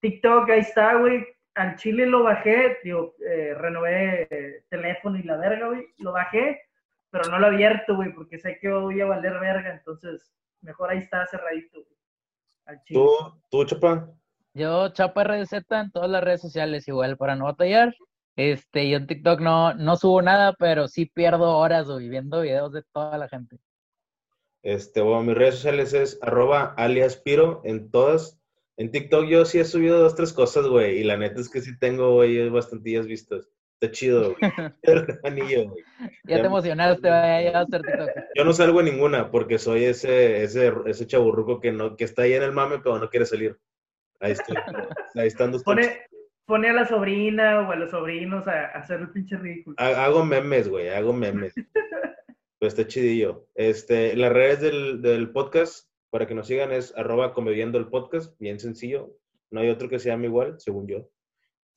TikTok, 0.00 0.50
ahí 0.50 0.60
está, 0.60 0.96
güey. 0.96 1.26
Al 1.54 1.76
chile 1.76 2.04
lo 2.04 2.22
bajé, 2.22 2.76
digo, 2.84 3.14
eh, 3.26 3.54
renové 3.54 4.28
eh, 4.30 4.64
teléfono 4.68 5.16
y 5.18 5.22
la 5.22 5.38
verga, 5.38 5.68
güey. 5.68 5.86
Lo 5.96 6.12
bajé, 6.12 6.60
pero 7.10 7.30
no 7.30 7.38
lo 7.38 7.46
he 7.46 7.54
abierto, 7.54 7.96
güey, 7.96 8.12
porque 8.12 8.38
sé 8.38 8.58
que 8.60 8.68
voy 8.68 9.00
a 9.00 9.06
valer 9.06 9.40
verga, 9.40 9.72
entonces 9.72 10.30
mejor 10.60 10.90
ahí 10.90 10.98
está 10.98 11.26
cerradito, 11.26 11.82
güey. 11.82 11.96
Al 12.66 12.82
chile. 12.82 13.00
Tú, 13.00 13.40
tú, 13.48 13.64
Chapa. 13.64 14.10
Yo, 14.52 14.90
Chapa 14.90 15.24
RDZ 15.24 15.52
en 15.70 15.90
todas 15.92 16.10
las 16.10 16.22
redes 16.22 16.42
sociales, 16.42 16.86
igual 16.88 17.16
para 17.16 17.36
no 17.36 17.46
batallar. 17.46 17.94
Este, 18.36 18.88
yo 18.88 18.98
en 18.98 19.06
TikTok 19.06 19.40
no, 19.40 19.74
no 19.74 19.96
subo 19.96 20.20
nada, 20.20 20.54
pero 20.58 20.88
sí 20.88 21.06
pierdo 21.06 21.56
horas 21.56 21.88
güey, 21.88 22.08
viendo 22.08 22.42
videos 22.42 22.72
de 22.72 22.82
toda 22.92 23.16
la 23.16 23.28
gente. 23.28 23.56
Este, 24.62 25.00
bueno, 25.00 25.22
mis 25.22 25.34
redes 25.36 25.54
sociales 25.56 25.92
es 25.94 26.18
arroba 26.22 26.74
aliaspiro 26.76 27.62
en 27.64 27.90
todas. 27.90 28.38
En 28.76 28.90
TikTok 28.90 29.26
yo 29.26 29.44
sí 29.46 29.58
he 29.58 29.64
subido 29.64 29.98
dos, 30.00 30.14
tres 30.14 30.32
cosas, 30.32 30.66
güey. 30.66 30.98
Y 30.98 31.04
la 31.04 31.16
neta 31.16 31.40
es 31.40 31.48
que 31.48 31.62
sí 31.62 31.78
tengo, 31.78 32.12
güey, 32.14 32.48
bastantillas 32.50 33.06
vistas. 33.06 33.48
Está 33.80 33.92
chido, 33.92 34.34
güey. 34.38 34.52
Anillo, 35.24 35.70
güey. 35.70 35.84
Ya 36.24 36.36
Ya- 36.36 36.40
te 36.42 36.46
emocionaste, 36.46 37.08
vaya, 37.08 37.42
ya 37.42 37.52
vas 37.52 37.60
a 37.72 37.76
hacer 37.76 37.82
TikTok. 37.82 38.10
Yo 38.34 38.44
no 38.44 38.52
salgo 38.52 38.80
en 38.80 38.86
ninguna 38.86 39.30
porque 39.30 39.58
soy 39.58 39.84
ese, 39.84 40.42
ese, 40.42 40.72
ese 40.86 41.06
chaburruco 41.06 41.60
que 41.60 41.72
no, 41.72 41.96
que 41.96 42.04
está 42.04 42.22
ahí 42.22 42.34
en 42.34 42.42
el 42.42 42.52
mame, 42.52 42.80
pero 42.80 42.98
no 42.98 43.08
quiere 43.08 43.24
salir. 43.24 43.56
Ahí 44.20 44.32
estoy. 44.32 44.56
Ahí 45.14 45.28
están 45.28 45.52
dos 45.52 45.62
Pone, 45.62 46.00
pone 46.46 46.70
a 46.70 46.72
la 46.72 46.86
sobrina 46.86 47.60
o 47.60 47.70
a 47.72 47.76
los 47.76 47.90
sobrinos 47.90 48.46
a, 48.48 48.66
a 48.66 48.78
hacer 48.78 49.00
el 49.00 49.10
pinche 49.10 49.36
ridículo. 49.36 49.76
Ha- 49.78 50.04
Hago 50.04 50.24
memes, 50.24 50.68
güey, 50.68 50.88
hago 50.88 51.12
memes. 51.12 51.54
Pues 52.58 52.72
está 52.72 52.86
chidillo. 52.88 53.46
Este, 53.54 54.16
las 54.16 54.32
redes 54.32 54.62
del, 54.62 55.02
del 55.02 55.30
podcast, 55.30 55.90
para 56.08 56.26
que 56.26 56.34
nos 56.34 56.46
sigan, 56.46 56.72
es 56.72 56.96
arroba 56.96 57.34
comediando 57.34 57.76
el 57.76 57.88
podcast, 57.88 58.34
bien 58.40 58.58
sencillo. 58.58 59.10
No 59.50 59.60
hay 59.60 59.68
otro 59.68 59.90
que 59.90 59.98
se 59.98 60.08
llame 60.08 60.28
igual, 60.28 60.58
según 60.58 60.88
yo. 60.88 61.06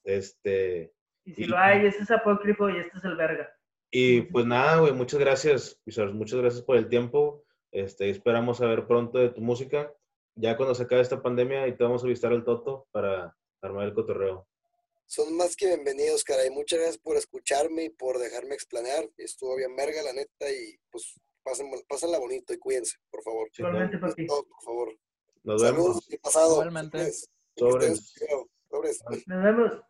Este, 0.05 0.93
Y 1.25 1.33
si 1.33 1.45
lo 1.45 1.57
hay, 1.57 1.85
ese 1.85 2.03
es 2.03 2.11
apócrifo 2.11 2.69
y 2.69 2.77
este 2.77 2.97
es 2.97 3.03
el 3.03 3.15
verga. 3.17 3.49
y 3.91 4.21
pues 4.21 4.45
nada, 4.45 4.79
güey, 4.79 4.93
muchas 4.93 5.19
gracias, 5.19 5.81
Wizards, 5.85 6.13
muchas 6.13 6.39
gracias 6.39 6.63
por 6.63 6.77
el 6.77 6.87
tiempo. 6.87 7.43
Este, 7.71 8.09
esperamos 8.09 8.57
saber 8.59 8.87
pronto 8.87 9.19
de 9.19 9.29
tu 9.29 9.41
música. 9.41 9.91
Ya 10.35 10.55
cuando 10.55 10.73
se 10.75 10.83
acabe 10.83 11.01
esta 11.01 11.21
pandemia 11.21 11.67
y 11.67 11.75
te 11.75 11.83
vamos 11.83 12.03
a 12.03 12.07
visitar 12.07 12.31
el 12.31 12.45
Toto 12.45 12.87
para 12.91 13.35
armar 13.61 13.85
el 13.85 13.93
cotorreo. 13.93 14.47
Son 15.09 15.35
más 15.35 15.55
que 15.55 15.65
bienvenidos, 15.65 16.23
caray. 16.23 16.51
Muchas 16.51 16.77
gracias 16.77 16.99
por 16.99 17.17
escucharme 17.17 17.85
y 17.85 17.89
por 17.89 18.19
dejarme 18.19 18.53
explanear. 18.53 19.09
Estuvo 19.17 19.55
bien 19.55 19.75
verga, 19.75 20.03
la 20.03 20.13
neta, 20.13 20.51
y 20.51 20.77
pues 20.91 21.19
pasen, 21.41 21.67
pásenla 21.87 22.19
bonito 22.19 22.53
y 22.53 22.59
cuídense, 22.59 22.95
por 23.09 23.23
favor. 23.23 23.49
Igualmente, 23.57 23.97
papi. 23.97 24.27
Todo, 24.27 24.43
por 24.43 24.61
favor. 24.61 24.99
Nos 25.41 25.63
vemos. 25.63 25.77
Saludos 25.79 26.05
y 26.09 26.17
pasado. 26.19 26.51
Igualmente. 26.51 27.11
Sobres. 27.57 28.13
Nos 29.25 29.43
vemos. 29.43 29.81